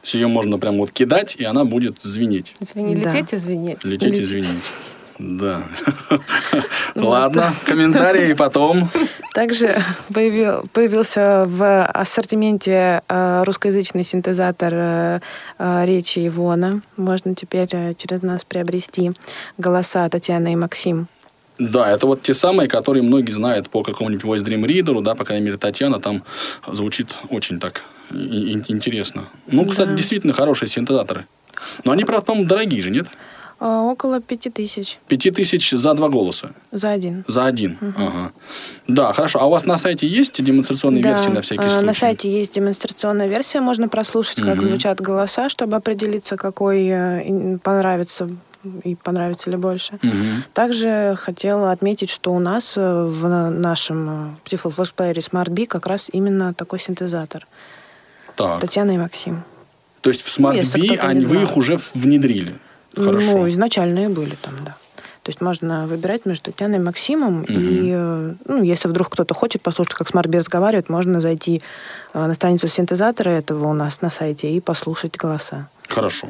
Ее 0.05 0.29
можно 0.29 0.59
прям 0.59 0.79
вот 0.79 0.91
кидать, 0.91 1.37
и 1.37 1.45
она 1.45 1.65
будет 1.65 2.01
звенеть. 2.03 2.55
Извини, 2.61 2.97
Да. 2.97 3.11
лететь, 3.11 3.35
извинить. 3.35 3.85
Лететь 3.85 4.19
и 4.19 4.25
звенеть. 4.25 4.65
Да. 5.19 5.65
Ладно, 6.95 7.53
комментарии 7.67 8.35
потом. 8.35 8.89
Также 9.35 9.77
появил- 10.13 10.65
появился 10.73 11.45
в 11.47 11.85
ассортименте 11.87 13.03
э, 13.09 13.43
русскоязычный 13.45 14.05
синтезатор 14.05 14.73
э, 14.75 15.21
э, 15.59 15.85
речи 15.87 16.27
Ивона. 16.27 16.83
Можно 16.97 17.35
теперь 17.35 17.69
через 17.97 18.23
нас 18.23 18.45
приобрести 18.45 19.13
голоса 19.59 20.09
Татьяны 20.09 20.53
и 20.53 20.57
Максим. 20.57 21.09
Да, 21.59 21.91
это 21.91 22.07
вот 22.07 22.23
те 22.23 22.35
самые, 22.35 22.69
которые 22.69 23.03
многие 23.03 23.33
знают 23.33 23.69
по 23.69 23.83
какому-нибудь 23.83 24.25
Voice 24.25 24.45
Dream 24.45 24.65
Reader, 24.65 25.03
да, 25.03 25.17
по 25.17 25.25
крайней 25.25 25.47
мере, 25.47 25.57
Татьяна 25.57 26.01
там 26.01 26.23
звучит 26.67 27.17
очень 27.31 27.59
так 27.59 27.83
интересно. 28.11 29.29
Ну, 29.49 29.67
кстати, 29.67 29.91
действительно 29.95 30.33
хорошие 30.33 30.69
синтезаторы. 30.69 31.27
Но 31.85 31.93
они, 31.93 32.05
правда, 32.05 32.25
по-моему, 32.25 32.49
дорогие 32.49 32.81
же, 32.81 32.91
нет? 32.91 33.09
Э, 33.61 33.67
Около 33.91 34.21
пяти 34.21 34.51
тысяч 34.51 34.99
Пяти 35.09 35.31
тысяч 35.31 35.71
за 35.71 35.95
два 35.95 36.09
голоса. 36.09 36.51
за 36.73 36.91
один. 36.91 37.25
За 37.27 37.45
один. 37.47 37.77
Ага. 37.81 38.33
Да, 38.87 39.13
хорошо. 39.13 39.41
А 39.41 39.47
у 39.47 39.51
вас 39.51 39.65
на 39.67 39.77
сайте 39.79 40.07
есть 40.07 40.43
демонстрационные 40.43 41.03
Да, 41.03 41.11
версии 41.11 41.31
на 41.31 41.41
всякий 41.43 41.65
э, 41.65 41.69
случай? 41.69 41.87
На 41.87 41.93
сайте 41.93 42.31
есть 42.31 42.53
демонстрационная 42.55 43.27
версия, 43.27 43.61
можно 43.61 43.89
прослушать, 43.89 44.37
как 44.37 44.57
Мгм. 44.59 44.69
звучат 44.69 45.01
голоса, 45.01 45.49
чтобы 45.49 45.77
определиться, 45.77 46.37
какой 46.37 46.87
э, 46.89 47.59
понравится 47.59 48.29
и 48.85 48.95
понравится 48.97 49.51
ли 49.51 49.57
больше. 49.57 49.99
Мгм. 50.03 50.45
Также 50.53 51.17
хотела 51.19 51.73
отметить, 51.73 52.11
что 52.11 52.33
у 52.33 52.39
нас 52.41 52.75
э, 52.77 53.05
в 53.05 53.29
на- 53.29 53.51
нашем 53.51 54.37
Beautiful 54.45 54.75
Voice 54.77 54.93
Player 54.97 55.15
Smart 55.17 55.51
B 55.51 55.67
как 55.67 55.87
раз 55.87 56.09
именно 56.13 56.55
такой 56.55 56.79
синтезатор. 56.81 57.47
Так. 58.37 58.61
Татьяна 58.61 58.93
и 58.93 58.99
Максим. 58.99 59.43
То 60.01 60.11
есть 60.11 60.23
в 60.23 60.29
Smart 60.39 60.55
B 60.79 60.97
они, 60.99 61.25
вы 61.27 61.43
их 61.43 61.57
уже 61.57 61.79
внедрили? 61.95 62.55
Хорошо. 62.95 63.39
Ну, 63.39 63.49
изначальные 63.49 64.09
были 64.09 64.37
там, 64.41 64.55
да. 64.65 64.77
То 65.29 65.31
есть 65.31 65.43
можно 65.43 65.87
выбирать 65.87 66.25
между 66.25 66.53
Татьяной 66.53 66.79
и 66.79 66.81
Максимом. 66.81 67.43
И, 67.43 67.91
э, 67.93 68.35
ну, 68.47 68.63
если 68.63 68.89
вдруг 68.89 69.11
кто-то 69.11 69.35
хочет 69.35 69.61
послушать, 69.61 69.93
как 69.93 70.11
B 70.11 70.39
разговаривает, 70.39 70.89
можно 70.89 71.21
зайти 71.21 71.61
э, 72.15 72.27
на 72.27 72.33
страницу 72.33 72.67
синтезатора 72.67 73.29
этого 73.29 73.67
у 73.67 73.75
нас 73.75 74.01
на 74.01 74.09
сайте 74.09 74.51
и 74.51 74.59
послушать 74.61 75.19
голоса. 75.19 75.69
Хорошо. 75.87 76.29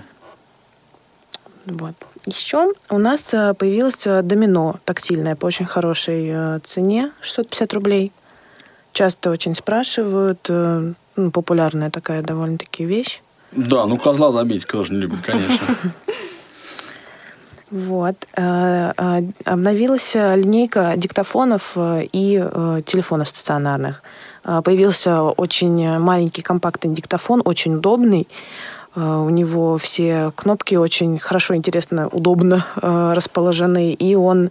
Вот. 1.66 1.94
Еще 2.26 2.72
у 2.90 2.98
нас 2.98 3.32
э, 3.32 3.54
появилось 3.54 4.02
домино 4.04 4.80
тактильное 4.84 5.36
по 5.36 5.46
очень 5.46 5.66
хорошей 5.66 6.60
цене, 6.64 7.12
650 7.20 7.74
рублей. 7.74 8.12
Часто 8.92 9.30
очень 9.30 9.54
спрашивают, 9.54 10.48
ну, 10.48 11.30
популярная 11.30 11.90
такая 11.90 12.22
довольно-таки 12.22 12.84
вещь. 12.84 13.22
Да, 13.52 13.86
ну 13.86 13.96
козла 13.96 14.32
забить 14.32 14.64
кто 14.64 14.82
же 14.82 14.94
не 14.94 15.02
любит, 15.02 15.20
конечно. 15.22 15.76
Вот. 17.70 18.14
Э, 18.34 18.92
э, 18.96 19.22
Обновилась 19.44 20.14
линейка 20.14 20.94
диктофонов 20.96 21.72
э, 21.76 22.06
и 22.12 22.42
телефонов 22.86 23.28
стационарных. 23.28 24.02
Появился 24.42 25.22
очень 25.22 25.98
маленький 25.98 26.40
компактный 26.40 26.94
диктофон, 26.94 27.42
очень 27.44 27.74
удобный. 27.74 28.26
У 28.94 29.28
него 29.28 29.76
все 29.76 30.32
кнопки 30.34 30.76
очень 30.76 31.18
хорошо, 31.18 31.54
интересно, 31.54 32.08
удобно 32.08 32.64
расположены. 32.76 33.92
И 33.92 34.14
он, 34.14 34.50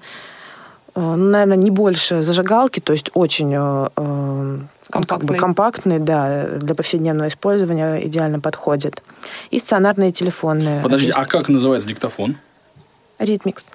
ну, 0.98 1.16
наверное, 1.16 1.58
не 1.58 1.72
больше 1.72 2.22
зажигалки, 2.22 2.80
то 2.80 2.92
есть 2.94 3.10
очень 3.14 3.54
э, 3.54 3.88
э, 3.96 4.60
как 4.90 5.02
бы 5.02 5.08
Компактный. 5.08 5.38
компактный, 5.40 6.00
да, 6.00 6.46
для 6.58 6.76
повседневного 6.76 7.28
использования 7.28 8.06
идеально 8.08 8.40
подходит. 8.40 9.02
И 9.52 9.60
стационарные 9.60 10.12
телефонные. 10.12 10.82
Подожди, 10.82 11.12
а 11.12 11.26
как 11.26 11.50
называется 11.50 11.88
диктофон? 11.88 12.38
Ритмикс. 13.20 13.66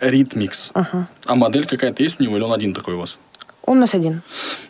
Ритмикс. 0.00 0.70
Ага. 0.74 1.06
А 1.26 1.34
модель 1.34 1.66
какая-то 1.66 2.02
есть 2.02 2.20
у 2.20 2.22
него 2.22 2.36
или 2.36 2.44
он 2.44 2.52
один 2.52 2.74
такой 2.74 2.94
у 2.94 3.00
вас? 3.00 3.18
Он 3.66 3.76
у 3.76 3.80
нас 3.80 3.94
один. 3.94 4.22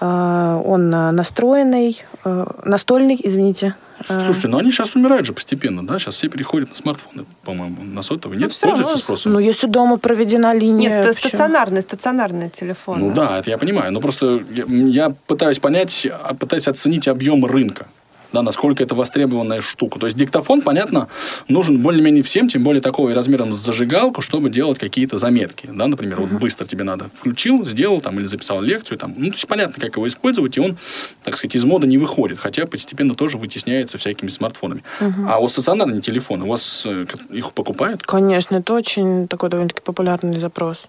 Э, 0.00 0.60
Он 0.64 0.94
э, 0.94 1.10
настроенный, 1.10 2.02
э, 2.24 2.46
настольный, 2.64 3.18
извините. 3.22 3.74
Слушайте, 4.06 4.46
ну 4.46 4.58
они 4.58 4.70
сейчас 4.70 4.94
умирают 4.94 5.26
же 5.26 5.32
постепенно, 5.32 5.84
да? 5.84 5.98
Сейчас 5.98 6.14
все 6.14 6.28
переходят 6.28 6.68
на 6.68 6.74
смартфоны, 6.74 7.24
по-моему. 7.44 7.82
На 7.82 8.02
сотовые 8.02 8.38
нет? 8.38 8.52
всё 8.52 8.68
равно 8.68 8.84
Пользуются 8.84 9.04
спросом? 9.04 9.32
Ну, 9.32 9.38
если 9.40 9.66
дома 9.66 9.96
проведена 9.96 10.54
линия... 10.54 10.90
Нет, 10.90 11.00
это 11.00 11.08
почему? 11.14 11.28
стационарный, 11.28 11.82
стационарный 11.82 12.48
телефон. 12.48 13.00
Ну 13.00 13.12
да, 13.12 13.38
это 13.38 13.50
я 13.50 13.58
понимаю. 13.58 13.92
Но 13.92 14.00
просто 14.00 14.40
я, 14.50 14.64
я 14.68 15.10
пытаюсь 15.26 15.58
понять, 15.58 16.06
а, 16.10 16.34
пытаюсь 16.34 16.68
оценить 16.68 17.08
объем 17.08 17.44
рынка. 17.44 17.88
Да, 18.32 18.42
насколько 18.42 18.82
это 18.82 18.94
востребованная 18.94 19.60
штука. 19.60 19.98
То 19.98 20.06
есть 20.06 20.16
диктофон, 20.18 20.60
понятно, 20.60 21.08
нужен 21.48 21.82
более-менее 21.82 22.22
всем, 22.22 22.48
тем 22.48 22.62
более 22.62 22.82
такого 22.82 23.10
и 23.10 23.14
размером 23.14 23.52
с 23.52 23.56
зажигалку, 23.56 24.20
чтобы 24.20 24.50
делать 24.50 24.78
какие-то 24.78 25.18
заметки. 25.18 25.68
Да, 25.72 25.86
например, 25.86 26.20
вот 26.20 26.30
быстро 26.32 26.66
тебе 26.66 26.84
надо. 26.84 27.10
Включил, 27.14 27.64
сделал 27.64 28.00
там, 28.00 28.18
или 28.18 28.26
записал 28.26 28.60
лекцию. 28.60 28.98
Там. 28.98 29.14
Ну, 29.16 29.26
то 29.26 29.32
есть 29.32 29.48
понятно, 29.48 29.80
как 29.80 29.96
его 29.96 30.06
использовать, 30.06 30.56
и 30.56 30.60
он, 30.60 30.76
так 31.24 31.36
сказать, 31.36 31.54
из 31.54 31.64
моды 31.64 31.86
не 31.86 31.98
выходит. 31.98 32.38
Хотя 32.38 32.66
постепенно 32.66 33.14
тоже 33.14 33.38
вытесняется 33.38 33.98
всякими 33.98 34.28
смартфонами. 34.28 34.82
А 35.00 35.40
вот 35.40 35.50
стационарные 35.50 36.00
телефоны, 36.00 36.44
у 36.44 36.48
вас 36.48 36.84
э, 36.86 37.06
их 37.30 37.52
покупают? 37.52 38.02
Конечно, 38.02 38.56
это 38.56 38.74
очень 38.74 39.28
такой 39.28 39.48
довольно-таки 39.48 39.80
популярный 39.82 40.38
запрос. 40.38 40.86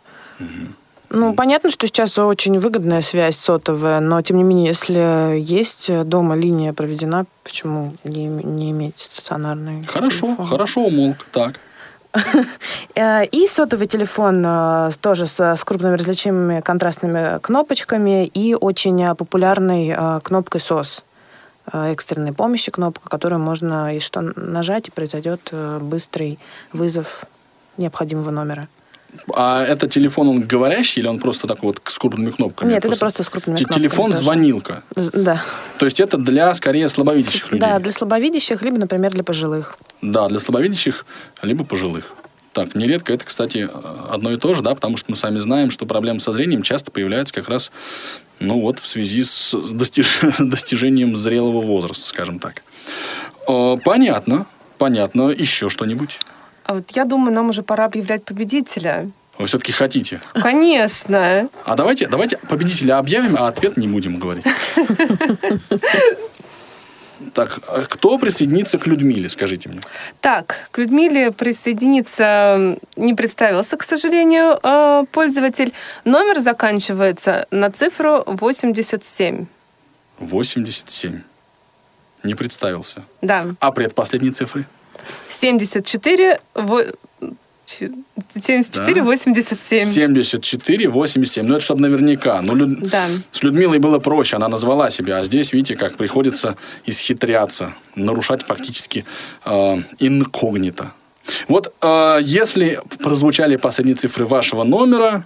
Ну, 1.10 1.34
понятно, 1.34 1.72
что 1.72 1.88
сейчас 1.88 2.18
очень 2.20 2.60
выгодная 2.60 3.02
связь 3.02 3.38
сотовая, 3.38 4.00
но 4.00 4.22
тем 4.22 4.38
не 4.38 4.44
менее, 4.44 4.68
если 4.68 5.40
есть 5.40 5.92
дома 6.06 6.36
линия 6.36 6.72
проведена, 6.74 7.26
почему 7.44 7.96
не, 8.04 8.28
не 8.28 8.72
иметь 8.72 9.00
стационарный 9.00 9.84
Хорошо, 9.86 10.28
телефон? 10.28 10.48
хорошо 10.48 10.82
умолк. 10.82 11.26
Так. 11.32 11.60
Э, 12.96 13.26
И 13.26 13.48
сотовый 13.48 13.88
телефон 13.88 14.44
э, 14.46 14.92
тоже 15.00 15.26
с, 15.26 15.40
с 15.40 15.64
крупными 15.64 15.96
различимыми 15.96 16.62
контрастными 16.62 17.40
кнопочками 17.40 18.26
и 18.26 18.56
очень 18.56 19.02
э, 19.04 19.16
популярной 19.16 20.22
кнопкой 20.22 20.62
SOS 20.62 21.04
экстренной 21.72 22.34
помощи 22.34 22.72
кнопка, 22.72 23.08
которую 23.10 23.40
можно 23.40 23.96
и 23.96 24.00
что 24.00 24.22
нажать, 24.22 24.88
и 24.88 24.92
произойдет 24.92 25.54
быстрый 25.82 26.40
вызов 26.74 27.26
необходимого 27.78 28.32
номера. 28.32 28.68
А 29.36 29.64
это 29.64 29.88
телефон, 29.88 30.28
он 30.28 30.42
говорящий 30.42 31.02
или 31.02 31.08
он 31.08 31.20
просто 31.20 31.48
такой 31.48 31.70
вот 31.70 31.82
с 31.86 31.98
крупными 31.98 32.32
кнопками? 32.32 32.72
Нет, 32.72 32.86
это 32.86 32.96
просто 32.98 33.24
с 33.24 33.30
крупными 33.30 33.58
кнопками 33.58 33.82
Телефон 33.82 34.12
тоже. 34.12 34.24
звонилка. 34.24 34.84
З- 34.96 35.12
Да. 35.14 35.44
То 35.78 35.86
есть 35.86 36.00
это 36.00 36.18
для 36.18 36.54
скорее 36.54 36.90
слабовидящих 36.90 37.52
людей. 37.52 37.60
Да, 37.60 37.80
для 37.80 37.92
слабовидящих, 37.92 38.62
либо, 38.62 38.78
например, 38.78 39.12
для 39.12 39.24
пожилых. 39.24 39.78
Да, 40.02 40.28
для 40.28 40.40
слабовидящих, 40.40 41.06
либо 41.42 41.64
пожилых. 41.64 42.14
Так, 42.54 42.74
нередко 42.76 43.14
это, 43.14 43.26
кстати, 43.26 43.70
одно 44.10 44.32
и 44.32 44.38
то 44.38 44.54
же, 44.54 44.62
да, 44.64 44.74
потому 44.76 44.98
что 44.98 45.12
мы 45.12 45.18
сами 45.18 45.38
знаем, 45.40 45.70
что 45.72 45.86
проблемы 45.86 46.20
со 46.20 46.32
зрением 46.32 46.64
часто 46.64 46.90
появляются 46.92 47.34
как 47.34 47.48
раз, 47.50 47.72
ну 48.40 48.60
вот, 48.62 48.80
в 48.80 48.88
связи 48.88 49.24
с 49.24 49.54
достиж- 49.54 50.34
достижением 50.44 51.16
зрелого 51.16 51.62
возраста, 51.62 52.08
скажем 52.08 52.40
так. 52.40 52.64
Э, 53.48 53.78
Понятно, 53.84 54.48
понятно. 54.80 55.30
Еще 55.30 55.70
что-нибудь? 55.70 56.20
А 56.70 56.76
вот 56.76 56.92
я 56.92 57.04
думаю, 57.06 57.34
нам 57.34 57.50
уже 57.50 57.64
пора 57.64 57.86
объявлять 57.86 58.24
победителя. 58.24 59.10
Вы 59.40 59.48
все-таки 59.48 59.72
хотите? 59.72 60.22
Конечно. 60.36 61.50
А 61.66 61.76
давайте, 61.76 62.08
давайте 62.08 62.38
победителя 62.38 63.00
объявим, 63.00 63.36
а 63.40 63.48
ответ 63.48 63.76
не 63.76 63.88
будем 63.88 64.20
говорить. 64.20 64.46
Так, 67.34 67.60
а 67.68 67.86
кто 67.86 68.20
присоединится 68.20 68.78
к 68.78 68.86
Людмиле, 68.86 69.30
скажите 69.30 69.68
мне? 69.68 69.82
Так, 70.22 70.70
к 70.70 70.78
Людмиле 70.78 71.32
присоединиться 71.32 72.78
не 72.96 73.16
представился, 73.16 73.76
к 73.76 73.82
сожалению, 73.84 74.60
э, 74.62 75.06
пользователь. 75.12 75.74
Номер 76.06 76.40
заканчивается 76.40 77.48
на 77.50 77.72
цифру 77.72 78.24
87. 78.28 79.48
87. 80.20 81.22
Не 82.24 82.36
представился. 82.36 83.02
Да, 83.24 83.48
А 83.60 83.72
предпоследние 83.72 84.34
цифры? 84.34 84.66
74, 85.30 86.40
во- 86.56 86.86
ч- 87.66 87.92
74 88.42 89.02
Да. 89.02 89.04
87. 89.04 89.84
74, 89.84 90.90
87. 90.90 91.46
Ну, 91.46 91.56
это 91.56 91.64
чтобы 91.64 91.82
наверняка. 91.82 92.42
Ну, 92.42 92.56
Люд- 92.56 92.80
Да. 92.90 93.08
С 93.32 93.44
Людмилой 93.44 93.80
было 93.80 94.00
проще, 94.00 94.36
она 94.38 94.48
назвала 94.48 94.90
себя. 94.90 95.18
А 95.18 95.24
здесь, 95.24 95.54
видите, 95.54 95.76
как 95.76 95.96
приходится 95.98 96.56
исхитряться, 96.86 97.74
нарушать 97.96 98.44
фактически 98.44 99.06
э, 99.46 99.78
инкогнито. 100.00 100.92
Вот 101.48 101.74
э, 101.82 102.20
если 102.24 102.80
прозвучали 103.04 103.56
последние 103.56 103.96
цифры 103.96 104.26
вашего 104.26 104.64
номера, 104.64 105.26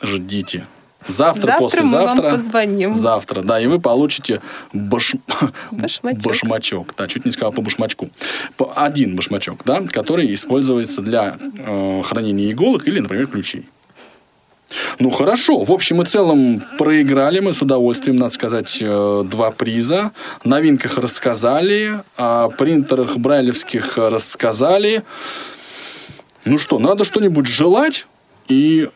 ждите. 0.00 0.66
Завтра, 1.08 1.42
Завтра 1.42 1.52
мы 1.52 1.68
послезавтра. 1.68 2.22
вам 2.22 2.30
позвоним. 2.32 2.94
Завтра, 2.94 3.42
да, 3.42 3.60
и 3.60 3.66
вы 3.66 3.80
получите 3.80 4.40
баш... 4.72 5.14
Башмачок. 5.70 6.22
башмачок. 6.22 6.94
Да, 6.96 7.08
чуть 7.08 7.24
не 7.24 7.30
сказал 7.30 7.52
по 7.52 7.62
башмачку. 7.62 8.10
Один 8.76 9.16
башмачок, 9.16 9.62
да, 9.64 9.80
который 9.82 10.32
используется 10.34 11.02
для 11.02 11.38
э, 11.58 12.02
хранения 12.02 12.50
иголок 12.52 12.86
или, 12.86 13.00
например, 13.00 13.26
ключей. 13.26 13.66
Ну, 14.98 15.10
хорошо. 15.10 15.64
В 15.64 15.72
общем 15.72 16.02
и 16.02 16.04
целом 16.04 16.62
проиграли 16.78 17.40
мы 17.40 17.52
с 17.52 17.62
удовольствием, 17.62 18.16
надо 18.16 18.32
сказать, 18.32 18.78
э, 18.80 19.24
два 19.26 19.50
приза. 19.50 20.12
О 20.44 20.48
новинках 20.48 20.98
рассказали, 20.98 22.00
о 22.16 22.48
принтерах 22.48 23.16
брайлевских 23.16 23.98
рассказали. 23.98 25.02
Ну 26.44 26.58
что, 26.58 26.78
надо 26.78 27.04
что-нибудь 27.04 27.46
желать 27.46 28.06
и 28.48 28.88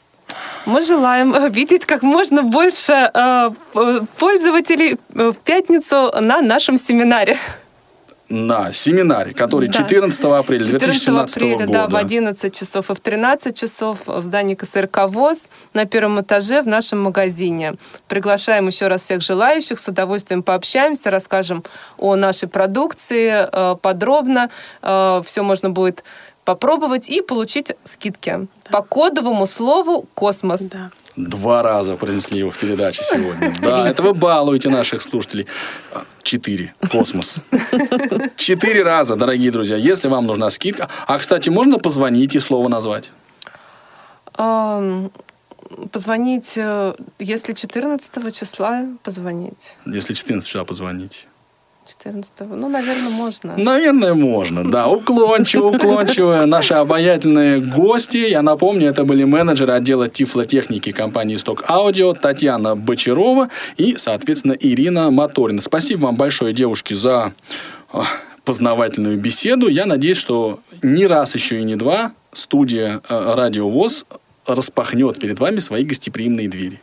Мы 0.66 0.82
желаем 0.82 1.32
э, 1.32 1.48
видеть 1.48 1.86
как 1.86 2.02
можно 2.02 2.42
больше 2.42 2.92
э, 2.92 3.50
пользователей 4.18 4.98
э, 5.14 5.30
в 5.30 5.36
пятницу 5.36 6.10
на 6.20 6.40
нашем 6.42 6.76
семинаре. 6.76 7.38
на 8.28 8.72
семинаре, 8.72 9.32
который 9.32 9.68
Да. 9.68 9.74
14 9.74 10.24
апреля 10.24 10.64
14 10.64 10.70
2017 10.80 11.36
апреля, 11.36 11.56
года. 11.58 11.72
да, 11.72 11.86
в 11.86 11.94
11 11.94 12.52
часов 12.52 12.90
и 12.90 12.94
в 12.94 12.98
13 12.98 13.56
часов 13.56 13.98
в 14.06 14.22
здании 14.22 14.56
КСРК 14.56 15.06
ВОЗ 15.06 15.48
на 15.74 15.84
первом 15.84 16.20
этаже 16.20 16.62
в 16.62 16.66
нашем 16.66 17.00
магазине. 17.00 17.74
Приглашаем 18.08 18.66
еще 18.66 18.88
раз 18.88 19.04
всех 19.04 19.22
желающих, 19.22 19.78
с 19.78 19.86
удовольствием 19.86 20.42
пообщаемся, 20.42 21.10
расскажем 21.10 21.62
о 21.98 22.16
нашей 22.16 22.48
продукции 22.48 23.48
подробно. 23.76 24.50
Все 24.82 25.42
можно 25.42 25.70
будет 25.70 26.02
попробовать 26.47 27.11
и 27.11 27.20
получить 27.20 27.72
скидки. 27.84 28.47
По 28.70 28.80
кодовому 28.80 29.47
слову 29.47 30.07
«Космос». 30.14 30.62
Да. 30.62 30.90
Два 31.16 31.62
раза 31.62 31.97
произнесли 31.97 32.38
его 32.38 32.51
в 32.51 32.57
передаче 32.57 33.03
сегодня. 33.03 33.53
Да, 33.61 33.90
это 33.90 34.03
вы 34.03 34.14
балуете 34.14 34.68
наших 34.68 35.03
слушателей. 35.03 35.47
Четыре. 36.22 36.74
Космос. 36.90 37.42
Четыре 38.36 38.82
раза, 38.82 39.16
дорогие 39.16 39.51
друзья. 39.51 39.76
Если 39.76 40.09
вам 40.09 40.26
нужна 40.26 40.51
скидка. 40.51 40.88
А, 41.07 41.18
кстати, 41.18 41.51
можно 41.51 41.78
позвонить 41.78 42.34
и 42.34 42.40
слово 42.40 42.68
назвать? 42.68 43.11
Позвонить, 45.90 46.53
э, 46.57 46.94
если 47.18 47.55
14 47.55 48.30
числа, 48.30 48.86
позвонить. 49.03 49.76
Если 49.84 50.14
14 50.14 50.47
числа 50.49 50.64
позвонить. 50.64 51.26
14 51.87 52.32
ну, 52.51 52.68
наверное, 52.68 53.11
можно. 53.11 53.57
Наверное, 53.57 54.14
можно, 54.14 54.68
да. 54.68 54.89
Уклончиво, 54.89 55.68
уклончиво. 55.68 56.45
Наши 56.47 56.74
обаятельные 56.74 57.61
гости. 57.61 58.16
Я 58.16 58.43
напомню, 58.43 58.89
это 58.89 59.05
были 59.05 59.24
менеджеры 59.24 59.72
отдела 59.72 60.09
тифлотехники 60.09 60.93
компании 60.93 61.37
«Сток 61.37 61.64
Аудио» 61.68 62.12
Татьяна 62.12 62.74
Бочарова 62.74 63.51
и, 63.76 63.97
соответственно, 63.97 64.57
Ирина 64.59 65.11
Моторина. 65.11 65.61
Спасибо 65.61 66.07
вам 66.07 66.16
большое, 66.16 66.53
девушки, 66.53 66.95
за 66.95 67.32
а, 67.93 68.05
познавательную 68.45 69.18
беседу. 69.18 69.68
Я 69.68 69.87
надеюсь, 69.87 70.18
что 70.18 70.61
не 70.82 71.07
раз 71.07 71.34
еще 71.34 71.61
и 71.61 71.64
не 71.64 71.76
два 71.76 72.12
студия 72.32 73.01
э, 73.09 73.34
«Радио 73.34 73.68
ВОЗ» 73.68 74.07
распахнет 74.47 75.18
перед 75.18 75.41
вами 75.41 75.59
свои 75.59 75.84
гостеприимные 75.84 76.49
двери. 76.49 76.80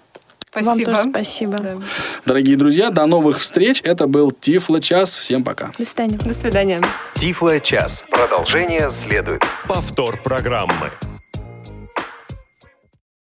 Спасибо. 0.54 0.70
Вам 0.70 0.84
тоже 0.84 1.10
спасибо. 1.10 1.58
Да. 1.58 1.78
Дорогие 2.26 2.56
друзья, 2.56 2.92
до 2.92 3.08
новых 3.08 3.40
встреч. 3.40 3.82
Это 3.84 4.06
был 4.06 4.32
Тифло 4.32 4.80
час. 4.80 5.18
Всем 5.18 5.44
пока. 5.44 5.72
До 5.78 5.86
свидания. 5.86 6.18
До 6.18 6.34
свидания. 6.34 6.82
Тифло 7.16 7.60
час. 7.60 8.06
Продолжение 8.12 8.92
следует. 8.92 9.44
Повтор 9.68 10.22
программы. 10.22 10.92